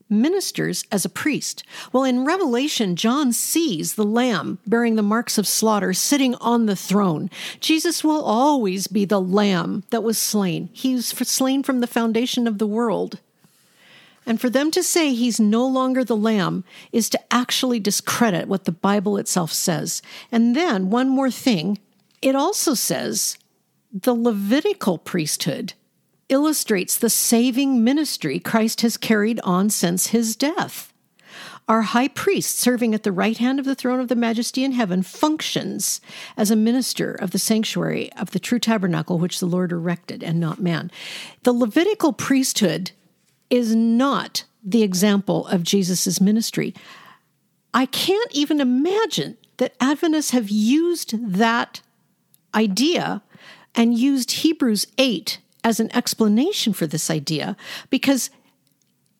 ministers 0.08 0.84
as 0.92 1.04
a 1.04 1.10
priest. 1.10 1.64
Well, 1.92 2.04
in 2.04 2.24
Revelation, 2.24 2.96
John 2.96 3.32
sees 3.32 3.94
the 3.94 4.04
Lamb 4.04 4.58
bearing 4.66 4.96
the 4.96 5.02
marks 5.02 5.38
of 5.38 5.46
slaughter 5.46 5.92
sitting 5.92 6.34
on 6.36 6.66
the 6.66 6.76
throne. 6.76 7.30
Jesus 7.60 8.04
will 8.04 8.22
always 8.22 8.86
be 8.86 9.04
the 9.04 9.20
Lamb 9.20 9.84
that 9.90 10.02
was 10.02 10.18
slain. 10.18 10.68
He's 10.72 11.06
slain 11.06 11.62
from 11.62 11.80
the 11.80 11.86
foundation 11.86 12.46
of 12.46 12.58
the 12.58 12.66
world. 12.66 13.20
And 14.26 14.40
for 14.40 14.50
them 14.50 14.72
to 14.72 14.82
say 14.82 15.14
he's 15.14 15.38
no 15.38 15.66
longer 15.66 16.02
the 16.02 16.16
Lamb 16.16 16.64
is 16.90 17.08
to 17.10 17.20
actually 17.32 17.78
discredit 17.78 18.48
what 18.48 18.64
the 18.64 18.72
Bible 18.72 19.16
itself 19.18 19.52
says. 19.52 20.02
And 20.32 20.56
then, 20.56 20.90
one 20.90 21.08
more 21.08 21.30
thing 21.30 21.78
it 22.22 22.34
also 22.34 22.74
says 22.74 23.38
the 23.92 24.14
Levitical 24.14 24.98
priesthood 24.98 25.74
illustrates 26.28 26.96
the 26.96 27.10
saving 27.10 27.84
ministry 27.84 28.38
Christ 28.38 28.80
has 28.80 28.96
carried 28.96 29.40
on 29.40 29.70
since 29.70 30.08
his 30.08 30.36
death. 30.36 30.92
Our 31.68 31.82
high 31.82 32.08
priest, 32.08 32.60
serving 32.60 32.94
at 32.94 33.02
the 33.02 33.10
right 33.10 33.36
hand 33.38 33.58
of 33.58 33.64
the 33.64 33.74
throne 33.74 33.98
of 33.98 34.06
the 34.06 34.14
majesty 34.14 34.62
in 34.62 34.72
heaven, 34.72 35.02
functions 35.02 36.00
as 36.36 36.50
a 36.50 36.56
minister 36.56 37.12
of 37.12 37.32
the 37.32 37.40
sanctuary 37.40 38.12
of 38.12 38.30
the 38.30 38.38
true 38.38 38.60
tabernacle 38.60 39.18
which 39.18 39.40
the 39.40 39.46
Lord 39.46 39.72
erected 39.72 40.22
and 40.22 40.38
not 40.38 40.60
man. 40.60 40.92
The 41.42 41.52
Levitical 41.52 42.12
priesthood 42.12 42.92
is 43.50 43.74
not 43.74 44.44
the 44.62 44.84
example 44.84 45.46
of 45.48 45.64
Jesus' 45.64 46.20
ministry. 46.20 46.72
I 47.74 47.86
can't 47.86 48.32
even 48.32 48.60
imagine 48.60 49.36
that 49.56 49.74
Adventists 49.80 50.30
have 50.30 50.50
used 50.50 51.14
that 51.32 51.80
idea 52.54 53.22
and 53.74 53.98
used 53.98 54.30
Hebrews 54.30 54.86
8 54.98 55.38
as 55.66 55.80
an 55.80 55.94
explanation 55.96 56.72
for 56.72 56.86
this 56.86 57.10
idea 57.10 57.56
because 57.90 58.30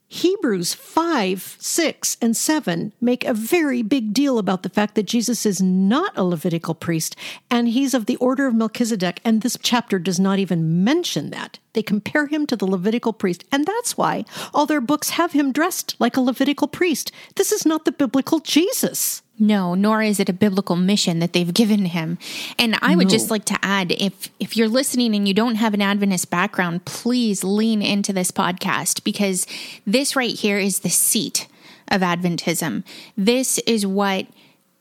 Hebrews 0.06 0.72
5, 0.72 1.56
6, 1.58 2.16
and 2.22 2.36
7 2.36 2.92
make 3.00 3.24
a 3.24 3.34
very 3.34 3.82
big 3.82 4.14
deal 4.14 4.38
about 4.38 4.62
the 4.62 4.68
fact 4.68 4.94
that 4.94 5.06
Jesus 5.06 5.44
is 5.44 5.60
not 5.60 6.16
a 6.16 6.22
Levitical 6.22 6.76
priest 6.76 7.16
and 7.50 7.66
he's 7.66 7.94
of 7.94 8.06
the 8.06 8.14
order 8.18 8.46
of 8.46 8.54
Melchizedek, 8.54 9.20
and 9.24 9.42
this 9.42 9.58
chapter 9.60 9.98
does 9.98 10.20
not 10.20 10.38
even 10.38 10.84
mention 10.84 11.30
that. 11.30 11.58
They 11.72 11.82
compare 11.82 12.28
him 12.28 12.46
to 12.46 12.54
the 12.54 12.66
Levitical 12.66 13.12
priest, 13.12 13.42
and 13.50 13.66
that's 13.66 13.98
why 13.98 14.24
all 14.54 14.66
their 14.66 14.80
books 14.80 15.10
have 15.10 15.32
him 15.32 15.50
dressed 15.50 15.96
like 15.98 16.16
a 16.16 16.20
Levitical 16.20 16.68
priest. 16.68 17.10
This 17.34 17.50
is 17.50 17.66
not 17.66 17.84
the 17.84 17.90
biblical 17.90 18.38
Jesus. 18.38 19.22
No, 19.38 19.74
nor 19.74 20.02
is 20.02 20.18
it 20.18 20.28
a 20.28 20.32
biblical 20.32 20.76
mission 20.76 21.18
that 21.18 21.32
they've 21.32 21.52
given 21.52 21.86
him. 21.86 22.18
And 22.58 22.78
I 22.80 22.96
would 22.96 23.08
no. 23.08 23.10
just 23.10 23.30
like 23.30 23.44
to 23.46 23.58
add 23.62 23.92
if 23.92 24.30
if 24.40 24.56
you're 24.56 24.68
listening 24.68 25.14
and 25.14 25.28
you 25.28 25.34
don't 25.34 25.56
have 25.56 25.74
an 25.74 25.82
Adventist 25.82 26.30
background, 26.30 26.84
please 26.86 27.44
lean 27.44 27.82
into 27.82 28.12
this 28.12 28.30
podcast 28.30 29.04
because 29.04 29.46
this 29.86 30.16
right 30.16 30.34
here 30.34 30.58
is 30.58 30.80
the 30.80 30.88
seat 30.88 31.48
of 31.88 32.00
Adventism. 32.00 32.82
This 33.16 33.58
is 33.58 33.86
what 33.86 34.26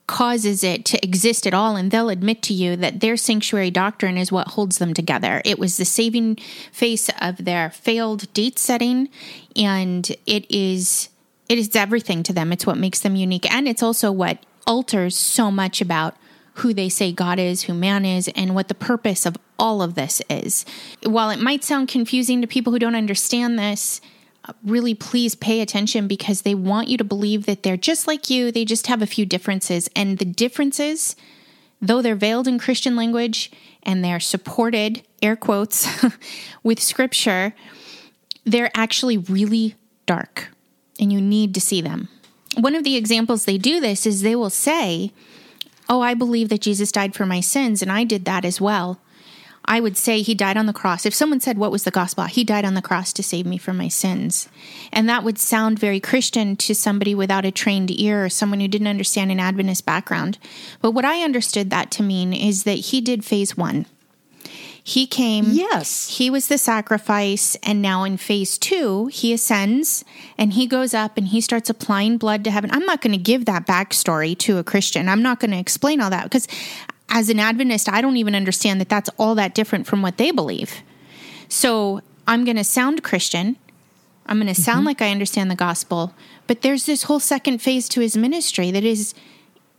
causes 0.08 0.64
it 0.64 0.86
to 0.86 1.04
exist 1.04 1.48
at 1.48 1.54
all 1.54 1.76
and 1.76 1.90
they'll 1.90 2.10
admit 2.10 2.44
to 2.44 2.54
you 2.54 2.76
that 2.76 3.00
their 3.00 3.18
sanctuary 3.18 3.72
doctrine 3.72 4.18
is 4.18 4.32
what 4.32 4.50
holds 4.50 4.78
them 4.78 4.94
together. 4.94 5.42
It 5.44 5.58
was 5.58 5.78
the 5.78 5.86
saving 5.86 6.36
face 6.72 7.10
of 7.20 7.44
their 7.44 7.72
failed 7.72 8.32
date 8.34 8.60
setting 8.60 9.10
and 9.56 10.08
it 10.28 10.50
is 10.50 11.10
it 11.48 11.58
is 11.58 11.76
everything 11.76 12.24
to 12.24 12.34
them. 12.34 12.52
It's 12.52 12.66
what 12.66 12.78
makes 12.78 13.00
them 13.00 13.16
unique. 13.16 13.52
And 13.52 13.68
it's 13.68 13.84
also 13.84 14.12
what 14.12 14.40
alters 14.66 15.16
so 15.16 15.52
much 15.52 15.82
about 15.82 16.16
who 16.56 16.74
they 16.74 16.90
say 16.90 17.12
God 17.12 17.38
is, 17.38 17.64
who 17.64 17.74
man 17.74 18.06
is, 18.06 18.30
and 18.36 18.56
what 18.56 18.68
the 18.68 18.76
purpose 18.76 19.26
of 19.26 19.38
all 19.60 19.82
of 19.82 19.96
this 19.96 20.22
is. 20.30 20.66
While 21.04 21.30
it 21.30 21.40
might 21.40 21.64
sound 21.64 21.88
confusing 21.88 22.42
to 22.42 22.48
people 22.48 22.72
who 22.74 22.80
don't 22.80 22.96
understand 22.96 23.60
this, 23.60 24.00
uh, 24.46 24.54
really 24.64 24.94
please 24.96 25.36
pay 25.36 25.62
attention 25.62 26.08
because 26.08 26.42
they 26.42 26.56
want 26.56 26.88
you 26.88 26.98
to 26.98 27.04
believe 27.04 27.46
that 27.46 27.64
they're 27.64 27.78
just 27.78 28.08
like 28.08 28.30
you, 28.30 28.52
they 28.52 28.66
just 28.66 28.88
have 28.88 29.02
a 29.02 29.08
few 29.08 29.26
differences. 29.26 29.90
And 29.96 30.18
the 30.18 30.26
differences, 30.26 31.16
though 31.82 32.02
they're 32.02 32.16
veiled 32.16 32.48
in 32.48 32.58
Christian 32.58 32.96
language 32.96 33.52
and 33.84 34.04
they're 34.04 34.20
supported, 34.20 35.04
air 35.22 35.36
quotes, 35.36 35.88
with 36.64 36.82
scripture, 36.82 37.54
they're 38.46 38.72
actually 38.76 39.18
really 39.18 39.76
dark 40.06 40.55
and 41.00 41.12
you 41.12 41.22
need 41.22 41.54
to 41.54 41.62
see 41.62 41.82
them. 41.82 42.10
One 42.58 42.76
of 42.76 42.84
the 42.84 42.96
examples 42.96 43.46
they 43.46 43.58
do 43.58 43.80
this 43.80 44.06
is 44.06 44.22
they 44.22 44.36
will 44.36 44.50
say, 44.50 45.12
Oh, 45.88 46.02
I 46.02 46.14
believe 46.14 46.50
that 46.50 46.62
Jesus 46.62 46.92
died 46.92 47.14
for 47.14 47.26
my 47.26 47.42
sins, 47.42 47.82
and 47.82 47.92
I 47.92 48.04
did 48.04 48.26
that 48.26 48.46
as 48.46 48.60
well. 48.60 49.00
I 49.68 49.80
would 49.80 49.98
say 49.98 50.22
he 50.22 50.36
died 50.36 50.58
on 50.58 50.68
the 50.68 50.74
cross. 50.74 51.06
If 51.06 51.14
someone 51.14 51.40
said, 51.40 51.58
What 51.58 51.72
was 51.72 51.84
the 51.84 51.92
gospel? 51.92 52.26
He 52.26 52.44
died 52.44 52.66
on 52.66 52.76
the 52.76 52.82
cross 52.82 53.12
to 53.14 53.24
save 53.24 53.46
me 53.46 53.58
from 53.58 53.78
my 53.78 53.88
sins. 53.88 54.48
And 54.92 55.10
that 55.10 55.24
would 55.24 55.38
sound 55.38 55.80
very 55.80 56.00
Christian 56.00 56.56
to 56.58 56.76
somebody 56.76 57.16
without 57.16 57.46
a 57.46 57.52
trained 57.52 57.92
ear 58.00 58.26
or 58.26 58.30
someone 58.30 58.60
who 58.60 58.68
didn't 58.68 58.88
understand 58.88 59.32
an 59.32 59.40
Adventist 59.40 59.86
background. 59.86 60.38
But 60.82 60.92
what 60.92 61.06
I 61.06 61.24
understood 61.24 61.72
that 61.72 61.92
to 61.92 62.04
mean 62.04 62.34
is 62.34 62.64
that 62.64 62.74
he 62.74 63.02
did 63.02 63.26
phase 63.26 63.58
one. 63.58 63.88
He 64.88 65.08
came. 65.08 65.46
Yes. 65.48 66.16
He 66.20 66.30
was 66.30 66.48
the 66.48 66.60
sacrifice. 66.60 67.58
And 67.64 67.82
now 67.82 68.04
in 68.04 68.18
phase 68.18 68.56
two, 68.56 69.08
he 69.08 69.34
ascends 69.34 70.06
and 70.38 70.54
he 70.54 70.68
goes 70.68 70.94
up 70.94 71.18
and 71.18 71.30
he 71.30 71.42
starts 71.42 71.72
applying 71.72 72.20
blood 72.20 72.44
to 72.44 72.52
heaven. 72.52 72.70
I'm 72.72 72.86
not 72.86 73.02
going 73.02 73.12
to 73.14 73.18
give 73.18 73.46
that 73.46 73.66
backstory 73.66 74.38
to 74.38 74.60
a 74.60 74.64
Christian. 74.64 75.10
I'm 75.10 75.24
not 75.24 75.40
going 75.40 75.50
to 75.50 75.58
explain 75.58 76.02
all 76.02 76.12
that 76.12 76.26
because 76.26 76.48
as 77.10 77.32
an 77.32 77.40
Adventist, 77.40 77.90
I 77.90 78.00
don't 78.00 78.18
even 78.18 78.36
understand 78.36 78.80
that 78.80 78.88
that's 78.88 79.10
all 79.18 79.34
that 79.34 79.56
different 79.56 79.88
from 79.88 80.04
what 80.04 80.18
they 80.18 80.30
believe. 80.30 80.84
So 81.50 82.02
I'm 82.28 82.46
going 82.46 82.58
to 82.58 82.64
sound 82.64 83.02
Christian. 83.02 83.58
I'm 84.28 84.38
going 84.38 84.54
to 84.54 84.62
sound 84.62 84.82
mm-hmm. 84.82 84.86
like 84.86 85.02
I 85.02 85.10
understand 85.10 85.50
the 85.50 85.56
gospel. 85.56 86.14
But 86.46 86.62
there's 86.62 86.86
this 86.86 87.04
whole 87.04 87.20
second 87.20 87.58
phase 87.58 87.90
to 87.90 88.02
his 88.02 88.16
ministry 88.16 88.70
that 88.70 88.84
is, 88.84 89.16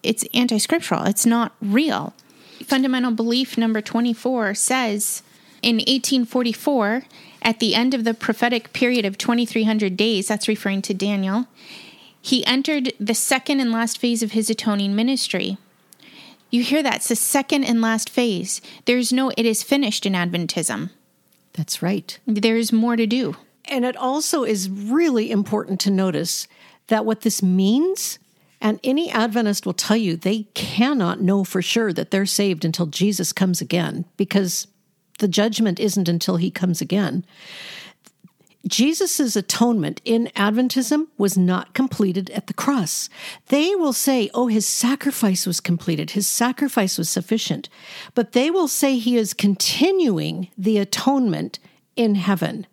it's 0.02 0.24
anti 0.34 0.58
scriptural. 0.58 1.04
It's 1.04 1.24
not 1.24 1.52
real 1.62 2.12
fundamental 2.64 3.12
belief 3.12 3.56
number 3.58 3.80
24 3.80 4.54
says 4.54 5.22
in 5.62 5.76
1844, 5.76 7.04
at 7.42 7.60
the 7.60 7.74
end 7.74 7.94
of 7.94 8.04
the 8.04 8.14
prophetic 8.14 8.72
period 8.72 9.04
of 9.04 9.18
2300 9.18 9.96
days, 9.96 10.28
that's 10.28 10.48
referring 10.48 10.82
to 10.82 10.94
Daniel, 10.94 11.46
he 12.20 12.44
entered 12.46 12.92
the 12.98 13.14
second 13.14 13.60
and 13.60 13.70
last 13.70 13.98
phase 13.98 14.22
of 14.22 14.32
his 14.32 14.50
atoning 14.50 14.96
ministry. 14.96 15.58
You 16.50 16.62
hear 16.62 16.82
that? 16.82 16.96
It's 16.96 17.08
the 17.08 17.16
second 17.16 17.64
and 17.64 17.80
last 17.80 18.08
phase. 18.08 18.60
There's 18.84 19.12
no, 19.12 19.30
it 19.36 19.46
is 19.46 19.62
finished 19.62 20.06
in 20.06 20.12
Adventism. 20.12 20.90
That's 21.52 21.82
right. 21.82 22.18
There's 22.26 22.72
more 22.72 22.96
to 22.96 23.06
do. 23.06 23.36
And 23.64 23.84
it 23.84 23.96
also 23.96 24.44
is 24.44 24.70
really 24.70 25.30
important 25.30 25.80
to 25.80 25.90
notice 25.90 26.46
that 26.88 27.04
what 27.04 27.22
this 27.22 27.42
means 27.42 28.18
and 28.60 28.80
any 28.82 29.10
Adventist 29.10 29.66
will 29.66 29.74
tell 29.74 29.96
you 29.96 30.16
they 30.16 30.44
cannot 30.54 31.20
know 31.20 31.44
for 31.44 31.62
sure 31.62 31.92
that 31.92 32.10
they're 32.10 32.26
saved 32.26 32.64
until 32.64 32.86
Jesus 32.86 33.32
comes 33.32 33.60
again 33.60 34.04
because 34.16 34.66
the 35.18 35.28
judgment 35.28 35.80
isn't 35.80 36.08
until 36.08 36.36
he 36.36 36.50
comes 36.50 36.80
again. 36.80 37.24
Jesus' 38.66 39.36
atonement 39.36 40.00
in 40.04 40.26
Adventism 40.34 41.06
was 41.16 41.38
not 41.38 41.72
completed 41.72 42.30
at 42.30 42.48
the 42.48 42.54
cross. 42.54 43.08
They 43.46 43.76
will 43.76 43.92
say, 43.92 44.28
oh, 44.34 44.48
his 44.48 44.66
sacrifice 44.66 45.46
was 45.46 45.60
completed, 45.60 46.10
his 46.10 46.26
sacrifice 46.26 46.98
was 46.98 47.08
sufficient. 47.08 47.68
But 48.14 48.32
they 48.32 48.50
will 48.50 48.68
say 48.68 48.98
he 48.98 49.16
is 49.16 49.34
continuing 49.34 50.48
the 50.58 50.78
atonement 50.78 51.60
in 51.94 52.16
heaven. 52.16 52.66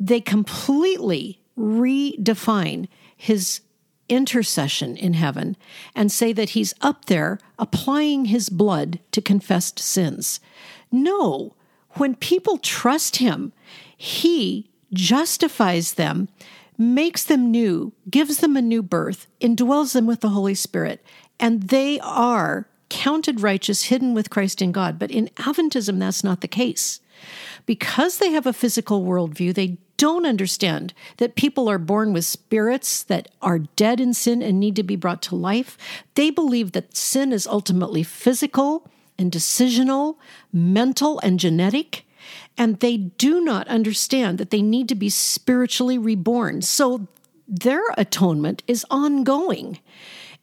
They 0.00 0.20
completely 0.20 1.40
redefine 1.56 2.88
his 3.16 3.60
intercession 4.08 4.96
in 4.96 5.14
heaven 5.14 5.56
and 5.94 6.10
say 6.10 6.32
that 6.32 6.50
he's 6.50 6.74
up 6.80 7.06
there 7.06 7.38
applying 7.58 8.26
his 8.26 8.48
blood 8.48 9.00
to 9.12 9.20
confessed 9.20 9.78
sins. 9.78 10.40
No, 10.90 11.54
when 11.98 12.14
people 12.14 12.58
trust 12.58 13.16
Him, 13.16 13.52
He 13.96 14.70
justifies 14.92 15.94
them, 15.94 16.28
makes 16.76 17.24
them 17.24 17.50
new, 17.50 17.92
gives 18.08 18.38
them 18.38 18.56
a 18.56 18.62
new 18.62 18.82
birth, 18.82 19.26
indwells 19.40 19.92
them 19.92 20.06
with 20.06 20.20
the 20.20 20.30
Holy 20.30 20.54
Spirit, 20.54 21.04
and 21.40 21.64
they 21.64 21.98
are 22.00 22.68
counted 22.88 23.42
righteous, 23.42 23.84
hidden 23.84 24.14
with 24.14 24.30
Christ 24.30 24.62
in 24.62 24.72
God. 24.72 24.98
But 24.98 25.10
in 25.10 25.28
Adventism, 25.36 25.98
that's 25.98 26.24
not 26.24 26.40
the 26.40 26.48
case. 26.48 27.00
Because 27.68 28.16
they 28.16 28.30
have 28.30 28.46
a 28.46 28.54
physical 28.54 29.04
worldview, 29.04 29.52
they 29.52 29.76
don't 29.98 30.24
understand 30.24 30.94
that 31.18 31.34
people 31.34 31.68
are 31.68 31.76
born 31.76 32.14
with 32.14 32.24
spirits 32.24 33.02
that 33.02 33.28
are 33.42 33.58
dead 33.58 34.00
in 34.00 34.14
sin 34.14 34.40
and 34.40 34.58
need 34.58 34.74
to 34.76 34.82
be 34.82 34.96
brought 34.96 35.20
to 35.24 35.36
life. 35.36 35.76
They 36.14 36.30
believe 36.30 36.72
that 36.72 36.96
sin 36.96 37.30
is 37.30 37.46
ultimately 37.46 38.02
physical 38.02 38.90
and 39.18 39.30
decisional, 39.30 40.16
mental 40.50 41.18
and 41.18 41.38
genetic. 41.38 42.06
And 42.56 42.80
they 42.80 42.96
do 42.96 43.44
not 43.44 43.68
understand 43.68 44.38
that 44.38 44.48
they 44.48 44.62
need 44.62 44.88
to 44.88 44.94
be 44.94 45.10
spiritually 45.10 45.98
reborn. 45.98 46.62
So 46.62 47.06
their 47.46 47.82
atonement 47.98 48.62
is 48.66 48.86
ongoing. 48.90 49.78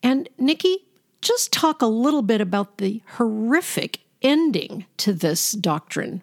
And 0.03 0.29
Nikki, 0.37 0.85
just 1.23 1.51
talk 1.51 1.81
a 1.81 1.87
little 1.87 2.21
bit 2.21 2.39
about 2.39 2.77
the 2.77 3.01
horrific 3.13 4.01
ending 4.21 4.85
to 4.97 5.11
this 5.11 5.53
doctrine. 5.53 6.21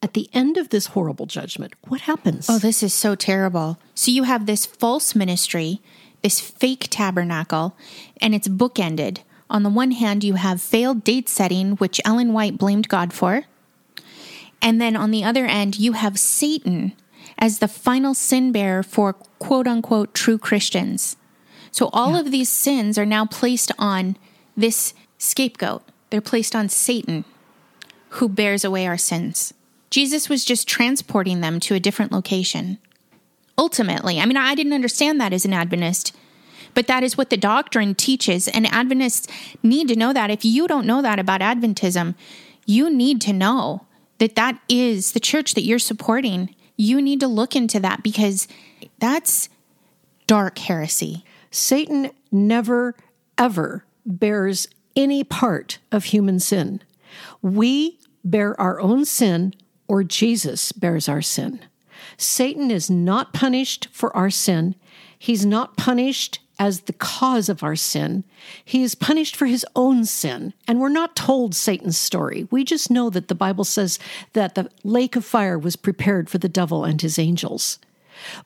At 0.00 0.14
the 0.14 0.28
end 0.32 0.56
of 0.56 0.68
this 0.68 0.88
horrible 0.88 1.26
judgment, 1.26 1.74
what 1.88 2.02
happens? 2.02 2.48
Oh, 2.48 2.58
this 2.58 2.82
is 2.82 2.94
so 2.94 3.14
terrible. 3.14 3.78
So 3.94 4.10
you 4.10 4.22
have 4.22 4.46
this 4.46 4.64
false 4.64 5.14
ministry, 5.14 5.80
this 6.22 6.40
fake 6.40 6.86
tabernacle, 6.90 7.76
and 8.20 8.34
it's 8.34 8.48
bookended. 8.48 9.18
On 9.50 9.62
the 9.62 9.70
one 9.70 9.92
hand, 9.92 10.22
you 10.22 10.34
have 10.34 10.60
failed 10.62 11.02
date 11.02 11.28
setting, 11.28 11.72
which 11.76 12.00
Ellen 12.04 12.32
White 12.32 12.58
blamed 12.58 12.88
God 12.88 13.12
for. 13.12 13.44
And 14.60 14.80
then 14.80 14.94
on 14.94 15.10
the 15.10 15.24
other 15.24 15.46
end, 15.46 15.78
you 15.78 15.92
have 15.92 16.18
Satan 16.18 16.92
as 17.38 17.58
the 17.58 17.68
final 17.68 18.14
sin 18.14 18.52
bearer 18.52 18.82
for 18.82 19.14
quote 19.38 19.66
unquote 19.66 20.14
true 20.14 20.38
Christians. 20.38 21.16
So 21.70 21.90
all 21.92 22.12
yeah. 22.12 22.20
of 22.20 22.30
these 22.30 22.48
sins 22.48 22.98
are 22.98 23.06
now 23.06 23.26
placed 23.26 23.72
on 23.78 24.16
this 24.56 24.94
scapegoat. 25.18 25.82
They're 26.10 26.20
placed 26.20 26.56
on 26.56 26.68
Satan, 26.68 27.24
who 28.10 28.28
bears 28.28 28.64
away 28.64 28.86
our 28.86 28.98
sins. 28.98 29.54
Jesus 29.90 30.28
was 30.28 30.44
just 30.44 30.68
transporting 30.68 31.40
them 31.40 31.60
to 31.60 31.74
a 31.74 31.80
different 31.80 32.12
location. 32.12 32.78
Ultimately, 33.56 34.20
I 34.20 34.26
mean, 34.26 34.36
I 34.36 34.54
didn't 34.54 34.72
understand 34.72 35.20
that 35.20 35.32
as 35.32 35.44
an 35.44 35.52
Adventist, 35.52 36.14
but 36.74 36.86
that 36.86 37.02
is 37.02 37.16
what 37.16 37.30
the 37.30 37.36
doctrine 37.36 37.94
teaches, 37.94 38.46
and 38.46 38.66
Adventists 38.66 39.26
need 39.62 39.88
to 39.88 39.96
know 39.96 40.12
that. 40.12 40.30
If 40.30 40.44
you 40.44 40.68
don't 40.68 40.86
know 40.86 41.02
that 41.02 41.18
about 41.18 41.40
Adventism, 41.40 42.14
you 42.66 42.90
need 42.90 43.20
to 43.22 43.32
know 43.32 43.86
that 44.18 44.36
that 44.36 44.60
is 44.68 45.12
the 45.12 45.20
church 45.20 45.54
that 45.54 45.64
you're 45.64 45.78
supporting. 45.78 46.54
You 46.76 47.00
need 47.00 47.20
to 47.20 47.28
look 47.28 47.56
into 47.56 47.80
that 47.80 48.02
because 48.02 48.46
that's 48.98 49.48
dark 50.26 50.58
heresy. 50.58 51.24
Satan 51.50 52.10
never, 52.30 52.94
ever 53.36 53.84
bears 54.04 54.68
any 54.94 55.24
part 55.24 55.78
of 55.90 56.04
human 56.04 56.38
sin. 56.38 56.82
We 57.40 57.98
bear 58.24 58.60
our 58.60 58.80
own 58.80 59.04
sin, 59.04 59.54
or 59.88 60.04
Jesus 60.04 60.72
bears 60.72 61.08
our 61.08 61.22
sin. 61.22 61.60
Satan 62.16 62.70
is 62.70 62.88
not 62.90 63.32
punished 63.32 63.88
for 63.90 64.14
our 64.16 64.30
sin. 64.30 64.74
He's 65.18 65.44
not 65.44 65.76
punished 65.76 66.40
as 66.58 66.80
the 66.82 66.92
cause 66.92 67.48
of 67.48 67.62
our 67.62 67.76
sin. 67.76 68.24
He 68.64 68.82
is 68.82 68.94
punished 68.94 69.36
for 69.36 69.46
his 69.46 69.64
own 69.76 70.04
sin. 70.04 70.52
And 70.66 70.80
we're 70.80 70.88
not 70.88 71.14
told 71.14 71.54
Satan's 71.54 71.96
story. 71.96 72.48
We 72.50 72.64
just 72.64 72.90
know 72.90 73.10
that 73.10 73.28
the 73.28 73.34
Bible 73.34 73.64
says 73.64 73.98
that 74.32 74.54
the 74.54 74.70
lake 74.82 75.14
of 75.14 75.24
fire 75.24 75.58
was 75.58 75.76
prepared 75.76 76.28
for 76.28 76.38
the 76.38 76.48
devil 76.48 76.84
and 76.84 77.00
his 77.00 77.18
angels. 77.18 77.78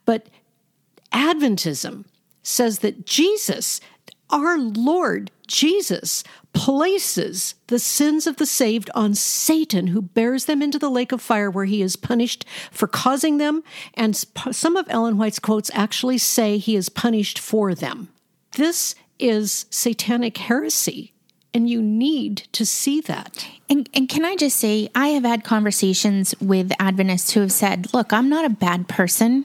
But 0.05 0.29
Adventism 1.13 2.05
says 2.43 2.81
that 2.81 3.07
Jesus, 3.07 3.81
our 4.31 4.59
Lord 4.59 5.31
Jesus, 5.47 6.23
places 6.53 7.55
the 7.69 7.79
sins 7.79 8.27
of 8.27 8.37
the 8.37 8.47
saved 8.47 8.91
on 8.95 9.15
Satan, 9.15 9.89
who 9.89 10.03
bears 10.03 10.45
them 10.45 10.63
into 10.63 10.79
the 10.79 10.91
lake 10.91 11.13
of 11.13 11.23
fire 11.23 11.51
where 11.51 11.65
he 11.65 11.83
is 11.83 11.97
punished 11.97 12.45
for 12.71 12.87
causing 12.87 13.39
them. 13.39 13.63
And 13.95 14.17
some 14.17 14.77
of 14.77 14.87
Ellen 14.89 15.19
White's 15.19 15.39
quotes 15.39 15.71
actually 15.75 16.19
say 16.19 16.59
he 16.59 16.77
is 16.77 16.89
punished 16.89 17.39
for 17.39 17.75
them. 17.75 18.09
This 18.57 18.95
is 19.19 19.67
satanic 19.71 20.37
heresy. 20.39 21.13
And 21.55 21.69
you 21.69 21.83
need 21.83 22.49
to 22.53 22.65
see 22.65 23.03
that. 23.03 23.47
And, 23.69 23.87
and 23.93 24.09
can 24.09 24.25
I 24.25 24.37
just 24.37 24.57
say, 24.57 24.89
I 24.95 25.09
have 25.09 25.25
had 25.25 25.45
conversations 25.45 26.35
with 26.41 26.73
Adventists 26.81 27.33
who 27.33 27.41
have 27.41 27.53
said, 27.53 27.93
look, 27.93 28.11
I'm 28.11 28.31
not 28.31 28.47
a 28.47 28.51
bad 28.51 28.89
person. 28.89 29.45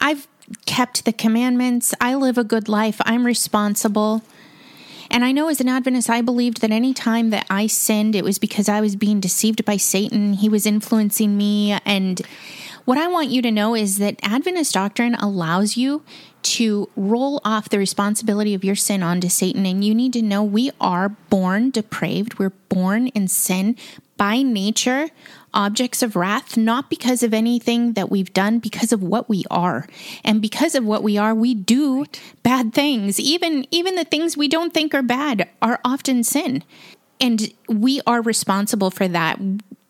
I've 0.00 0.28
kept 0.64 1.04
the 1.04 1.12
commandments. 1.12 1.92
I 2.00 2.14
live 2.14 2.38
a 2.38 2.44
good 2.44 2.70
life. 2.70 3.02
I'm 3.04 3.26
responsible. 3.26 4.22
And 5.10 5.24
I 5.24 5.32
know 5.32 5.48
as 5.48 5.60
an 5.60 5.68
Adventist, 5.68 6.10
I 6.10 6.20
believed 6.20 6.60
that 6.60 6.70
any 6.70 6.92
time 6.92 7.30
that 7.30 7.46
I 7.50 7.66
sinned, 7.66 8.14
it 8.14 8.24
was 8.24 8.38
because 8.38 8.68
I 8.68 8.80
was 8.80 8.96
being 8.96 9.20
deceived 9.20 9.64
by 9.64 9.76
Satan. 9.76 10.34
He 10.34 10.48
was 10.48 10.66
influencing 10.66 11.36
me. 11.36 11.72
And 11.84 12.20
what 12.84 12.98
I 12.98 13.08
want 13.08 13.30
you 13.30 13.42
to 13.42 13.50
know 13.50 13.74
is 13.74 13.98
that 13.98 14.18
Adventist 14.22 14.74
doctrine 14.74 15.14
allows 15.16 15.76
you 15.76 16.02
to 16.42 16.88
roll 16.94 17.40
off 17.44 17.68
the 17.68 17.78
responsibility 17.78 18.54
of 18.54 18.64
your 18.64 18.76
sin 18.76 19.02
onto 19.02 19.28
Satan. 19.28 19.66
And 19.66 19.84
you 19.84 19.94
need 19.94 20.12
to 20.12 20.22
know 20.22 20.44
we 20.44 20.70
are 20.80 21.08
born 21.08 21.70
depraved, 21.70 22.38
we're 22.38 22.52
born 22.68 23.08
in 23.08 23.26
sin 23.26 23.76
by 24.16 24.42
nature 24.42 25.08
objects 25.56 26.02
of 26.02 26.14
wrath, 26.14 26.56
not 26.56 26.90
because 26.90 27.22
of 27.22 27.34
anything 27.34 27.94
that 27.94 28.10
we've 28.10 28.32
done, 28.32 28.58
because 28.60 28.92
of 28.92 29.02
what 29.02 29.28
we 29.28 29.44
are. 29.50 29.88
And 30.22 30.40
because 30.40 30.74
of 30.76 30.84
what 30.84 31.02
we 31.02 31.16
are, 31.16 31.34
we 31.34 31.54
do 31.54 32.00
right. 32.00 32.20
bad 32.42 32.74
things. 32.74 33.18
Even 33.18 33.66
even 33.72 33.96
the 33.96 34.04
things 34.04 34.36
we 34.36 34.46
don't 34.46 34.72
think 34.72 34.94
are 34.94 35.02
bad 35.02 35.48
are 35.60 35.80
often 35.84 36.22
sin. 36.22 36.62
And 37.20 37.52
we 37.68 38.02
are 38.06 38.20
responsible 38.20 38.90
for 38.90 39.08
that. 39.08 39.40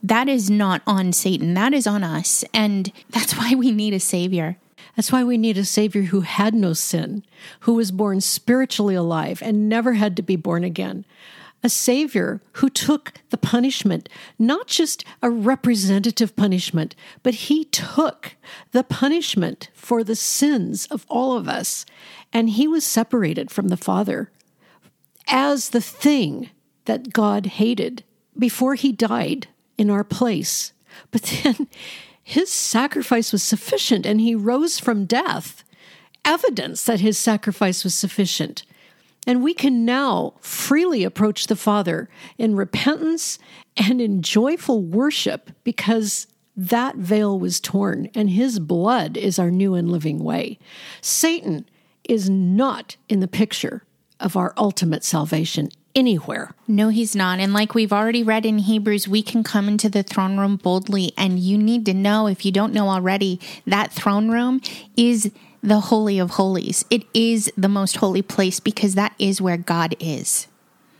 That 0.03 0.29
is 0.29 0.49
not 0.49 0.83
on 0.87 1.13
Satan. 1.13 1.55
That 1.55 1.75
is 1.75 1.87
on 1.87 2.05
us. 2.05 2.45
And 2.55 2.93
that's 3.11 3.37
why 3.37 3.55
we 3.55 3.73
need 3.73 3.93
a 3.93 4.01
savior. 4.01 4.57
That's 4.95 5.13
why 5.13 5.25
we 5.25 5.37
need 5.37 5.59
a 5.59 5.65
Savior 5.67 6.03
who 6.03 6.23
had 6.23 6.55
no 6.55 6.73
sin, 6.73 7.23
who 7.61 7.75
was 7.75 7.91
born 7.91 8.23
spiritually 8.23 8.95
alive 8.95 9.43
and 9.43 9.69
never 9.69 9.93
had 9.93 10.17
to 10.17 10.23
be 10.23 10.37
born 10.37 10.65
again 10.65 11.05
a 11.67 11.69
Savior 11.69 12.41
who 12.53 12.71
took 12.71 13.13
the 13.31 13.37
punishment, 13.37 14.09
not 14.39 14.69
just 14.69 15.05
a 15.21 15.29
representative 15.29 16.37
punishment, 16.37 16.95
but 17.25 17.35
He 17.35 17.65
took 17.65 18.37
the 18.71 18.85
punishment 18.85 19.69
for 19.75 20.05
the 20.05 20.15
sins 20.15 20.87
of 20.87 21.05
all 21.09 21.37
of 21.37 21.49
us. 21.49 21.85
And 22.33 22.51
He 22.51 22.69
was 22.69 22.85
separated 22.85 23.51
from 23.51 23.67
the 23.67 23.77
Father 23.77 24.31
as 25.27 25.71
the 25.71 25.81
thing 25.81 26.51
that 26.85 27.13
God 27.13 27.47
hated 27.47 28.05
before 28.39 28.77
He 28.77 28.93
died 28.93 29.49
in 29.77 29.91
our 29.91 30.05
place. 30.05 30.73
But 31.11 31.23
then 31.23 31.67
His 32.23 32.49
sacrifice 32.49 33.33
was 33.33 33.43
sufficient 33.43 34.07
and 34.07 34.21
He 34.21 34.37
rose 34.37 34.79
from 34.79 35.05
death. 35.05 35.65
Evidence 36.25 36.85
that 36.85 37.01
His 37.01 37.19
sacrifice 37.19 37.83
was 37.83 37.97
sufficient. 37.97 38.63
And 39.27 39.43
we 39.43 39.55
can 39.55 39.85
now 39.85 40.35
freely 40.41 41.03
approach 41.03 41.47
the 41.49 41.57
Father 41.57 42.09
in 42.39 42.55
repentance 42.55 43.39
and 43.77 44.01
in 44.01 44.23
joyful 44.23 44.83
worship 44.83 45.51
because 45.65 46.29
that 46.57 46.97
veil 46.97 47.39
was 47.39 47.61
torn 47.61 48.09
and 48.15 48.31
his 48.31 48.59
blood 48.59 49.17
is 49.17 49.39
our 49.39 49.51
new 49.51 49.75
and 49.75 49.91
living 49.91 50.21
way. 50.21 50.59
Satan 51.01 51.69
is 52.09 52.31
not 52.31 52.97
in 53.09 53.21
the 53.21 53.29
picture 53.29 53.83
of 54.21 54.37
our 54.37 54.55
ultimate 54.57 55.05
salvation 55.05 55.69
anywhere. 55.95 56.55
No, 56.69 56.91
he's 56.91 57.17
not. 57.17 57.41
And 57.41 57.53
like 57.53 57.75
we've 57.75 57.93
already 57.93 58.23
read 58.23 58.47
in 58.47 58.59
Hebrews, 58.59 59.09
we 59.09 59.23
can 59.23 59.43
come 59.43 59.67
into 59.67 59.89
the 59.89 60.03
throne 60.03 60.39
room 60.39 60.57
boldly. 60.57 61.13
And 61.17 61.39
you 61.39 61.59
need 61.59 61.87
to 61.87 61.95
know, 61.95 62.27
if 62.27 62.45
you 62.45 62.53
don't 62.53 62.73
know 62.73 62.89
already, 62.89 63.41
that 63.67 63.93
throne 63.93 64.31
room 64.31 64.61
is 64.97 65.33
the 65.67 65.81
Holy 65.81 66.21
of 66.21 66.31
Holies. 66.31 66.85
It 66.91 67.05
is 67.13 67.53
the 67.57 67.69
most 67.69 67.97
holy 67.97 68.23
place 68.23 68.61
because 68.61 68.95
that 68.95 69.15
is 69.19 69.43
where 69.43 69.57
God 69.57 69.97
is. 69.99 70.47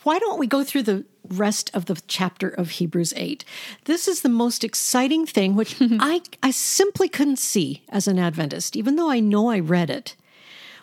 Why 0.03 0.19
don't 0.19 0.41
we 0.41 0.49
go 0.49 0.65
through 0.65 0.83
the 0.83 1.05
rest 1.29 1.71
of 1.73 1.85
the 1.85 2.01
chapter 2.09 2.49
of 2.49 2.71
Hebrews 2.71 3.15
8? 3.17 3.45
This 3.85 4.09
is 4.09 4.23
the 4.23 4.29
most 4.29 4.65
exciting 4.65 5.25
thing, 5.25 5.55
which 5.55 5.77
I, 5.81 6.21
I 6.43 6.51
simply 6.51 7.09
couldn't 7.09 7.39
see 7.39 7.85
as 7.91 8.09
an 8.09 8.19
Adventist, 8.19 8.75
even 8.75 8.97
though 8.97 9.09
I 9.09 9.21
know 9.21 9.51
I 9.51 9.61
read 9.61 9.89
it. 9.89 10.17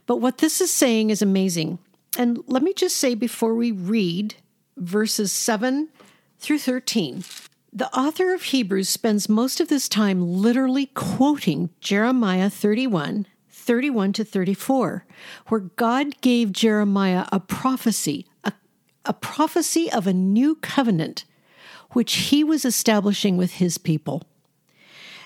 But 0.05 0.21
what 0.21 0.37
this 0.37 0.61
is 0.61 0.71
saying 0.71 1.09
is 1.09 1.21
amazing. 1.21 1.77
And 2.17 2.41
let 2.47 2.63
me 2.63 2.73
just 2.73 2.95
say 2.95 3.15
before 3.15 3.53
we 3.53 3.73
read 3.73 4.35
verses 4.77 5.33
7 5.33 5.89
through 6.39 6.59
13, 6.59 7.25
the 7.73 7.93
author 7.93 8.33
of 8.33 8.43
Hebrews 8.43 8.87
spends 8.87 9.27
most 9.27 9.59
of 9.59 9.67
this 9.67 9.89
time 9.89 10.21
literally 10.21 10.85
quoting 10.85 11.69
Jeremiah 11.81 12.49
31 12.49 13.25
31 13.63 14.13
to 14.13 14.23
34, 14.23 15.05
where 15.47 15.61
God 15.61 16.19
gave 16.21 16.51
Jeremiah 16.51 17.25
a 17.31 17.39
prophecy, 17.39 18.27
a, 18.43 18.53
a 19.05 19.13
prophecy 19.13 19.91
of 19.91 20.05
a 20.05 20.13
new 20.13 20.55
covenant, 20.55 21.25
which 21.91 22.13
he 22.13 22.43
was 22.43 22.65
establishing 22.65 23.37
with 23.37 23.53
his 23.53 23.77
people. 23.77 24.23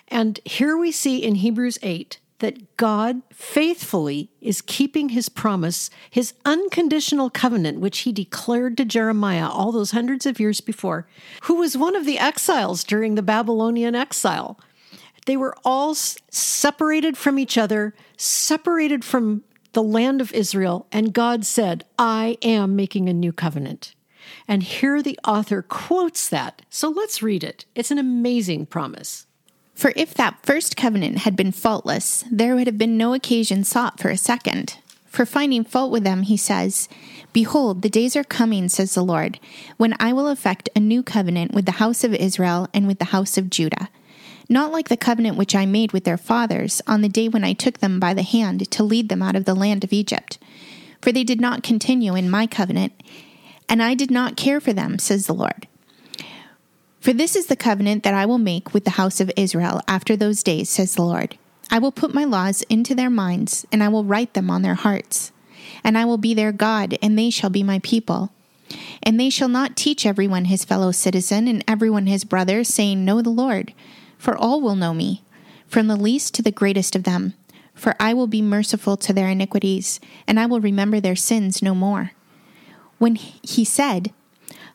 And 0.08 0.40
here 0.46 0.78
we 0.78 0.92
see 0.92 1.24
in 1.24 1.36
Hebrews 1.36 1.78
8 1.82 2.20
that 2.40 2.78
God 2.78 3.24
faithfully 3.34 4.30
is 4.42 4.62
keeping 4.62 5.10
his 5.10 5.28
promise, 5.28 5.90
his 6.10 6.34
unconditional 6.46 7.30
covenant, 7.30 7.80
which 7.80 8.00
he 8.00 8.12
declared 8.12 8.78
to 8.78 8.86
Jeremiah 8.86 9.50
all 9.50 9.72
those 9.72 9.92
hundreds 9.92 10.26
of 10.26 10.40
years 10.40 10.62
before, 10.62 11.08
who 11.44 11.56
was 11.56 11.78
one 11.78 11.96
of 11.96 12.06
the 12.06 12.20
exiles 12.20 12.84
during 12.84 13.16
the 13.16 13.24
Babylonian 13.24 13.96
exile. 13.96 14.60
They 15.28 15.38
were 15.38 15.56
all 15.66 15.94
separated 15.94 17.18
from 17.18 17.38
each 17.38 17.58
other, 17.58 17.94
separated 18.16 19.04
from 19.04 19.44
the 19.74 19.84
land 19.84 20.22
of 20.22 20.32
Israel, 20.34 20.88
and 20.90 21.14
God 21.14 21.46
said, 21.46 21.84
I 22.00 22.38
am 22.42 22.78
making 22.78 23.10
a 23.10 23.14
new 23.14 23.34
covenant. 23.34 23.94
And 24.48 24.64
here 24.64 25.02
the 25.02 25.20
author 25.28 25.62
quotes 25.62 26.30
that. 26.30 26.62
So 26.70 26.90
let's 26.90 27.22
read 27.22 27.44
it. 27.44 27.66
It's 27.76 27.92
an 27.92 27.98
amazing 27.98 28.68
promise. 28.68 29.28
For 29.76 29.92
if 29.98 30.14
that 30.14 30.40
first 30.44 30.78
covenant 30.78 31.20
had 31.20 31.36
been 31.36 31.52
faultless, 31.52 32.24
there 32.32 32.56
would 32.56 32.68
have 32.68 32.78
been 32.78 32.98
no 32.98 33.14
occasion 33.14 33.66
sought 33.66 34.00
for 34.00 34.10
a 34.10 34.18
second. 34.18 34.78
For 35.08 35.26
finding 35.26 35.66
fault 35.66 35.92
with 35.92 36.06
them, 36.06 36.22
he 36.24 36.38
says, 36.38 36.88
Behold, 37.34 37.82
the 37.82 37.90
days 37.90 38.16
are 38.16 38.24
coming, 38.24 38.70
says 38.70 38.94
the 38.94 39.04
Lord, 39.04 39.42
when 39.76 39.94
I 40.00 40.14
will 40.14 40.30
effect 40.30 40.70
a 40.74 40.80
new 40.80 41.04
covenant 41.04 41.54
with 41.54 41.66
the 41.66 41.74
house 41.74 42.06
of 42.06 42.16
Israel 42.16 42.70
and 42.74 42.88
with 42.88 43.00
the 43.00 43.06
house 43.06 43.38
of 43.38 43.50
Judah. 43.50 43.90
Not 44.50 44.72
like 44.72 44.90
the 44.90 44.98
covenant 44.98 45.38
which 45.38 45.56
I 45.56 45.66
made 45.66 45.92
with 45.92 46.06
their 46.06 46.18
fathers 46.18 46.82
on 46.88 47.02
the 47.02 47.10
day 47.10 47.28
when 47.28 47.44
I 47.44 47.54
took 47.54 47.80
them 47.80 48.00
by 48.00 48.14
the 48.14 48.24
hand 48.24 48.70
to 48.72 48.84
lead 48.84 49.10
them 49.10 49.22
out 49.22 49.36
of 49.36 49.46
the 49.46 49.56
land 49.56 49.84
of 49.84 49.92
Egypt. 49.92 50.38
For 51.02 51.12
they 51.12 51.24
did 51.24 51.42
not 51.42 51.64
continue 51.64 52.16
in 52.16 52.30
my 52.30 52.48
covenant, 52.48 52.94
and 53.68 53.84
I 53.84 53.94
did 53.94 54.10
not 54.10 54.38
care 54.38 54.60
for 54.60 54.74
them, 54.74 55.00
says 55.00 55.28
the 55.28 55.34
Lord. 55.34 55.68
For 57.02 57.14
this 57.14 57.36
is 57.36 57.48
the 57.48 57.56
covenant 57.56 58.04
that 58.04 58.14
I 58.14 58.26
will 58.26 58.38
make 58.38 58.74
with 58.74 58.84
the 58.84 58.92
house 58.92 59.20
of 59.20 59.32
Israel 59.36 59.82
after 59.88 60.16
those 60.16 60.44
days, 60.44 60.70
says 60.70 60.96
the 60.96 61.04
Lord. 61.04 61.38
I 61.70 61.80
will 61.80 61.92
put 61.92 62.14
my 62.14 62.24
laws 62.24 62.64
into 62.64 62.96
their 62.96 63.10
minds, 63.10 63.66
and 63.72 63.84
I 63.84 63.90
will 63.90 64.04
write 64.04 64.34
them 64.34 64.50
on 64.50 64.62
their 64.62 64.76
hearts. 64.76 65.32
And 65.84 65.98
I 65.98 66.06
will 66.06 66.18
be 66.18 66.34
their 66.34 66.52
God, 66.52 66.98
and 67.02 67.18
they 67.18 67.30
shall 67.30 67.50
be 67.50 67.64
my 67.64 67.80
people. 67.80 68.32
And 69.04 69.20
they 69.20 69.30
shall 69.30 69.48
not 69.48 69.76
teach 69.76 70.06
everyone 70.06 70.46
his 70.46 70.66
fellow 70.66 70.92
citizen 70.92 71.48
and 71.48 71.64
everyone 71.68 72.08
his 72.08 72.24
brother, 72.24 72.64
saying, 72.64 73.06
Know 73.06 73.22
the 73.22 73.30
Lord, 73.30 73.74
for 74.18 74.38
all 74.38 74.62
will 74.62 74.76
know 74.76 74.94
me, 74.94 75.24
from 75.68 75.88
the 75.88 75.96
least 75.96 76.34
to 76.36 76.42
the 76.42 76.52
greatest 76.52 76.96
of 76.96 77.04
them. 77.04 77.34
For 77.74 77.96
I 78.00 78.14
will 78.14 78.28
be 78.28 78.42
merciful 78.42 78.98
to 78.98 79.14
their 79.14 79.30
iniquities, 79.30 80.00
and 80.26 80.40
I 80.40 80.46
will 80.46 80.60
remember 80.60 81.00
their 81.00 81.16
sins 81.16 81.62
no 81.62 81.76
more. 81.76 82.12
When 82.98 83.16
he 83.16 83.64
said, 83.64 84.12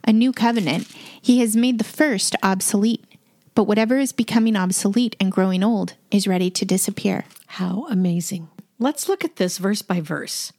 a 0.05 0.13
new 0.13 0.33
covenant, 0.33 0.89
he 1.21 1.41
has 1.41 1.57
made 1.57 1.79
the 1.79 1.85
first 1.85 2.37
obsolete. 2.43 3.05
But 3.55 3.65
whatever 3.65 3.99
is 3.99 4.13
becoming 4.13 4.57
obsolete 4.57 5.17
and 5.21 5.31
growing 5.31 5.63
old 5.63 5.95
is 6.11 6.27
ready 6.27 6.51
to 6.51 6.65
disappear. 6.65 7.25
How 7.47 7.87
amazing. 7.91 8.49
Let's 8.79 9.09
look 9.09 9.25
at 9.25 9.37
this 9.37 9.59
verse 9.59 9.83
by 9.83 10.01
verse. 10.01 10.53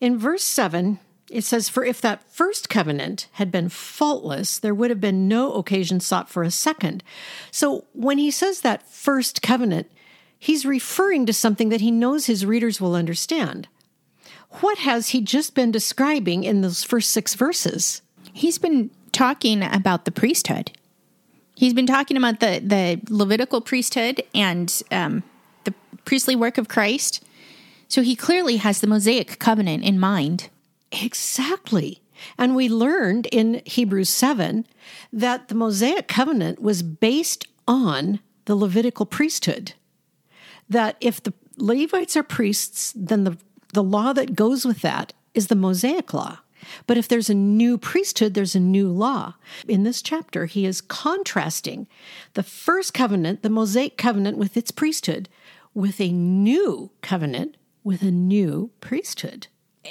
In 0.00 0.18
verse 0.18 0.42
7, 0.42 0.98
it 1.30 1.42
says, 1.42 1.68
For 1.68 1.84
if 1.84 2.00
that 2.00 2.22
first 2.30 2.68
covenant 2.68 3.28
had 3.32 3.50
been 3.50 3.68
faultless, 3.68 4.58
there 4.58 4.74
would 4.74 4.90
have 4.90 5.00
been 5.00 5.28
no 5.28 5.52
occasion 5.54 6.00
sought 6.00 6.28
for 6.28 6.42
a 6.42 6.50
second. 6.50 7.02
So 7.50 7.84
when 7.92 8.18
he 8.18 8.30
says 8.30 8.60
that 8.60 8.88
first 8.88 9.42
covenant, 9.42 9.90
he's 10.38 10.66
referring 10.66 11.26
to 11.26 11.32
something 11.32 11.68
that 11.70 11.80
he 11.80 11.90
knows 11.90 12.26
his 12.26 12.46
readers 12.46 12.80
will 12.80 12.94
understand. 12.94 13.68
What 14.60 14.78
has 14.78 15.08
he 15.08 15.20
just 15.20 15.54
been 15.54 15.70
describing 15.70 16.44
in 16.44 16.60
those 16.60 16.84
first 16.84 17.10
six 17.10 17.34
verses? 17.34 18.02
he's 18.36 18.58
been 18.58 18.90
talking 19.12 19.62
about 19.62 20.04
the 20.04 20.12
priesthood. 20.12 20.70
He's 21.56 21.72
been 21.72 21.86
talking 21.86 22.16
about 22.16 22.40
the, 22.40 22.60
the 22.62 23.00
Levitical 23.08 23.62
priesthood 23.62 24.22
and 24.34 24.82
um, 24.90 25.22
the 25.64 25.72
priestly 26.04 26.36
work 26.36 26.58
of 26.58 26.68
Christ. 26.68 27.24
So 27.88 28.02
he 28.02 28.14
clearly 28.14 28.58
has 28.58 28.80
the 28.80 28.86
Mosaic 28.86 29.38
covenant 29.38 29.84
in 29.84 29.98
mind. 29.98 30.50
Exactly. 31.02 32.02
And 32.38 32.56
we 32.56 32.68
learned 32.68 33.26
in 33.26 33.62
Hebrews 33.66 34.08
7 34.08 34.66
that 35.12 35.48
the 35.48 35.54
Mosaic 35.54 36.08
covenant 36.08 36.60
was 36.60 36.82
based 36.82 37.46
on 37.68 38.20
the 38.46 38.56
Levitical 38.56 39.06
priesthood. 39.06 39.74
That 40.68 40.96
if 41.00 41.22
the 41.22 41.34
Levites 41.58 42.16
are 42.16 42.22
priests, 42.22 42.92
then 42.96 43.24
the, 43.24 43.36
the 43.72 43.82
law 43.82 44.12
that 44.12 44.34
goes 44.34 44.64
with 44.64 44.82
that 44.82 45.12
is 45.34 45.48
the 45.48 45.54
Mosaic 45.54 46.14
law. 46.14 46.38
But 46.86 46.96
if 46.96 47.06
there's 47.06 47.30
a 47.30 47.34
new 47.34 47.78
priesthood, 47.78 48.34
there's 48.34 48.56
a 48.56 48.60
new 48.60 48.88
law. 48.88 49.34
In 49.68 49.84
this 49.84 50.02
chapter, 50.02 50.46
he 50.46 50.66
is 50.66 50.80
contrasting 50.80 51.86
the 52.34 52.42
first 52.42 52.92
covenant, 52.92 53.42
the 53.42 53.50
Mosaic 53.50 53.96
covenant 53.96 54.38
with 54.38 54.56
its 54.56 54.70
priesthood, 54.70 55.28
with 55.74 56.00
a 56.00 56.10
new 56.10 56.90
covenant 57.02 57.56
with 57.84 58.02
a 58.02 58.10
new 58.10 58.70
priesthood. 58.80 59.46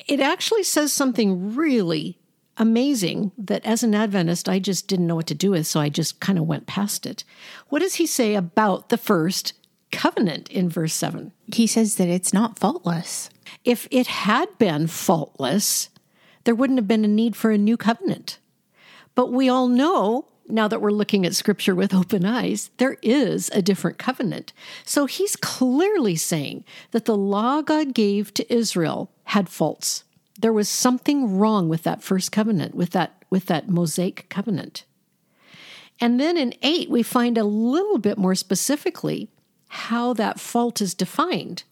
It 0.07 0.19
actually 0.19 0.63
says 0.63 0.93
something 0.93 1.55
really 1.55 2.17
amazing 2.57 3.31
that 3.37 3.65
as 3.65 3.83
an 3.83 3.95
Adventist, 3.95 4.47
I 4.47 4.59
just 4.59 4.87
didn't 4.87 5.07
know 5.07 5.15
what 5.15 5.27
to 5.27 5.35
do 5.35 5.51
with, 5.51 5.67
so 5.67 5.79
I 5.79 5.89
just 5.89 6.19
kind 6.19 6.39
of 6.39 6.45
went 6.45 6.67
past 6.67 7.05
it. 7.05 7.23
What 7.69 7.79
does 7.79 7.95
he 7.95 8.05
say 8.05 8.35
about 8.35 8.89
the 8.89 8.97
first 8.97 9.53
covenant 9.91 10.49
in 10.49 10.69
verse 10.69 10.93
7? 10.93 11.31
He 11.53 11.67
says 11.67 11.95
that 11.95 12.07
it's 12.07 12.33
not 12.33 12.59
faultless. 12.59 13.29
If 13.63 13.87
it 13.91 14.07
had 14.07 14.57
been 14.57 14.87
faultless, 14.87 15.89
there 16.43 16.55
wouldn't 16.55 16.79
have 16.79 16.87
been 16.87 17.05
a 17.05 17.09
need 17.09 17.35
for 17.35 17.51
a 17.51 17.57
new 17.57 17.77
covenant. 17.77 18.39
But 19.15 19.31
we 19.31 19.49
all 19.49 19.67
know, 19.67 20.27
now 20.47 20.67
that 20.67 20.81
we're 20.81 20.91
looking 20.91 21.25
at 21.25 21.35
scripture 21.35 21.75
with 21.75 21.93
open 21.93 22.25
eyes, 22.25 22.69
there 22.77 22.97
is 23.01 23.49
a 23.53 23.61
different 23.61 23.97
covenant. 23.97 24.53
So 24.83 25.05
he's 25.05 25.35
clearly 25.35 26.15
saying 26.15 26.63
that 26.91 27.05
the 27.05 27.17
law 27.17 27.61
God 27.61 27.93
gave 27.93 28.33
to 28.35 28.53
Israel 28.53 29.11
had 29.25 29.49
faults. 29.49 30.03
There 30.39 30.53
was 30.53 30.69
something 30.69 31.37
wrong 31.37 31.69
with 31.69 31.83
that 31.83 32.03
first 32.03 32.31
covenant, 32.31 32.75
with 32.75 32.91
that, 32.91 33.23
with 33.29 33.45
that 33.47 33.69
Mosaic 33.69 34.27
covenant. 34.29 34.83
And 35.99 36.19
then 36.19 36.37
in 36.37 36.53
8, 36.61 36.89
we 36.89 37.03
find 37.03 37.37
a 37.37 37.45
little 37.45 37.97
bit 37.97 38.17
more 38.17 38.35
specifically 38.35 39.29
how 39.69 40.13
that 40.13 40.39
fault 40.39 40.81
is 40.81 40.93
defined. 40.93 41.63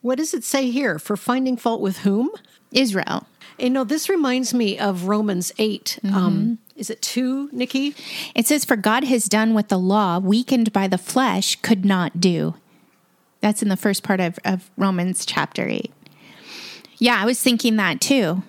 What 0.00 0.18
does 0.18 0.34
it 0.34 0.44
say 0.44 0.70
here? 0.70 0.98
For 0.98 1.16
finding 1.16 1.56
fault 1.56 1.80
with 1.80 1.98
whom? 1.98 2.30
Israel. 2.72 3.26
You 3.58 3.70
know, 3.70 3.84
this 3.84 4.08
reminds 4.08 4.52
me 4.52 4.78
of 4.78 5.04
Romans 5.04 5.52
8. 5.58 6.00
Um, 6.02 6.10
mm-hmm. 6.10 6.18
Um, 6.18 6.58
is 6.76 6.90
it 6.90 7.02
2, 7.02 7.50
Nikki? 7.52 7.94
It 8.34 8.46
says, 8.46 8.64
For 8.64 8.76
God 8.76 9.04
has 9.04 9.24
done 9.26 9.54
what 9.54 9.68
the 9.68 9.78
law, 9.78 10.18
weakened 10.18 10.72
by 10.72 10.88
the 10.88 10.98
flesh, 10.98 11.56
could 11.56 11.84
not 11.84 12.20
do. 12.20 12.54
That's 13.40 13.62
in 13.62 13.68
the 13.68 13.76
first 13.76 14.02
part 14.02 14.20
of, 14.20 14.38
of 14.44 14.70
Romans 14.76 15.24
chapter 15.24 15.68
8. 15.68 15.92
Yeah, 16.98 17.20
I 17.20 17.26
was 17.26 17.40
thinking 17.40 17.76
that 17.76 18.00
too. 18.00 18.42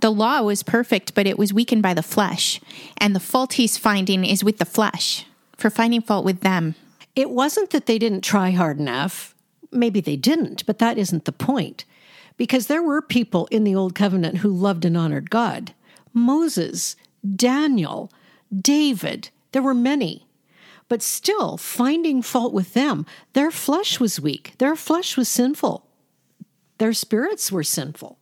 The 0.00 0.10
law 0.10 0.42
was 0.42 0.62
perfect, 0.62 1.14
but 1.14 1.26
it 1.26 1.38
was 1.38 1.54
weakened 1.54 1.82
by 1.82 1.94
the 1.94 2.02
flesh. 2.02 2.60
And 2.98 3.14
the 3.14 3.20
fault 3.20 3.54
he's 3.54 3.78
finding 3.78 4.24
is 4.24 4.44
with 4.44 4.58
the 4.58 4.64
flesh, 4.64 5.26
for 5.56 5.70
finding 5.70 6.02
fault 6.02 6.24
with 6.24 6.40
them. 6.40 6.74
It 7.16 7.30
wasn't 7.30 7.70
that 7.70 7.86
they 7.86 7.98
didn't 7.98 8.22
try 8.22 8.50
hard 8.50 8.78
enough. 8.78 9.34
Maybe 9.72 10.00
they 10.00 10.16
didn't, 10.16 10.66
but 10.66 10.78
that 10.78 10.98
isn't 10.98 11.24
the 11.24 11.32
point 11.32 11.84
because 12.36 12.66
there 12.66 12.82
were 12.82 13.00
people 13.00 13.46
in 13.50 13.64
the 13.64 13.74
Old 13.74 13.94
Covenant 13.94 14.38
who 14.38 14.50
loved 14.50 14.84
and 14.84 14.96
honored 14.96 15.30
God 15.30 15.72
Moses, 16.12 16.94
Daniel, 17.24 18.12
David, 18.54 19.30
there 19.52 19.62
were 19.62 19.74
many. 19.74 20.26
But 20.88 21.02
still, 21.02 21.56
finding 21.56 22.20
fault 22.20 22.52
with 22.52 22.74
them, 22.74 23.06
their 23.32 23.50
flesh 23.50 23.98
was 23.98 24.20
weak, 24.20 24.54
their 24.58 24.76
flesh 24.76 25.16
was 25.16 25.28
sinful, 25.28 25.86
their 26.78 26.92
spirits 26.92 27.50
were 27.50 27.64
sinful. 27.64 28.18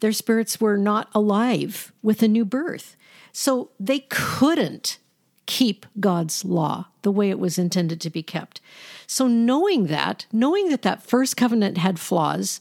Their 0.00 0.12
spirits 0.12 0.60
were 0.60 0.78
not 0.78 1.08
alive 1.14 1.92
with 2.02 2.22
a 2.22 2.28
new 2.28 2.44
birth. 2.44 2.96
So 3.32 3.70
they 3.78 4.00
couldn't 4.08 4.98
keep 5.46 5.86
God's 5.98 6.44
law 6.44 6.86
the 7.02 7.10
way 7.10 7.30
it 7.30 7.38
was 7.38 7.58
intended 7.58 8.00
to 8.00 8.10
be 8.10 8.22
kept. 8.22 8.60
So, 9.06 9.26
knowing 9.26 9.86
that, 9.86 10.26
knowing 10.32 10.68
that 10.68 10.82
that 10.82 11.02
first 11.02 11.36
covenant 11.36 11.78
had 11.78 11.98
flaws, 11.98 12.60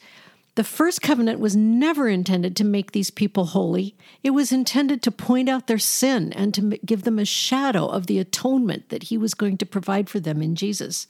the 0.59 0.63
first 0.65 1.01
covenant 1.01 1.39
was 1.39 1.55
never 1.55 2.09
intended 2.09 2.53
to 2.53 2.65
make 2.65 2.91
these 2.91 3.11
people 3.11 3.45
holy. 3.45 3.95
It 4.23 4.31
was 4.31 4.51
intended 4.51 5.01
to 5.03 5.09
point 5.09 5.47
out 5.47 5.67
their 5.67 5.79
sin 5.79 6.33
and 6.33 6.53
to 6.53 6.77
give 6.85 7.03
them 7.03 7.17
a 7.17 7.23
shadow 7.23 7.85
of 7.85 8.07
the 8.07 8.19
atonement 8.19 8.89
that 8.89 9.03
he 9.03 9.17
was 9.17 9.33
going 9.33 9.55
to 9.59 9.65
provide 9.65 10.09
for 10.09 10.19
them 10.19 10.41
in 10.41 10.55
Jesus. 10.55 11.07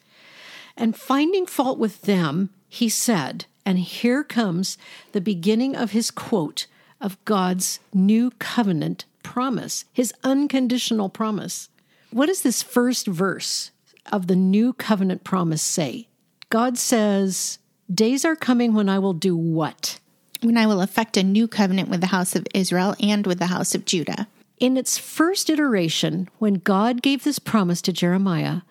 And 0.77 0.95
finding 0.95 1.47
fault 1.47 1.79
with 1.79 2.03
them, 2.03 2.51
he 2.67 2.89
said, 2.89 3.45
and 3.65 3.79
here 3.79 4.23
comes 4.23 4.77
the 5.13 5.19
beginning 5.19 5.75
of 5.75 5.93
his 5.93 6.11
quote 6.11 6.67
of 7.01 7.17
God's 7.25 7.79
new 7.91 8.29
covenant 8.37 9.05
promise, 9.23 9.83
his 9.91 10.13
unconditional 10.23 11.09
promise. 11.09 11.69
What 12.11 12.27
does 12.27 12.43
this 12.43 12.61
first 12.61 13.07
verse 13.07 13.71
of 14.11 14.27
the 14.27 14.35
new 14.35 14.73
covenant 14.73 15.23
promise 15.23 15.63
say? 15.63 16.07
God 16.51 16.77
says, 16.77 17.57
Days 17.93 18.23
are 18.23 18.35
coming 18.35 18.73
when 18.73 18.87
I 18.87 18.99
will 18.99 19.13
do 19.13 19.35
what? 19.35 19.99
When 20.41 20.57
I 20.57 20.67
will 20.67 20.81
effect 20.81 21.17
a 21.17 21.23
new 21.23 21.47
covenant 21.47 21.89
with 21.89 22.01
the 22.01 22.07
house 22.07 22.35
of 22.35 22.45
Israel 22.53 22.95
and 22.99 23.25
with 23.25 23.39
the 23.39 23.47
house 23.47 23.73
of 23.73 23.85
Judah. 23.85 24.27
In 24.59 24.77
its 24.77 24.97
first 24.97 25.49
iteration, 25.49 26.29
when 26.37 26.55
God 26.55 27.01
gave 27.01 27.23
this 27.23 27.39
promise 27.39 27.81
to 27.83 27.93
Jeremiah, 27.93 28.61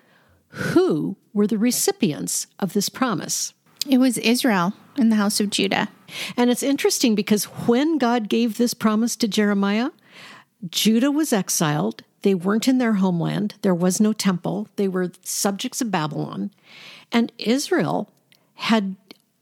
who 0.48 1.16
were 1.32 1.48
the 1.48 1.58
recipients 1.58 2.46
of 2.60 2.74
this 2.74 2.88
promise? 2.88 3.54
It 3.88 3.98
was 3.98 4.18
Israel 4.18 4.74
and 4.96 5.10
the 5.10 5.16
house 5.16 5.40
of 5.40 5.50
Judah. 5.50 5.88
And 6.36 6.48
it's 6.48 6.62
interesting 6.62 7.14
because 7.14 7.44
when 7.44 7.98
God 7.98 8.28
gave 8.28 8.56
this 8.56 8.74
promise 8.74 9.16
to 9.16 9.28
Jeremiah, 9.28 9.90
Judah 10.70 11.10
was 11.10 11.32
exiled. 11.32 12.04
They 12.22 12.34
weren't 12.34 12.68
in 12.68 12.78
their 12.78 12.94
homeland. 12.94 13.54
There 13.62 13.74
was 13.74 14.00
no 14.00 14.12
temple. 14.12 14.68
They 14.76 14.88
were 14.88 15.10
subjects 15.22 15.80
of 15.80 15.90
Babylon. 15.90 16.50
And 17.10 17.32
Israel 17.38 18.10
had 18.54 18.96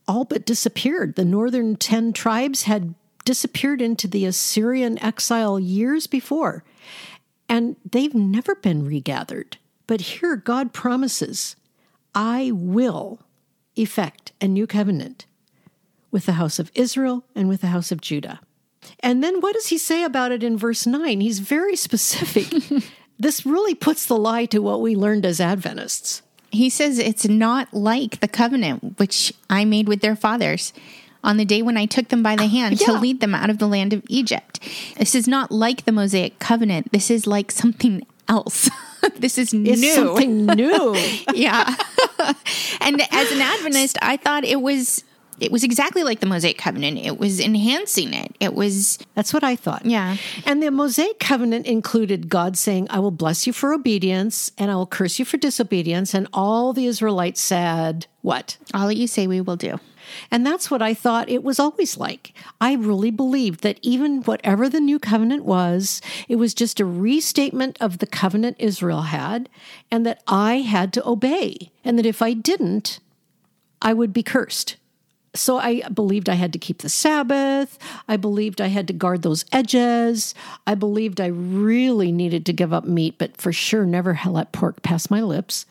all 0.08 0.24
but 0.24 0.46
disappeared. 0.46 1.16
The 1.16 1.24
northern 1.24 1.76
10 1.76 2.12
tribes 2.12 2.64
had 2.64 2.94
disappeared 3.24 3.82
into 3.82 4.06
the 4.06 4.24
Assyrian 4.24 5.02
exile 5.02 5.58
years 5.58 6.06
before. 6.06 6.64
And 7.48 7.76
they've 7.88 8.14
never 8.14 8.54
been 8.54 8.86
regathered. 8.86 9.58
But 9.86 10.00
here 10.00 10.36
God 10.36 10.72
promises, 10.72 11.56
I 12.14 12.50
will 12.52 13.20
effect 13.76 14.32
a 14.40 14.48
new 14.48 14.66
covenant 14.66 15.26
with 16.10 16.26
the 16.26 16.32
house 16.32 16.58
of 16.58 16.72
Israel 16.74 17.24
and 17.34 17.48
with 17.48 17.60
the 17.60 17.68
house 17.68 17.92
of 17.92 18.00
Judah. 18.00 18.40
And 19.00 19.22
then 19.22 19.40
what 19.40 19.54
does 19.54 19.68
he 19.68 19.78
say 19.78 20.04
about 20.04 20.32
it 20.32 20.42
in 20.42 20.56
verse 20.56 20.86
9? 20.86 21.20
He's 21.20 21.40
very 21.40 21.76
specific. 21.76 22.48
this 23.18 23.44
really 23.44 23.74
puts 23.74 24.06
the 24.06 24.16
lie 24.16 24.46
to 24.46 24.60
what 24.60 24.80
we 24.80 24.94
learned 24.94 25.26
as 25.26 25.40
Adventists. 25.40 26.22
He 26.56 26.70
says 26.70 26.98
it's 26.98 27.28
not 27.28 27.72
like 27.72 28.20
the 28.20 28.28
covenant 28.28 28.98
which 28.98 29.32
I 29.48 29.64
made 29.64 29.88
with 29.88 30.00
their 30.00 30.16
fathers 30.16 30.72
on 31.22 31.36
the 31.36 31.44
day 31.44 31.60
when 31.60 31.76
I 31.76 31.86
took 31.86 32.08
them 32.08 32.22
by 32.22 32.36
the 32.36 32.46
hand 32.46 32.80
yeah. 32.80 32.86
to 32.86 32.92
lead 32.94 33.20
them 33.20 33.34
out 33.34 33.50
of 33.50 33.58
the 33.58 33.66
land 33.66 33.92
of 33.92 34.02
Egypt. 34.08 34.60
This 34.96 35.14
is 35.14 35.26
not 35.26 35.50
like 35.50 35.84
the 35.84 35.92
Mosaic 35.92 36.38
covenant. 36.38 36.92
This 36.92 37.10
is 37.10 37.26
like 37.26 37.50
something 37.50 38.06
else. 38.28 38.70
this 39.16 39.36
is 39.36 39.52
it's 39.52 39.80
new. 39.80 39.92
Something 39.92 40.46
new. 40.46 40.94
yeah. 41.34 41.74
and 42.80 43.02
as 43.10 43.32
an 43.32 43.40
Adventist, 43.40 43.98
I 44.02 44.16
thought 44.16 44.44
it 44.44 44.60
was 44.60 45.04
it 45.40 45.52
was 45.52 45.64
exactly 45.64 46.02
like 46.02 46.20
the 46.20 46.26
Mosaic 46.26 46.58
covenant. 46.58 46.98
It 46.98 47.18
was 47.18 47.40
enhancing 47.40 48.14
it. 48.14 48.34
It 48.40 48.54
was 48.54 48.98
That's 49.14 49.32
what 49.34 49.44
I 49.44 49.56
thought. 49.56 49.84
Yeah. 49.84 50.16
And 50.44 50.62
the 50.62 50.70
Mosaic 50.70 51.18
covenant 51.18 51.66
included 51.66 52.28
God 52.28 52.56
saying, 52.56 52.86
"I 52.90 52.98
will 52.98 53.10
bless 53.10 53.46
you 53.46 53.52
for 53.52 53.72
obedience 53.72 54.50
and 54.58 54.70
I 54.70 54.74
will 54.76 54.86
curse 54.86 55.18
you 55.18 55.24
for 55.24 55.36
disobedience." 55.36 56.14
And 56.14 56.28
all 56.32 56.72
the 56.72 56.86
Israelites 56.86 57.40
said, 57.40 58.06
"What? 58.22 58.56
All 58.74 58.86
that 58.86 58.96
you 58.96 59.06
say 59.06 59.26
we 59.26 59.40
will 59.40 59.56
do." 59.56 59.78
And 60.30 60.46
that's 60.46 60.70
what 60.70 60.82
I 60.82 60.94
thought 60.94 61.28
it 61.28 61.42
was 61.42 61.58
always 61.58 61.96
like. 61.96 62.32
I 62.60 62.74
really 62.74 63.10
believed 63.10 63.62
that 63.62 63.78
even 63.82 64.22
whatever 64.22 64.68
the 64.68 64.80
new 64.80 64.98
covenant 64.98 65.44
was, 65.44 66.00
it 66.28 66.36
was 66.36 66.54
just 66.54 66.80
a 66.80 66.84
restatement 66.84 67.76
of 67.80 67.98
the 67.98 68.06
covenant 68.06 68.56
Israel 68.58 69.02
had, 69.02 69.48
and 69.90 70.06
that 70.06 70.22
I 70.26 70.58
had 70.58 70.92
to 70.94 71.08
obey, 71.08 71.70
and 71.84 71.98
that 71.98 72.06
if 72.06 72.22
I 72.22 72.32
didn't, 72.34 73.00
I 73.82 73.92
would 73.92 74.12
be 74.12 74.22
cursed. 74.22 74.76
So 75.36 75.58
I 75.58 75.82
believed 75.88 76.28
I 76.28 76.34
had 76.34 76.52
to 76.52 76.58
keep 76.58 76.78
the 76.78 76.88
Sabbath. 76.88 77.78
I 78.08 78.16
believed 78.16 78.60
I 78.60 78.68
had 78.68 78.86
to 78.88 78.92
guard 78.92 79.22
those 79.22 79.44
edges. 79.52 80.34
I 80.66 80.74
believed 80.74 81.20
I 81.20 81.26
really 81.26 82.12
needed 82.12 82.46
to 82.46 82.52
give 82.52 82.72
up 82.72 82.84
meat, 82.84 83.16
but 83.18 83.36
for 83.36 83.52
sure 83.52 83.86
never 83.86 84.18
let 84.26 84.52
pork 84.52 84.82
pass 84.82 85.10
my 85.10 85.22
lips. 85.22 85.66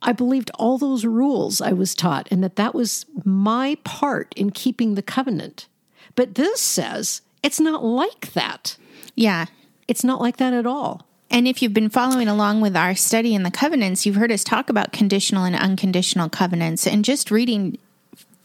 I 0.00 0.12
believed 0.12 0.50
all 0.54 0.78
those 0.78 1.04
rules 1.04 1.60
I 1.60 1.72
was 1.72 1.94
taught 1.94 2.28
and 2.30 2.42
that 2.44 2.56
that 2.56 2.74
was 2.74 3.04
my 3.24 3.76
part 3.84 4.32
in 4.36 4.50
keeping 4.50 4.94
the 4.94 5.02
covenant. 5.02 5.66
But 6.14 6.36
this 6.36 6.60
says 6.60 7.22
it's 7.42 7.60
not 7.60 7.84
like 7.84 8.32
that. 8.32 8.76
Yeah. 9.14 9.46
It's 9.88 10.04
not 10.04 10.20
like 10.20 10.36
that 10.36 10.52
at 10.52 10.66
all. 10.66 11.06
And 11.30 11.46
if 11.46 11.60
you've 11.60 11.74
been 11.74 11.90
following 11.90 12.28
along 12.28 12.60
with 12.60 12.76
our 12.76 12.94
study 12.94 13.34
in 13.34 13.42
the 13.42 13.50
covenants, 13.50 14.06
you've 14.06 14.16
heard 14.16 14.32
us 14.32 14.44
talk 14.44 14.70
about 14.70 14.92
conditional 14.92 15.44
and 15.44 15.54
unconditional 15.54 16.28
covenants. 16.28 16.86
And 16.86 17.04
just 17.04 17.30
reading 17.30 17.78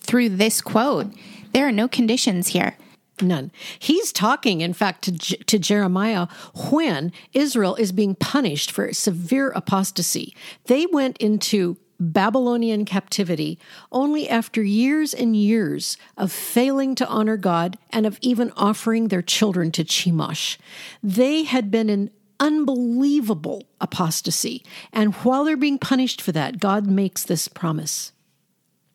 through 0.04 0.30
this 0.30 0.62
quote, 0.62 1.08
there 1.54 1.68
are 1.68 1.72
no 1.72 1.88
conditions 1.88 2.50
here. 2.50 2.78
None. 3.22 3.52
He's 3.78 4.12
talking, 4.12 4.62
in 4.62 4.74
fact, 4.74 5.04
to, 5.04 5.12
to 5.46 5.60
Jeremiah 5.60 6.28
when 6.72 7.12
Israel 7.34 7.76
is 7.76 7.92
being 7.92 8.16
punished 8.16 8.72
for 8.72 8.92
severe 8.94 9.52
apostasy. 9.52 10.36
They 10.66 10.88
went 10.88 11.18
into 11.18 11.78
Babylonian 12.00 12.86
captivity 12.86 13.60
only 13.92 14.28
after 14.28 14.64
years 14.64 15.14
and 15.14 15.36
years 15.36 15.96
of 16.18 16.32
failing 16.32 16.96
to 16.96 17.08
honor 17.08 17.38
God 17.38 17.78
and 17.92 18.06
of 18.06 18.18
even 18.22 18.52
offering 18.58 19.08
their 19.08 19.22
children 19.22 19.72
to 19.74 19.84
Chemosh. 19.84 20.58
They 21.02 21.44
had 21.44 21.70
been 21.70 21.90
in 21.90 22.12
unbelievable 22.40 23.64
apostasy. 23.80 24.66
And 24.92 25.14
while 25.16 25.46
they're 25.46 25.56
being 25.56 25.80
punished 25.80 26.22
for 26.22 26.32
that, 26.34 26.60
God 26.60 26.88
makes 26.88 27.24
this 27.24 27.48
promise. 27.48 28.12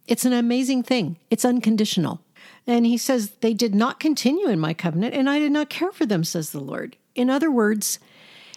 It's 0.09 0.25
an 0.25 0.33
amazing 0.33 0.83
thing, 0.83 1.19
it's 1.31 1.45
unconditional. 1.45 2.23
And 2.67 2.87
he 2.87 2.97
says, 2.97 3.33
They 3.41 3.53
did 3.53 3.75
not 3.75 4.01
continue 4.01 4.49
in 4.49 4.59
my 4.59 4.73
covenant, 4.73 5.15
and 5.15 5.29
I 5.29 5.39
did 5.39 5.53
not 5.53 5.69
care 5.69 5.93
for 5.93 6.07
them, 6.07 6.25
says 6.25 6.51
the 6.51 6.61
Lord. 6.61 6.97
In 7.15 7.29
other 7.29 7.51
words, 7.51 7.99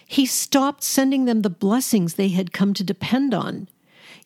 he 0.06 0.24
stopped 0.24 0.82
sending 0.82 1.26
them 1.26 1.42
the 1.42 1.50
blessings 1.50 2.14
they 2.14 2.28
had 2.28 2.52
come 2.52 2.72
to 2.74 2.82
depend 2.82 3.34
on. 3.34 3.68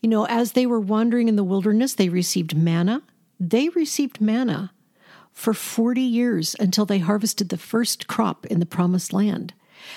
You 0.01 0.09
know, 0.09 0.27
as 0.27 0.53
they 0.53 0.67
were 0.67 0.81
wandering 0.81 1.29
in 1.29 1.37
the 1.37 1.45
wilderness, 1.45 1.95
they 1.95 2.09
received 2.09 2.57
manna. 2.57 3.03
They 3.41 3.71
received 3.71 4.21
manna 4.21 4.73
for 5.33 5.53
40 5.53 6.01
years 6.01 6.55
until 6.61 6.87
they 6.87 6.99
harvested 6.99 7.49
the 7.49 7.59
first 7.59 8.07
crop 8.07 8.47
in 8.47 8.61
the 8.61 8.67
promised 8.67 9.13
land. 9.13 9.53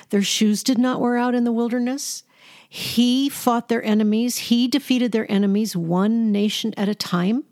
Their 0.10 0.24
shoes 0.24 0.64
did 0.64 0.78
not 0.78 1.00
wear 1.00 1.16
out 1.16 1.36
in 1.36 1.44
the 1.44 1.52
wilderness. 1.52 2.24
He 2.72 3.30
fought 3.30 3.68
their 3.68 3.84
enemies. 3.84 4.38
He 4.38 4.68
defeated 4.68 5.12
their 5.12 5.30
enemies 5.30 5.76
one 5.76 6.32
nation 6.32 6.74
at 6.78 6.88
a 6.88 6.94
time. 6.94 7.44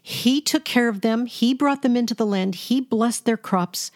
He 0.00 0.40
took 0.40 0.64
care 0.64 0.88
of 0.88 1.00
them. 1.00 1.26
He 1.26 1.52
brought 1.52 1.82
them 1.82 1.96
into 1.96 2.14
the 2.14 2.24
land. 2.24 2.54
He 2.54 2.80
blessed 2.80 3.24
their 3.24 3.36
crops. 3.36 3.90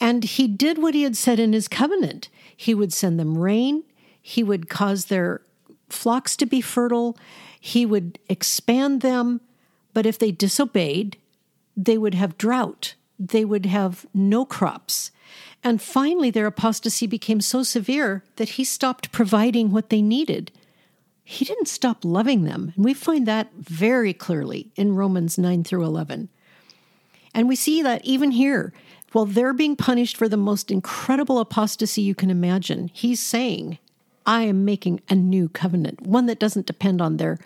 And 0.00 0.24
he 0.24 0.48
did 0.48 0.78
what 0.78 0.94
he 0.94 1.02
had 1.02 1.14
said 1.14 1.38
in 1.38 1.52
his 1.52 1.68
covenant. 1.68 2.30
He 2.56 2.74
would 2.74 2.90
send 2.90 3.20
them 3.20 3.36
rain. 3.36 3.84
He 4.22 4.42
would 4.42 4.70
cause 4.70 5.06
their 5.06 5.42
flocks 5.90 6.36
to 6.36 6.46
be 6.46 6.62
fertile. 6.62 7.18
He 7.60 7.84
would 7.84 8.18
expand 8.30 9.02
them. 9.02 9.42
But 9.92 10.06
if 10.06 10.18
they 10.18 10.30
disobeyed, 10.30 11.18
they 11.76 11.98
would 11.98 12.14
have 12.14 12.38
drought. 12.38 12.94
They 13.18 13.44
would 13.44 13.66
have 13.66 14.06
no 14.14 14.46
crops. 14.46 15.10
And 15.62 15.82
finally, 15.82 16.30
their 16.30 16.46
apostasy 16.46 17.06
became 17.06 17.40
so 17.40 17.62
severe 17.62 18.24
that 18.36 18.50
he 18.50 18.64
stopped 18.64 19.12
providing 19.12 19.70
what 19.70 19.90
they 19.90 20.00
needed 20.00 20.52
he 21.30 21.44
didn't 21.44 21.68
stop 21.68 22.04
loving 22.04 22.42
them. 22.42 22.72
And 22.74 22.84
we 22.84 22.92
find 22.92 23.24
that 23.28 23.52
very 23.54 24.12
clearly 24.12 24.72
in 24.74 24.96
Romans 24.96 25.38
9 25.38 25.62
through 25.62 25.84
11. 25.84 26.28
And 27.32 27.46
we 27.46 27.54
see 27.54 27.82
that 27.82 28.04
even 28.04 28.32
here, 28.32 28.72
while 29.12 29.26
they're 29.26 29.52
being 29.52 29.76
punished 29.76 30.16
for 30.16 30.28
the 30.28 30.36
most 30.36 30.72
incredible 30.72 31.38
apostasy 31.38 32.02
you 32.02 32.16
can 32.16 32.30
imagine, 32.30 32.90
he's 32.92 33.20
saying, 33.20 33.78
I 34.26 34.42
am 34.42 34.64
making 34.64 35.02
a 35.08 35.14
new 35.14 35.48
covenant, 35.48 36.02
one 36.02 36.26
that 36.26 36.40
doesn't 36.40 36.66
depend 36.66 37.00
on 37.00 37.16
their 37.16 37.38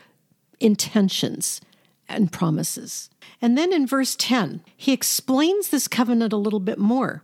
intentions 0.61 1.61
and 2.09 2.33
promises. 2.33 3.11
And 3.43 3.57
then 3.59 3.71
in 3.71 3.87
verse 3.87 4.17
10, 4.19 4.63
he 4.79 4.95
explains 4.95 5.69
this 5.69 5.89
covenant 5.89 6.33
a 6.33 6.39
little 6.39 6.59
bit 6.59 6.79
more. 6.79 7.23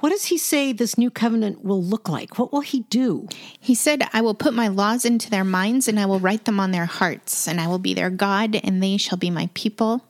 What 0.00 0.10
does 0.10 0.26
he 0.26 0.36
say 0.36 0.72
this 0.72 0.98
new 0.98 1.10
covenant 1.10 1.64
will 1.64 1.82
look 1.82 2.08
like? 2.08 2.38
What 2.38 2.52
will 2.52 2.60
he 2.60 2.80
do? 2.90 3.28
He 3.58 3.74
said, 3.74 4.06
I 4.12 4.20
will 4.20 4.34
put 4.34 4.52
my 4.52 4.68
laws 4.68 5.06
into 5.06 5.30
their 5.30 5.44
minds 5.44 5.88
and 5.88 5.98
I 5.98 6.04
will 6.04 6.20
write 6.20 6.44
them 6.44 6.60
on 6.60 6.70
their 6.70 6.84
hearts, 6.84 7.48
and 7.48 7.58
I 7.60 7.66
will 7.66 7.78
be 7.78 7.94
their 7.94 8.10
God, 8.10 8.60
and 8.62 8.82
they 8.82 8.98
shall 8.98 9.16
be 9.16 9.30
my 9.30 9.48
people. 9.54 10.04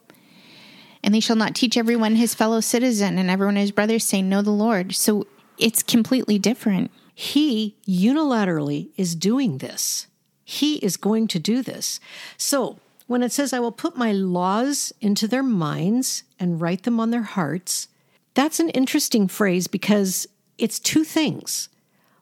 And 1.05 1.15
they 1.15 1.21
shall 1.21 1.37
not 1.37 1.55
teach 1.55 1.77
everyone 1.77 2.17
his 2.17 2.35
fellow 2.35 2.61
citizen 2.61 3.17
and 3.17 3.31
everyone 3.31 3.55
his 3.55 3.71
brother, 3.71 4.01
saying, 4.01 4.29
Know 4.29 4.43
the 4.43 4.51
Lord. 4.51 4.93
So 4.95 5.25
it's 5.57 5.85
completely 5.85 6.37
different. 6.39 6.91
He 7.15 7.77
unilaterally 7.87 8.89
is 8.97 9.15
doing 9.15 9.59
this. 9.59 10.09
He 10.45 10.77
is 10.77 10.97
going 10.97 11.29
to 11.29 11.39
do 11.39 11.63
this. 11.63 12.01
So 12.37 12.81
when 13.07 13.23
it 13.23 13.31
says, 13.31 13.53
I 13.53 13.61
will 13.61 13.73
put 13.73 13.97
my 13.97 14.11
laws 14.11 14.93
into 15.01 15.29
their 15.29 15.45
minds 15.45 16.25
and 16.41 16.61
write 16.61 16.83
them 16.83 16.99
on 16.99 17.11
their 17.11 17.23
hearts, 17.23 17.89
that's 18.37 18.61
an 18.61 18.69
interesting 18.71 19.27
phrase 19.27 19.67
because 19.67 20.27
it's 20.59 20.79
two 20.79 21.05
things. 21.05 21.71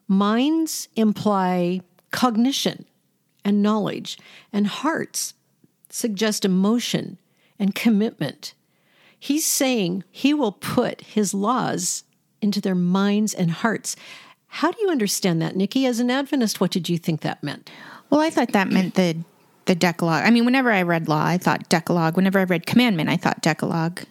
Minds 0.07 0.87
imply 0.95 1.81
cognition 2.11 2.85
and 3.43 3.61
knowledge, 3.61 4.17
and 4.51 4.65
hearts 4.65 5.33
suggest 5.89 6.45
emotion 6.45 7.17
and 7.59 7.75
commitment. 7.75 8.53
He's 9.19 9.45
saying 9.45 10.03
he 10.09 10.33
will 10.33 10.53
put 10.53 11.01
his 11.01 11.33
laws 11.33 12.03
into 12.41 12.61
their 12.61 12.75
minds 12.75 13.33
and 13.33 13.51
hearts. 13.51 13.95
How 14.47 14.71
do 14.71 14.81
you 14.81 14.89
understand 14.89 15.41
that, 15.41 15.55
Nikki? 15.55 15.85
As 15.85 15.99
an 15.99 16.09
Adventist, 16.09 16.61
what 16.61 16.71
did 16.71 16.87
you 16.87 16.97
think 16.97 17.21
that 17.21 17.43
meant? 17.43 17.69
Well, 18.09 18.21
I 18.21 18.29
thought 18.29 18.53
that 18.53 18.71
meant 18.71 18.95
the 18.95 19.17
the 19.65 19.75
Decalogue. 19.75 20.23
I 20.23 20.29
mean, 20.29 20.45
whenever 20.45 20.71
I 20.71 20.83
read 20.83 21.09
law, 21.09 21.25
I 21.25 21.37
thought 21.37 21.69
Decalogue. 21.69 22.15
Whenever 22.15 22.39
I 22.39 22.43
read 22.43 22.65
commandment, 22.65 23.09
I 23.09 23.17
thought 23.17 23.41
Decalogue 23.41 24.03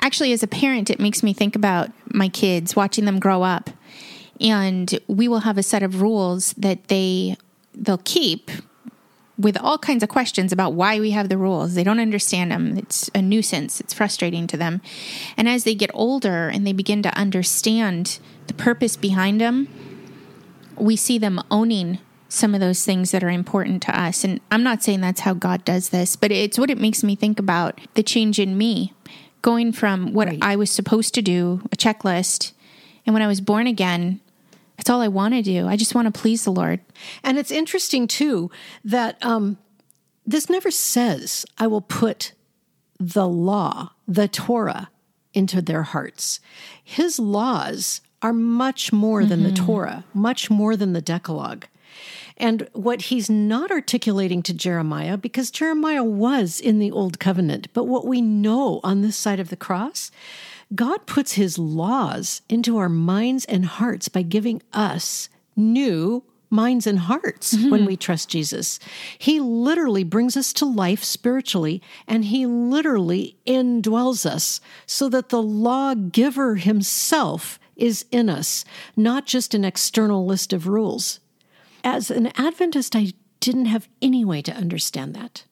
actually, 0.00 0.32
as 0.32 0.42
a 0.42 0.46
parent, 0.48 0.90
it 0.90 1.00
makes 1.00 1.22
me 1.22 1.32
think 1.32 1.56
about 1.56 1.90
my 2.12 2.28
kids, 2.28 2.76
watching 2.76 3.04
them 3.04 3.18
grow 3.18 3.42
up. 3.42 3.70
and 4.40 4.98
we 5.08 5.28
will 5.28 5.40
have 5.40 5.58
a 5.58 5.62
set 5.62 5.82
of 5.82 6.00
rules 6.00 6.52
that 6.54 6.88
they 6.88 7.36
they'll 7.74 7.98
keep 8.04 8.50
with 9.38 9.56
all 9.56 9.78
kinds 9.78 10.02
of 10.02 10.08
questions 10.08 10.52
about 10.52 10.72
why 10.72 10.98
we 10.98 11.12
have 11.12 11.28
the 11.28 11.38
rules. 11.38 11.74
They 11.74 11.84
don't 11.84 12.00
understand 12.00 12.50
them. 12.50 12.76
It's 12.76 13.08
a 13.14 13.22
nuisance. 13.22 13.80
It's 13.80 13.94
frustrating 13.94 14.48
to 14.48 14.56
them. 14.56 14.80
And 15.36 15.48
as 15.48 15.62
they 15.62 15.76
get 15.76 15.90
older 15.94 16.48
and 16.48 16.66
they 16.66 16.72
begin 16.72 17.02
to 17.04 17.16
understand 17.16 18.18
the 18.48 18.54
purpose 18.54 18.96
behind 18.96 19.40
them, 19.40 19.68
we 20.76 20.96
see 20.96 21.18
them 21.18 21.40
owning 21.52 21.98
some 22.28 22.52
of 22.52 22.60
those 22.60 22.84
things 22.84 23.12
that 23.12 23.22
are 23.22 23.30
important 23.30 23.80
to 23.82 23.98
us. 23.98 24.24
And 24.24 24.40
I'm 24.50 24.64
not 24.64 24.82
saying 24.82 25.00
that's 25.00 25.20
how 25.20 25.34
God 25.34 25.64
does 25.64 25.90
this, 25.90 26.16
but 26.16 26.32
it's 26.32 26.58
what 26.58 26.68
it 26.68 26.78
makes 26.78 27.04
me 27.04 27.14
think 27.14 27.38
about 27.38 27.80
the 27.94 28.02
change 28.02 28.40
in 28.40 28.58
me 28.58 28.92
going 29.42 29.72
from 29.72 30.12
what 30.12 30.28
right. 30.28 30.38
I 30.42 30.56
was 30.56 30.70
supposed 30.70 31.14
to 31.14 31.22
do, 31.22 31.62
a 31.72 31.76
checklist, 31.76 32.52
and 33.06 33.14
when 33.14 33.22
I 33.22 33.26
was 33.26 33.40
born 33.40 33.66
again, 33.66 34.20
that's 34.76 34.90
all 34.90 35.00
I 35.00 35.08
want 35.08 35.34
to 35.34 35.42
do. 35.42 35.66
I 35.66 35.76
just 35.76 35.94
want 35.94 36.12
to 36.12 36.20
please 36.20 36.44
the 36.44 36.52
Lord. 36.52 36.80
And 37.24 37.38
it's 37.38 37.50
interesting 37.50 38.06
too 38.06 38.50
that 38.84 39.24
um, 39.24 39.58
this 40.26 40.48
never 40.48 40.70
says 40.70 41.44
I 41.58 41.66
will 41.66 41.80
put 41.80 42.32
the 43.00 43.26
law, 43.26 43.92
the 44.06 44.28
Torah, 44.28 44.90
into 45.34 45.62
their 45.62 45.82
hearts. 45.82 46.40
His 46.82 47.18
laws 47.18 48.00
are 48.22 48.32
much 48.32 48.92
more 48.92 49.24
than 49.24 49.40
mm-hmm. 49.40 49.54
the 49.54 49.54
Torah, 49.54 50.04
much 50.12 50.50
more 50.50 50.76
than 50.76 50.92
the 50.92 51.00
Decalogue. 51.00 51.66
And 52.38 52.68
what 52.72 53.02
he's 53.02 53.28
not 53.28 53.70
articulating 53.70 54.42
to 54.44 54.54
Jeremiah, 54.54 55.16
because 55.16 55.50
Jeremiah 55.50 56.04
was 56.04 56.60
in 56.60 56.78
the 56.78 56.92
Old 56.92 57.18
Covenant, 57.18 57.68
but 57.74 57.84
what 57.84 58.06
we 58.06 58.20
know 58.20 58.80
on 58.84 59.02
this 59.02 59.16
side 59.16 59.40
of 59.40 59.50
the 59.50 59.56
cross, 59.56 60.10
God 60.74 61.06
puts 61.06 61.32
his 61.32 61.58
laws 61.58 62.42
into 62.48 62.78
our 62.78 62.88
minds 62.88 63.44
and 63.46 63.64
hearts 63.64 64.08
by 64.08 64.22
giving 64.22 64.62
us 64.72 65.28
new 65.56 66.22
minds 66.50 66.86
and 66.86 67.00
hearts 67.00 67.54
mm-hmm. 67.54 67.70
when 67.70 67.84
we 67.84 67.96
trust 67.96 68.28
Jesus. 68.28 68.78
He 69.18 69.40
literally 69.40 70.04
brings 70.04 70.36
us 70.36 70.52
to 70.54 70.64
life 70.64 71.04
spiritually 71.04 71.82
and 72.06 72.26
he 72.26 72.46
literally 72.46 73.36
indwells 73.46 74.24
us 74.24 74.60
so 74.86 75.08
that 75.10 75.28
the 75.28 75.42
lawgiver 75.42 76.56
himself 76.56 77.58
is 77.76 78.04
in 78.10 78.28
us, 78.28 78.64
not 78.96 79.26
just 79.26 79.54
an 79.54 79.64
external 79.64 80.24
list 80.24 80.52
of 80.52 80.66
rules. 80.66 81.20
As 81.84 82.10
an 82.10 82.28
Adventist, 82.36 82.96
I 82.96 83.12
didn't 83.40 83.66
have 83.66 83.88
any 84.02 84.24
way 84.24 84.42
to 84.42 84.52
understand 84.52 85.14
that. 85.14 85.44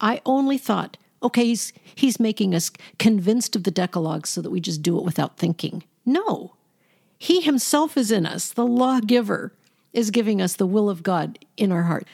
I 0.00 0.20
only 0.26 0.58
thought, 0.58 0.96
okay, 1.22 1.44
he's, 1.44 1.72
he's 1.94 2.18
making 2.18 2.54
us 2.54 2.70
convinced 2.98 3.54
of 3.54 3.64
the 3.64 3.70
Decalogue 3.70 4.26
so 4.26 4.40
that 4.40 4.50
we 4.50 4.60
just 4.60 4.82
do 4.82 4.98
it 4.98 5.04
without 5.04 5.36
thinking. 5.36 5.84
No, 6.04 6.54
he 7.18 7.40
himself 7.40 7.96
is 7.96 8.10
in 8.10 8.26
us. 8.26 8.50
The 8.50 8.66
lawgiver 8.66 9.52
is 9.92 10.10
giving 10.10 10.42
us 10.42 10.54
the 10.54 10.66
will 10.66 10.90
of 10.90 11.02
God 11.02 11.38
in 11.56 11.70
our 11.70 11.84
heart. 11.84 12.06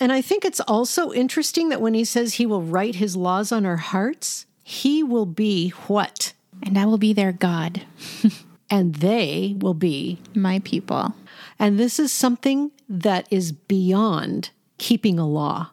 And 0.00 0.12
I 0.12 0.20
think 0.20 0.44
it's 0.44 0.60
also 0.60 1.12
interesting 1.12 1.68
that 1.68 1.80
when 1.80 1.94
he 1.94 2.04
says 2.04 2.34
he 2.34 2.46
will 2.46 2.62
write 2.62 2.96
his 2.96 3.16
laws 3.16 3.52
on 3.52 3.64
our 3.64 3.76
hearts, 3.76 4.46
he 4.62 5.02
will 5.02 5.26
be 5.26 5.70
what? 5.86 6.32
And 6.62 6.78
I 6.78 6.84
will 6.84 6.98
be 6.98 7.12
their 7.12 7.32
God. 7.32 7.82
and 8.70 8.96
they 8.96 9.54
will 9.58 9.74
be 9.74 10.18
my 10.34 10.58
people. 10.60 11.14
And 11.58 11.78
this 11.78 11.98
is 11.98 12.12
something 12.12 12.72
that 12.88 13.26
is 13.30 13.52
beyond 13.52 14.50
keeping 14.78 15.18
a 15.18 15.26
law 15.26 15.70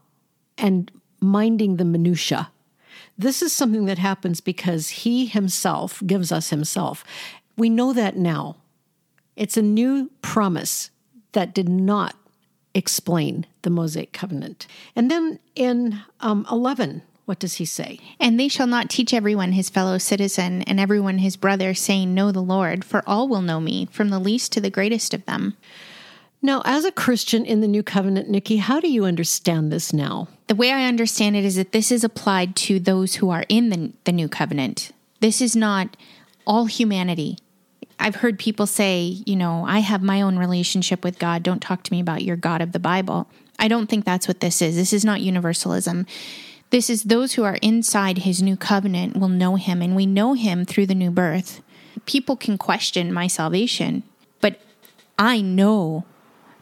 and 0.57 0.91
minding 1.19 1.77
the 1.77 1.85
minutia. 1.85 2.51
This 3.17 3.41
is 3.41 3.53
something 3.53 3.85
that 3.85 3.97
happens 3.97 4.41
because 4.41 4.89
he 4.89 5.25
himself 5.25 6.01
gives 6.05 6.31
us 6.31 6.49
himself. 6.49 7.03
We 7.57 7.69
know 7.69 7.93
that 7.93 8.17
now. 8.17 8.57
It's 9.35 9.57
a 9.57 9.61
new 9.61 10.11
promise 10.21 10.91
that 11.31 11.53
did 11.53 11.69
not 11.69 12.15
explain 12.73 13.45
the 13.63 13.69
Mosaic 13.69 14.13
covenant. 14.13 14.67
And 14.95 15.09
then 15.09 15.39
in 15.55 16.01
um, 16.19 16.45
11, 16.49 17.01
what 17.31 17.39
does 17.39 17.55
he 17.55 17.63
say? 17.63 17.97
And 18.19 18.37
they 18.37 18.49
shall 18.49 18.67
not 18.67 18.89
teach 18.89 19.13
everyone 19.13 19.53
his 19.53 19.69
fellow 19.69 19.97
citizen 19.97 20.63
and 20.63 20.81
everyone 20.81 21.19
his 21.19 21.37
brother, 21.37 21.73
saying, 21.73 22.13
Know 22.13 22.29
the 22.29 22.41
Lord, 22.41 22.83
for 22.83 23.07
all 23.07 23.29
will 23.29 23.41
know 23.41 23.61
me, 23.61 23.87
from 23.89 24.09
the 24.09 24.19
least 24.19 24.51
to 24.51 24.59
the 24.59 24.69
greatest 24.69 25.13
of 25.13 25.23
them. 25.23 25.55
Now, 26.41 26.61
as 26.65 26.83
a 26.83 26.91
Christian 26.91 27.45
in 27.45 27.61
the 27.61 27.69
New 27.69 27.83
Covenant, 27.83 28.27
Nikki, 28.27 28.57
how 28.57 28.81
do 28.81 28.89
you 28.89 29.05
understand 29.05 29.71
this 29.71 29.93
now? 29.93 30.27
The 30.47 30.55
way 30.55 30.73
I 30.73 30.89
understand 30.89 31.37
it 31.37 31.45
is 31.45 31.55
that 31.55 31.71
this 31.71 31.89
is 31.89 32.03
applied 32.03 32.57
to 32.57 32.81
those 32.81 33.15
who 33.15 33.29
are 33.29 33.45
in 33.47 33.69
the, 33.69 33.93
the 34.03 34.11
New 34.11 34.27
Covenant. 34.27 34.91
This 35.21 35.39
is 35.39 35.55
not 35.55 35.95
all 36.45 36.65
humanity. 36.65 37.37
I've 37.97 38.15
heard 38.15 38.39
people 38.39 38.67
say, 38.67 39.23
you 39.25 39.37
know, 39.37 39.63
I 39.65 39.79
have 39.79 40.03
my 40.03 40.21
own 40.21 40.37
relationship 40.37 41.01
with 41.05 41.17
God. 41.17 41.43
Don't 41.43 41.61
talk 41.61 41.83
to 41.83 41.93
me 41.93 42.01
about 42.01 42.23
your 42.23 42.35
God 42.35 42.61
of 42.61 42.73
the 42.73 42.77
Bible. 42.77 43.29
I 43.57 43.69
don't 43.69 43.87
think 43.87 44.03
that's 44.03 44.27
what 44.27 44.41
this 44.41 44.61
is. 44.61 44.75
This 44.75 44.91
is 44.91 45.05
not 45.05 45.21
universalism. 45.21 46.05
This 46.71 46.89
is 46.89 47.03
those 47.03 47.33
who 47.33 47.43
are 47.43 47.59
inside 47.61 48.19
his 48.19 48.41
new 48.41 48.55
covenant 48.55 49.17
will 49.17 49.27
know 49.29 49.55
him, 49.55 49.81
and 49.81 49.95
we 49.95 50.05
know 50.05 50.33
him 50.33 50.65
through 50.65 50.87
the 50.87 50.95
new 50.95 51.11
birth. 51.11 51.61
People 52.05 52.37
can 52.37 52.57
question 52.57 53.13
my 53.13 53.27
salvation, 53.27 54.03
but 54.39 54.61
I 55.19 55.41
know 55.41 56.05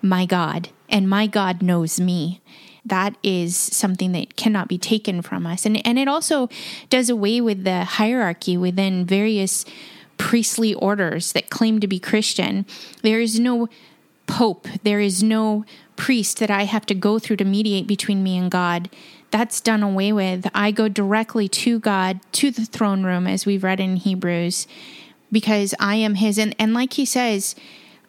my 0.01 0.25
God, 0.25 0.69
and 0.89 1.07
my 1.07 1.27
God 1.27 1.61
knows 1.61 1.99
me. 1.99 2.41
That 2.83 3.15
is 3.21 3.55
something 3.55 4.11
that 4.13 4.35
cannot 4.35 4.67
be 4.67 4.79
taken 4.79 5.21
from 5.21 5.45
us. 5.45 5.65
And, 5.65 5.85
and 5.85 5.99
it 5.99 6.07
also 6.07 6.49
does 6.89 7.09
away 7.11 7.39
with 7.39 7.63
the 7.63 7.83
hierarchy 7.83 8.57
within 8.57 9.05
various 9.05 9.63
priestly 10.17 10.73
orders 10.73 11.33
that 11.33 11.51
claim 11.51 11.79
to 11.81 11.87
be 11.87 11.99
Christian. 11.99 12.65
There 13.03 13.19
is 13.19 13.39
no 13.39 13.69
pope, 14.25 14.67
there 14.83 14.99
is 14.99 15.21
no 15.21 15.65
priest 15.95 16.39
that 16.39 16.49
I 16.49 16.63
have 16.63 16.85
to 16.87 16.95
go 16.95 17.19
through 17.19 17.35
to 17.37 17.45
mediate 17.45 17.85
between 17.85 18.23
me 18.23 18.37
and 18.37 18.49
God 18.49 18.89
that's 19.31 19.61
done 19.61 19.83
away 19.83 20.11
with. 20.11 20.49
I 20.53 20.71
go 20.71 20.87
directly 20.87 21.47
to 21.49 21.79
God, 21.79 22.19
to 22.33 22.51
the 22.51 22.65
throne 22.65 23.03
room, 23.03 23.27
as 23.27 23.45
we've 23.45 23.63
read 23.63 23.79
in 23.79 23.97
Hebrews, 23.97 24.67
because 25.31 25.75
I 25.79 25.95
am 25.95 26.15
His. 26.15 26.37
And, 26.37 26.55
and 26.57 26.73
like 26.73 26.93
He 26.93 27.05
says, 27.05 27.55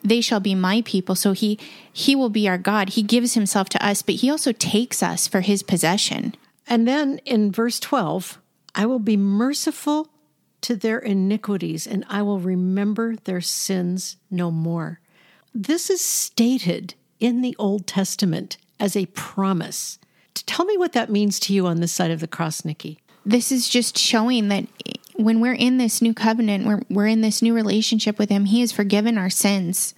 they 0.03 0.21
shall 0.21 0.41
be 0.41 0.55
my 0.55 0.83
people. 0.83 1.15
So 1.15 1.33
He 1.33 1.59
He 1.93 2.17
will 2.17 2.31
be 2.31 2.49
our 2.49 2.59
God. 2.59 2.91
He 2.91 3.03
gives 3.03 3.35
Himself 3.35 3.69
to 3.71 3.87
us, 3.87 4.03
but 4.03 4.17
He 4.17 4.31
also 4.31 4.53
takes 4.53 5.03
us 5.03 5.29
for 5.29 5.41
His 5.41 5.63
possession. 5.63 6.35
And 6.67 6.87
then 6.87 7.21
in 7.25 7.53
verse 7.53 7.81
12, 7.81 8.39
I 8.75 8.87
will 8.87 9.01
be 9.01 9.17
merciful 9.17 10.09
to 10.63 10.77
their 10.77 10.99
iniquities, 10.99 11.87
and 11.87 12.05
I 12.09 12.23
will 12.23 12.39
remember 12.39 13.17
their 13.17 13.41
sins 13.41 14.17
no 14.31 14.51
more. 14.51 15.01
This 15.55 15.91
is 15.91 16.01
stated 16.01 16.95
in 17.19 17.41
the 17.41 17.57
Old 17.59 17.87
Testament 17.87 18.57
as 18.79 18.95
a 18.95 19.07
promise. 19.07 19.99
Tell 20.35 20.65
me 20.65 20.77
what 20.77 20.93
that 20.93 21.11
means 21.11 21.39
to 21.41 21.53
you 21.53 21.67
on 21.67 21.81
this 21.81 21.93
side 21.93 22.11
of 22.11 22.21
the 22.21 22.29
cross, 22.29 22.65
Nikki. 22.65 22.99
This 23.25 23.53
is 23.53 23.69
just 23.69 23.99
showing 23.99 24.49
that 24.49 24.67
when 25.15 25.41
we're 25.41 25.55
in 25.55 25.79
this 25.79 26.01
new 26.01 26.15
covenant, 26.15 26.67
we're, 26.67 26.83
we're 26.89 27.07
in 27.07 27.21
this 27.21 27.43
new 27.43 27.55
relationship 27.55 28.19
with 28.19 28.31
Him, 28.31 28.47
He 28.47 28.61
has 28.61 28.73
forgiven 28.73 29.19
our 29.19 29.31
sins. 29.31 29.95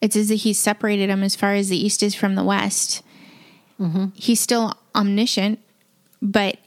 It's 0.00 0.16
as 0.16 0.30
if 0.30 0.40
He's 0.40 0.58
separated 0.58 1.10
them 1.10 1.22
as 1.22 1.36
far 1.36 1.54
as 1.54 1.68
the 1.68 1.76
East 1.76 2.02
is 2.02 2.14
from 2.14 2.34
the 2.34 2.44
West. 2.44 3.02
Mm-hmm. 3.80 4.06
He's 4.14 4.40
still 4.40 4.74
omniscient, 4.94 5.60
but 6.20 6.58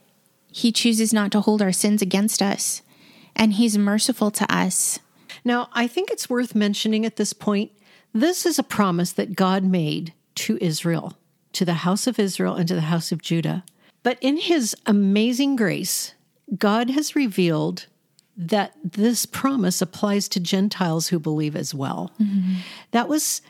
He 0.51 0.71
chooses 0.71 1.13
not 1.13 1.31
to 1.31 1.41
hold 1.41 1.61
our 1.61 1.73
sins 1.73 2.01
against 2.01 2.41
us, 2.41 2.81
and 3.35 3.53
He's 3.53 3.77
merciful 3.77 4.31
to 4.31 4.53
us. 4.53 4.99
Now, 5.43 5.69
I 5.73 5.87
think 5.87 6.11
it's 6.11 6.29
worth 6.29 6.55
mentioning 6.55 7.05
at 7.05 7.15
this 7.15 7.33
point 7.33 7.71
this 8.13 8.45
is 8.45 8.59
a 8.59 8.63
promise 8.63 9.13
that 9.13 9.35
God 9.35 9.63
made 9.63 10.13
to 10.35 10.57
Israel 10.59 11.17
to 11.53 11.65
the 11.65 11.73
house 11.75 12.07
of 12.07 12.19
Israel 12.19 12.55
and 12.55 12.67
to 12.67 12.75
the 12.75 12.81
house 12.81 13.11
of 13.11 13.21
Judah. 13.21 13.63
But 14.03 14.17
in 14.21 14.37
his 14.37 14.75
amazing 14.85 15.55
grace, 15.55 16.13
God 16.57 16.89
has 16.89 17.15
revealed 17.15 17.87
that 18.35 18.73
this 18.83 19.25
promise 19.25 19.81
applies 19.81 20.27
to 20.29 20.39
Gentiles 20.39 21.09
who 21.09 21.19
believe 21.19 21.55
as 21.55 21.73
well. 21.73 22.11
Mm-hmm. 22.19 22.55
That 22.91 23.07
was 23.07 23.41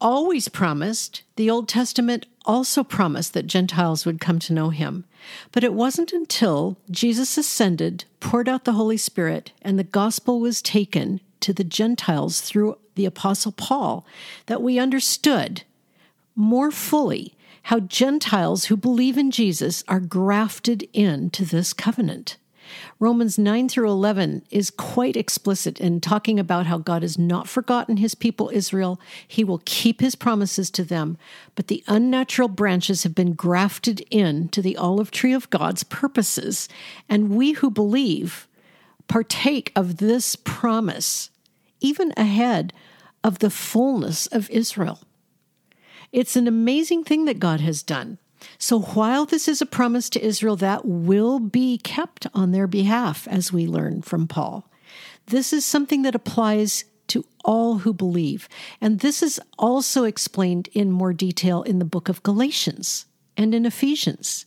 always 0.00 0.48
promised. 0.48 1.22
The 1.36 1.50
Old 1.50 1.68
Testament 1.68 2.26
also 2.44 2.84
promised 2.84 3.34
that 3.34 3.46
Gentiles 3.46 4.06
would 4.06 4.20
come 4.20 4.38
to 4.40 4.52
know 4.52 4.70
him. 4.70 5.04
But 5.52 5.64
it 5.64 5.74
wasn't 5.74 6.12
until 6.12 6.78
Jesus 6.90 7.36
ascended, 7.36 8.04
poured 8.20 8.48
out 8.48 8.64
the 8.64 8.72
Holy 8.72 8.96
Spirit, 8.96 9.52
and 9.60 9.78
the 9.78 9.84
gospel 9.84 10.40
was 10.40 10.62
taken 10.62 11.20
to 11.40 11.52
the 11.52 11.64
Gentiles 11.64 12.40
through 12.40 12.78
the 12.94 13.06
Apostle 13.06 13.52
Paul 13.52 14.06
that 14.46 14.62
we 14.62 14.78
understood 14.78 15.62
more 16.40 16.70
fully 16.70 17.36
how 17.64 17.80
Gentiles 17.80 18.64
who 18.64 18.76
believe 18.76 19.18
in 19.18 19.30
Jesus 19.30 19.84
are 19.86 20.00
grafted 20.00 20.88
into 20.92 21.44
this 21.44 21.72
covenant. 21.72 22.36
Romans 22.98 23.38
9 23.38 23.68
through 23.68 23.90
11 23.90 24.44
is 24.50 24.70
quite 24.70 25.16
explicit 25.16 25.80
in 25.80 26.00
talking 26.00 26.38
about 26.38 26.66
how 26.66 26.78
God 26.78 27.02
has 27.02 27.18
not 27.18 27.48
forgotten 27.48 27.96
his 27.96 28.14
people 28.14 28.50
Israel. 28.52 29.00
He 29.26 29.42
will 29.42 29.62
keep 29.64 30.00
his 30.00 30.14
promises 30.14 30.70
to 30.72 30.84
them, 30.84 31.18
but 31.54 31.66
the 31.66 31.82
unnatural 31.88 32.48
branches 32.48 33.02
have 33.02 33.14
been 33.14 33.32
grafted 33.32 34.04
in 34.10 34.48
to 34.50 34.62
the 34.62 34.76
olive 34.76 35.10
tree 35.10 35.32
of 35.32 35.50
God's 35.50 35.82
purposes. 35.82 36.68
And 37.08 37.30
we 37.30 37.52
who 37.52 37.70
believe 37.70 38.46
partake 39.08 39.72
of 39.74 39.96
this 39.96 40.36
promise, 40.36 41.30
even 41.80 42.12
ahead 42.16 42.72
of 43.24 43.40
the 43.40 43.50
fullness 43.50 44.26
of 44.28 44.48
Israel. 44.50 45.00
It's 46.12 46.36
an 46.36 46.48
amazing 46.48 47.04
thing 47.04 47.24
that 47.26 47.38
God 47.38 47.60
has 47.60 47.82
done. 47.82 48.18
So 48.58 48.80
while 48.80 49.26
this 49.26 49.48
is 49.48 49.60
a 49.60 49.66
promise 49.66 50.08
to 50.10 50.24
Israel 50.24 50.56
that 50.56 50.84
will 50.84 51.38
be 51.38 51.78
kept 51.78 52.26
on 52.34 52.52
their 52.52 52.66
behalf, 52.66 53.28
as 53.28 53.52
we 53.52 53.66
learn 53.66 54.02
from 54.02 54.26
Paul, 54.26 54.70
this 55.26 55.52
is 55.52 55.64
something 55.64 56.02
that 56.02 56.14
applies 56.14 56.84
to 57.08 57.24
all 57.44 57.78
who 57.78 57.92
believe. 57.92 58.48
And 58.80 59.00
this 59.00 59.22
is 59.22 59.40
also 59.58 60.04
explained 60.04 60.68
in 60.72 60.90
more 60.90 61.12
detail 61.12 61.62
in 61.62 61.78
the 61.78 61.84
book 61.84 62.08
of 62.08 62.22
Galatians 62.22 63.06
and 63.36 63.54
in 63.54 63.66
Ephesians. 63.66 64.46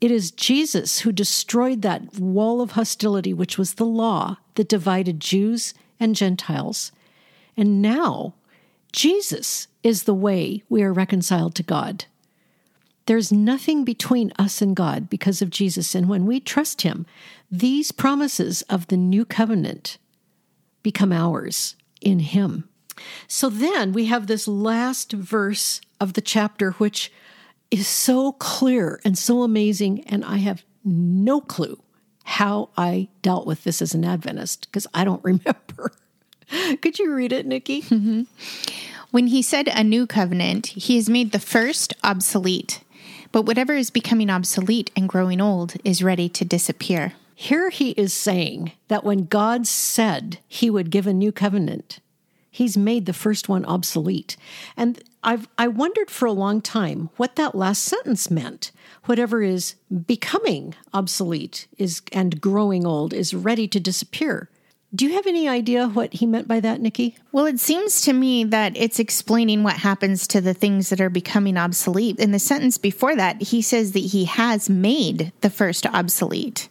It 0.00 0.10
is 0.10 0.32
Jesus 0.32 1.00
who 1.00 1.12
destroyed 1.12 1.82
that 1.82 2.18
wall 2.18 2.60
of 2.60 2.72
hostility, 2.72 3.32
which 3.32 3.56
was 3.56 3.74
the 3.74 3.86
law 3.86 4.38
that 4.56 4.68
divided 4.68 5.20
Jews 5.20 5.74
and 6.00 6.16
Gentiles. 6.16 6.90
And 7.56 7.80
now, 7.80 8.34
Jesus 8.92 9.68
is 9.82 10.04
the 10.04 10.14
way 10.14 10.62
we 10.68 10.82
are 10.82 10.92
reconciled 10.92 11.54
to 11.56 11.62
God. 11.62 12.04
There's 13.06 13.32
nothing 13.32 13.84
between 13.84 14.32
us 14.38 14.62
and 14.62 14.76
God 14.76 15.10
because 15.10 15.42
of 15.42 15.50
Jesus. 15.50 15.94
And 15.94 16.08
when 16.08 16.24
we 16.24 16.38
trust 16.38 16.82
Him, 16.82 17.06
these 17.50 17.90
promises 17.90 18.62
of 18.62 18.86
the 18.86 18.96
new 18.96 19.24
covenant 19.24 19.98
become 20.82 21.12
ours 21.12 21.74
in 22.00 22.20
Him. 22.20 22.68
So 23.26 23.48
then 23.48 23.92
we 23.92 24.06
have 24.06 24.26
this 24.26 24.46
last 24.46 25.12
verse 25.12 25.80
of 26.00 26.12
the 26.12 26.20
chapter, 26.20 26.72
which 26.72 27.10
is 27.70 27.88
so 27.88 28.32
clear 28.32 29.00
and 29.04 29.16
so 29.16 29.42
amazing. 29.42 30.04
And 30.04 30.24
I 30.24 30.36
have 30.36 30.64
no 30.84 31.40
clue 31.40 31.82
how 32.24 32.70
I 32.76 33.08
dealt 33.22 33.46
with 33.46 33.64
this 33.64 33.82
as 33.82 33.94
an 33.94 34.04
Adventist 34.04 34.68
because 34.68 34.86
I 34.94 35.04
don't 35.04 35.24
remember. 35.24 35.92
Could 36.80 36.98
you 36.98 37.12
read 37.12 37.32
it, 37.32 37.46
Nikki? 37.46 37.82
Mm-hmm. 37.82 38.22
When 39.10 39.26
he 39.28 39.42
said 39.42 39.68
a 39.68 39.84
new 39.84 40.06
covenant, 40.06 40.68
he 40.68 40.96
has 40.96 41.08
made 41.08 41.32
the 41.32 41.38
first 41.38 41.94
obsolete. 42.02 42.80
But 43.30 43.42
whatever 43.42 43.74
is 43.74 43.90
becoming 43.90 44.30
obsolete 44.30 44.90
and 44.96 45.08
growing 45.08 45.40
old 45.40 45.74
is 45.84 46.02
ready 46.02 46.28
to 46.30 46.44
disappear. 46.44 47.14
Here 47.34 47.70
he 47.70 47.90
is 47.92 48.12
saying 48.12 48.72
that 48.88 49.04
when 49.04 49.24
God 49.24 49.66
said 49.66 50.38
he 50.46 50.70
would 50.70 50.90
give 50.90 51.06
a 51.06 51.14
new 51.14 51.32
covenant, 51.32 51.98
he's 52.50 52.76
made 52.76 53.06
the 53.06 53.12
first 53.12 53.48
one 53.48 53.64
obsolete. 53.64 54.36
And 54.76 55.02
I've 55.24 55.48
I 55.56 55.68
wondered 55.68 56.10
for 56.10 56.26
a 56.26 56.32
long 56.32 56.60
time 56.60 57.10
what 57.16 57.36
that 57.36 57.54
last 57.54 57.82
sentence 57.82 58.30
meant. 58.30 58.70
Whatever 59.06 59.42
is 59.42 59.74
becoming 60.06 60.74
obsolete 60.92 61.66
is 61.78 62.02
and 62.12 62.40
growing 62.40 62.86
old 62.86 63.12
is 63.12 63.34
ready 63.34 63.66
to 63.68 63.80
disappear. 63.80 64.48
Do 64.94 65.06
you 65.06 65.14
have 65.14 65.26
any 65.26 65.48
idea 65.48 65.88
what 65.88 66.12
he 66.12 66.26
meant 66.26 66.46
by 66.46 66.60
that, 66.60 66.82
Nikki? 66.82 67.16
Well, 67.32 67.46
it 67.46 67.58
seems 67.58 68.02
to 68.02 68.12
me 68.12 68.44
that 68.44 68.76
it's 68.76 68.98
explaining 68.98 69.62
what 69.62 69.76
happens 69.76 70.26
to 70.28 70.42
the 70.42 70.52
things 70.52 70.90
that 70.90 71.00
are 71.00 71.08
becoming 71.08 71.56
obsolete. 71.56 72.18
In 72.18 72.32
the 72.32 72.38
sentence 72.38 72.76
before 72.76 73.16
that, 73.16 73.40
he 73.40 73.62
says 73.62 73.92
that 73.92 74.00
he 74.00 74.26
has 74.26 74.68
made 74.68 75.32
the 75.40 75.48
first 75.48 75.86
obsolete. 75.86 76.68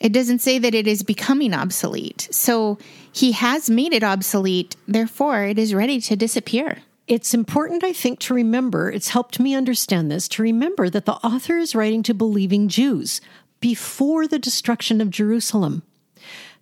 It 0.00 0.12
doesn't 0.12 0.40
say 0.40 0.58
that 0.58 0.74
it 0.74 0.86
is 0.86 1.02
becoming 1.02 1.54
obsolete. 1.54 2.28
So 2.30 2.76
he 3.10 3.32
has 3.32 3.70
made 3.70 3.94
it 3.94 4.04
obsolete, 4.04 4.76
therefore, 4.86 5.44
it 5.44 5.58
is 5.58 5.74
ready 5.74 5.98
to 6.02 6.16
disappear. 6.16 6.78
It's 7.08 7.32
important, 7.32 7.84
I 7.84 7.94
think, 7.94 8.18
to 8.20 8.34
remember, 8.34 8.90
it's 8.90 9.08
helped 9.08 9.40
me 9.40 9.54
understand 9.54 10.10
this, 10.10 10.28
to 10.28 10.42
remember 10.42 10.90
that 10.90 11.06
the 11.06 11.14
author 11.14 11.56
is 11.56 11.74
writing 11.74 12.02
to 12.02 12.14
believing 12.14 12.68
Jews 12.68 13.22
before 13.60 14.28
the 14.28 14.38
destruction 14.38 15.00
of 15.00 15.08
Jerusalem. 15.08 15.84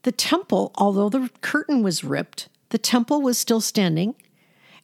The 0.03 0.13
temple, 0.13 0.73
although 0.77 1.09
the 1.09 1.31
curtain 1.41 1.83
was 1.83 2.05
ripped, 2.05 2.49
the 2.71 2.79
temple 2.79 3.21
was 3.21 3.39
still 3.39 3.61
standing, 3.61 4.15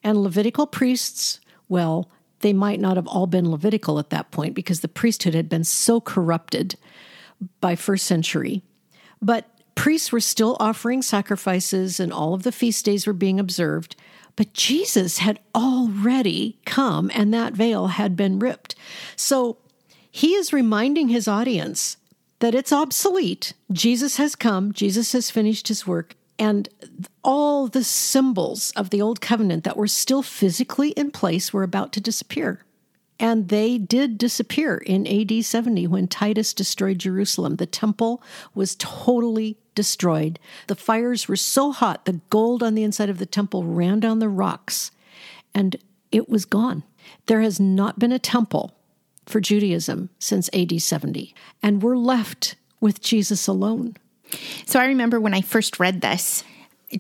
and 0.03 0.23
Levitical 0.23 0.67
priests, 0.67 1.41
well, 1.69 2.11
they 2.41 2.53
might 2.53 2.81
not 2.81 2.97
have 2.97 3.07
all 3.07 3.27
been 3.27 3.51
Levitical 3.51 3.99
at 3.99 4.11
that 4.11 4.31
point 4.31 4.55
because 4.55 4.81
the 4.81 4.89
priesthood 4.89 5.35
had 5.35 5.49
been 5.49 5.65
so 5.65 6.01
corrupted 6.01 6.77
by 7.61 7.75
first 7.75 8.07
century. 8.07 8.63
But 9.23 9.49
priests 9.75 10.13
were 10.13 10.21
still 10.21 10.57
offering 10.61 11.03
sacrifices 11.03 11.99
and 11.99 12.13
all 12.13 12.35
of 12.35 12.43
the 12.43 12.53
feast 12.53 12.85
days 12.85 13.07
were 13.07 13.13
being 13.13 13.41
observed. 13.41 13.97
But 14.37 14.53
Jesus 14.53 15.19
had 15.19 15.41
already 15.55 16.59
come 16.67 17.11
and 17.15 17.33
that 17.33 17.55
veil 17.55 17.89
had 17.89 18.17
been 18.17 18.39
ripped. 18.39 18.75
So 19.17 19.57
he 20.11 20.35
is 20.35 20.53
reminding 20.53 21.09
his 21.09 21.27
audience 21.27 21.97
that 22.41 22.55
it's 22.55 22.73
obsolete. 22.73 23.53
Jesus 23.73 24.17
has 24.17 24.35
come, 24.35 24.73
Jesus 24.73 25.13
has 25.13 25.31
finished 25.31 25.69
his 25.69 25.87
work, 25.87 26.15
and 26.39 26.69
all 27.25 27.67
the 27.67 27.85
symbols 27.85 28.73
of 28.77 28.91
the 28.91 29.01
old 29.01 29.21
covenant 29.21 29.65
that 29.65 29.77
were 29.77 29.87
still 29.87 30.23
physically 30.23 30.91
in 30.91 31.11
place 31.11 31.53
were 31.53 31.63
about 31.63 31.93
to 31.93 32.01
disappear. 32.01 32.63
And 33.19 33.49
they 33.49 33.79
did 33.79 34.19
disappear 34.19 34.77
in 34.77 35.07
AD 35.07 35.43
70 35.43 35.87
when 35.87 36.07
Titus 36.07 36.53
destroyed 36.53 36.99
Jerusalem. 36.99 37.57
The 37.57 37.65
temple 37.65 38.23
was 38.55 38.77
totally 38.79 39.57
destroyed. 39.75 40.39
The 40.67 40.75
fires 40.75 41.27
were 41.27 41.37
so 41.37 41.73
hot, 41.73 42.05
the 42.05 42.21
gold 42.29 42.63
on 42.63 42.75
the 42.75 42.83
inside 42.83 43.09
of 43.09 43.19
the 43.19 43.27
temple 43.27 43.65
ran 43.65 44.01
down 44.01 44.19
the 44.19 44.29
rocks, 44.29 44.91
and 45.55 45.77
it 46.13 46.29
was 46.29 46.45
gone. 46.45 46.83
There 47.27 47.41
has 47.41 47.59
not 47.59 47.99
been 47.99 48.13
a 48.13 48.19
temple 48.19 48.76
for 49.27 49.41
Judaism 49.41 50.09
since 50.19 50.49
AD 50.55 50.81
70, 50.81 51.35
and 51.63 51.83
we're 51.83 51.97
left 51.97 52.57
with 52.81 53.03
Jesus 53.03 53.47
alone. 53.47 53.97
So 54.67 54.81
I 54.81 54.87
remember 54.87 55.21
when 55.21 55.35
I 55.35 55.41
first 55.41 55.79
read 55.79 56.01
this, 56.01 56.45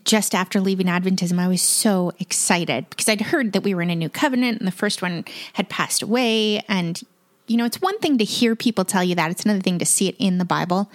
just 0.05 0.35
after 0.35 0.61
leaving 0.61 0.87
Adventism, 0.87 1.39
I 1.39 1.49
was 1.49 1.63
so 1.63 2.13
excited 2.19 2.91
because 2.91 3.09
I'd 3.09 3.21
heard 3.21 3.53
that 3.53 3.63
we 3.63 3.75
were 3.75 3.83
in 3.83 3.91
a 3.91 3.95
new 3.95 4.09
covenant 4.09 4.59
and 4.59 4.67
the 4.67 4.73
first 4.73 5.01
one 5.01 5.25
had 5.53 5.69
passed 5.69 6.03
away. 6.03 6.61
And, 6.69 7.01
you 7.47 7.57
know, 7.57 7.65
it's 7.65 7.81
one 7.81 7.99
thing 8.01 8.19
to 8.19 8.25
hear 8.25 8.57
people 8.57 8.85
tell 8.85 9.05
you 9.05 9.15
that, 9.15 9.31
it's 9.31 9.45
another 9.45 9.61
thing 9.61 9.79
to 9.79 9.87
see 9.87 10.09
it 10.09 10.17
in 10.19 10.39
the 10.39 10.45
Bible. 10.45 10.91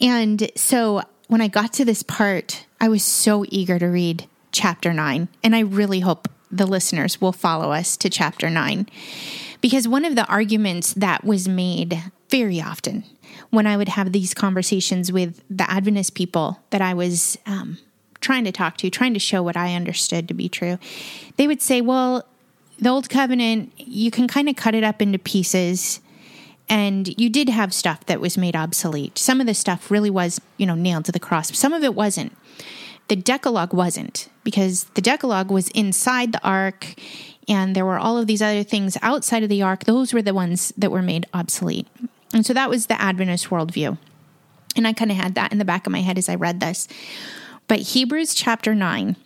And 0.00 0.50
so 0.56 1.02
when 1.28 1.42
I 1.42 1.48
got 1.48 1.74
to 1.74 1.84
this 1.84 2.02
part, 2.02 2.64
I 2.80 2.88
was 2.88 3.02
so 3.02 3.44
eager 3.48 3.78
to 3.78 3.86
read 3.86 4.26
chapter 4.50 4.94
nine. 4.94 5.28
And 5.44 5.54
I 5.54 5.60
really 5.60 6.00
hope 6.00 6.28
the 6.50 6.66
listeners 6.66 7.20
will 7.20 7.32
follow 7.32 7.70
us 7.70 7.96
to 7.98 8.08
chapter 8.08 8.48
nine. 8.48 8.88
Because 9.60 9.86
one 9.86 10.04
of 10.04 10.16
the 10.16 10.26
arguments 10.26 10.94
that 10.94 11.24
was 11.24 11.48
made 11.48 12.02
very 12.30 12.60
often 12.60 13.04
when 13.50 13.66
I 13.66 13.76
would 13.76 13.88
have 13.88 14.12
these 14.12 14.34
conversations 14.34 15.12
with 15.12 15.42
the 15.50 15.68
Adventist 15.70 16.14
people 16.14 16.60
that 16.70 16.80
I 16.80 16.94
was 16.94 17.36
um, 17.46 17.78
trying 18.20 18.44
to 18.44 18.52
talk 18.52 18.76
to, 18.78 18.90
trying 18.90 19.14
to 19.14 19.20
show 19.20 19.42
what 19.42 19.56
I 19.56 19.74
understood 19.74 20.28
to 20.28 20.34
be 20.34 20.48
true, 20.48 20.78
they 21.36 21.46
would 21.46 21.60
say, 21.60 21.80
well, 21.80 22.24
the 22.78 22.88
Old 22.88 23.10
Covenant, 23.10 23.72
you 23.76 24.10
can 24.10 24.28
kind 24.28 24.48
of 24.48 24.56
cut 24.56 24.74
it 24.74 24.84
up 24.84 25.02
into 25.02 25.18
pieces. 25.18 26.00
And 26.68 27.20
you 27.20 27.28
did 27.28 27.48
have 27.48 27.74
stuff 27.74 28.06
that 28.06 28.20
was 28.20 28.38
made 28.38 28.54
obsolete. 28.54 29.18
Some 29.18 29.40
of 29.40 29.46
the 29.46 29.54
stuff 29.54 29.90
really 29.90 30.10
was, 30.10 30.40
you 30.56 30.66
know, 30.66 30.76
nailed 30.76 31.04
to 31.06 31.12
the 31.12 31.18
cross. 31.18 31.56
Some 31.58 31.72
of 31.72 31.82
it 31.82 31.94
wasn't. 31.94 32.36
The 33.08 33.16
Decalogue 33.16 33.74
wasn't 33.74 34.28
because 34.44 34.84
the 34.94 35.00
Decalogue 35.00 35.50
was 35.50 35.68
inside 35.70 36.32
the 36.32 36.42
ark 36.44 36.94
and 37.50 37.74
there 37.74 37.84
were 37.84 37.98
all 37.98 38.16
of 38.16 38.28
these 38.28 38.40
other 38.40 38.62
things 38.62 38.96
outside 39.02 39.42
of 39.42 39.48
the 39.48 39.60
ark. 39.60 39.84
Those 39.84 40.14
were 40.14 40.22
the 40.22 40.32
ones 40.32 40.72
that 40.78 40.92
were 40.92 41.02
made 41.02 41.26
obsolete. 41.34 41.88
And 42.32 42.46
so 42.46 42.54
that 42.54 42.70
was 42.70 42.86
the 42.86 42.98
Adventist 42.98 43.50
worldview. 43.50 43.98
And 44.76 44.86
I 44.86 44.92
kind 44.92 45.10
of 45.10 45.16
had 45.16 45.34
that 45.34 45.50
in 45.50 45.58
the 45.58 45.64
back 45.64 45.84
of 45.84 45.90
my 45.90 46.00
head 46.00 46.16
as 46.16 46.28
I 46.28 46.36
read 46.36 46.60
this. 46.60 46.86
But 47.66 47.80
Hebrews 47.80 48.34
chapter 48.34 48.72
9 48.72 49.16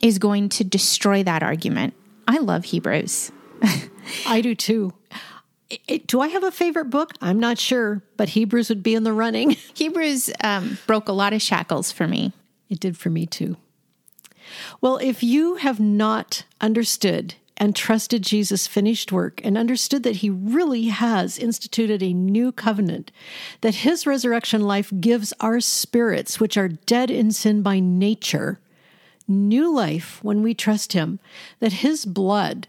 is 0.00 0.18
going 0.18 0.48
to 0.48 0.64
destroy 0.64 1.22
that 1.24 1.42
argument. 1.42 1.92
I 2.26 2.38
love 2.38 2.64
Hebrews. 2.64 3.30
I 4.26 4.40
do 4.40 4.54
too. 4.54 4.94
It, 5.86 6.06
do 6.06 6.22
I 6.22 6.28
have 6.28 6.44
a 6.44 6.50
favorite 6.50 6.86
book? 6.86 7.12
I'm 7.20 7.38
not 7.38 7.58
sure, 7.58 8.02
but 8.16 8.30
Hebrews 8.30 8.70
would 8.70 8.82
be 8.82 8.94
in 8.94 9.04
the 9.04 9.12
running. 9.12 9.50
Hebrews 9.74 10.30
um, 10.42 10.78
broke 10.86 11.08
a 11.08 11.12
lot 11.12 11.34
of 11.34 11.42
shackles 11.42 11.92
for 11.92 12.06
me. 12.06 12.32
It 12.70 12.80
did 12.80 12.96
for 12.96 13.10
me 13.10 13.26
too. 13.26 13.58
Well, 14.80 14.96
if 14.98 15.22
you 15.22 15.56
have 15.56 15.80
not 15.80 16.44
understood 16.62 17.34
and 17.56 17.74
trusted 17.74 18.22
Jesus' 18.22 18.66
finished 18.66 19.12
work 19.12 19.40
and 19.44 19.56
understood 19.56 20.02
that 20.02 20.16
he 20.16 20.30
really 20.30 20.88
has 20.88 21.38
instituted 21.38 22.02
a 22.02 22.12
new 22.12 22.50
covenant, 22.50 23.12
that 23.60 23.76
his 23.76 24.06
resurrection 24.06 24.62
life 24.62 24.92
gives 25.00 25.32
our 25.40 25.60
spirits, 25.60 26.40
which 26.40 26.56
are 26.56 26.68
dead 26.68 27.10
in 27.10 27.30
sin 27.30 27.62
by 27.62 27.78
nature, 27.78 28.58
new 29.28 29.72
life 29.72 30.18
when 30.22 30.42
we 30.42 30.54
trust 30.54 30.92
him, 30.92 31.20
that 31.60 31.74
his 31.74 32.04
blood 32.04 32.66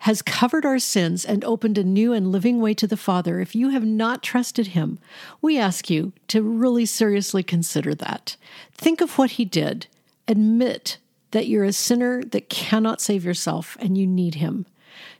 has 0.00 0.22
covered 0.22 0.64
our 0.64 0.78
sins 0.78 1.26
and 1.26 1.44
opened 1.44 1.76
a 1.76 1.84
new 1.84 2.12
and 2.12 2.32
living 2.32 2.60
way 2.60 2.72
to 2.72 2.86
the 2.86 2.96
Father. 2.96 3.40
If 3.40 3.54
you 3.54 3.68
have 3.70 3.84
not 3.84 4.22
trusted 4.22 4.68
him, 4.68 4.98
we 5.42 5.58
ask 5.58 5.90
you 5.90 6.12
to 6.28 6.42
really 6.42 6.86
seriously 6.86 7.42
consider 7.42 7.94
that. 7.96 8.36
Think 8.72 9.02
of 9.02 9.18
what 9.18 9.32
he 9.32 9.44
did. 9.44 9.88
Admit 10.26 10.96
that 11.30 11.46
you're 11.46 11.64
a 11.64 11.72
sinner 11.72 12.22
that 12.24 12.48
cannot 12.48 13.00
save 13.00 13.24
yourself 13.24 13.76
and 13.80 13.96
you 13.96 14.06
need 14.06 14.36
Him. 14.36 14.66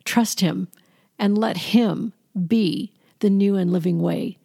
Trust 0.05 0.41
Him 0.41 0.69
and 1.19 1.37
let 1.39 1.57
Him 1.57 2.13
be 2.47 2.93
the 3.21 3.31
new 3.31 3.57
and 3.57 3.73
living 3.73 4.01
way. 4.01 4.39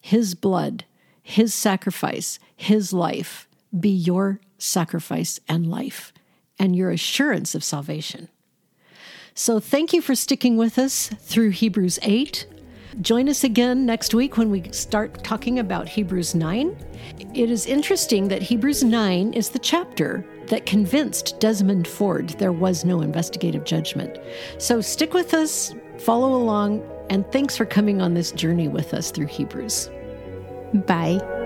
His 0.00 0.34
blood, 0.34 0.84
His 1.22 1.54
sacrifice, 1.54 2.38
His 2.56 2.92
life 2.92 3.48
be 3.78 3.90
your 3.90 4.40
sacrifice 4.58 5.40
and 5.48 5.66
life. 5.66 6.12
and 6.58 6.76
your 6.76 6.90
assurance 6.90 7.56
of 7.56 7.64
salvation. 7.64 8.28
So 9.34 9.58
thank 9.58 9.92
you 9.92 10.00
for 10.00 10.14
sticking 10.14 10.56
with 10.56 10.78
us 10.78 11.08
through 11.08 11.50
Hebrews 11.50 11.98
8. 12.02 12.46
Join 13.00 13.28
us 13.28 13.42
again 13.42 13.84
next 13.84 14.14
week 14.14 14.36
when 14.36 14.50
we 14.50 14.70
start 14.70 15.24
talking 15.24 15.58
about 15.58 15.88
Hebrews 15.88 16.36
9. 16.36 16.76
It 17.34 17.50
is 17.50 17.66
interesting 17.66 18.28
that 18.28 18.42
Hebrews 18.42 18.84
9 18.84 19.32
is 19.32 19.48
the 19.48 19.58
chapter 19.58 20.24
that 20.48 20.66
convinced 20.66 21.38
Desmond 21.40 21.86
Ford 21.86 22.30
there 22.30 22.52
was 22.52 22.84
no 22.84 23.00
investigative 23.00 23.64
judgment. 23.64 24.18
So 24.58 24.80
stick 24.80 25.14
with 25.14 25.34
us, 25.34 25.74
follow 25.98 26.34
along, 26.34 26.82
and 27.10 27.30
thanks 27.32 27.56
for 27.56 27.64
coming 27.64 28.00
on 28.00 28.14
this 28.14 28.32
journey 28.32 28.68
with 28.68 28.94
us 28.94 29.10
through 29.10 29.26
Hebrews. 29.26 29.90
Bye. 30.86 31.43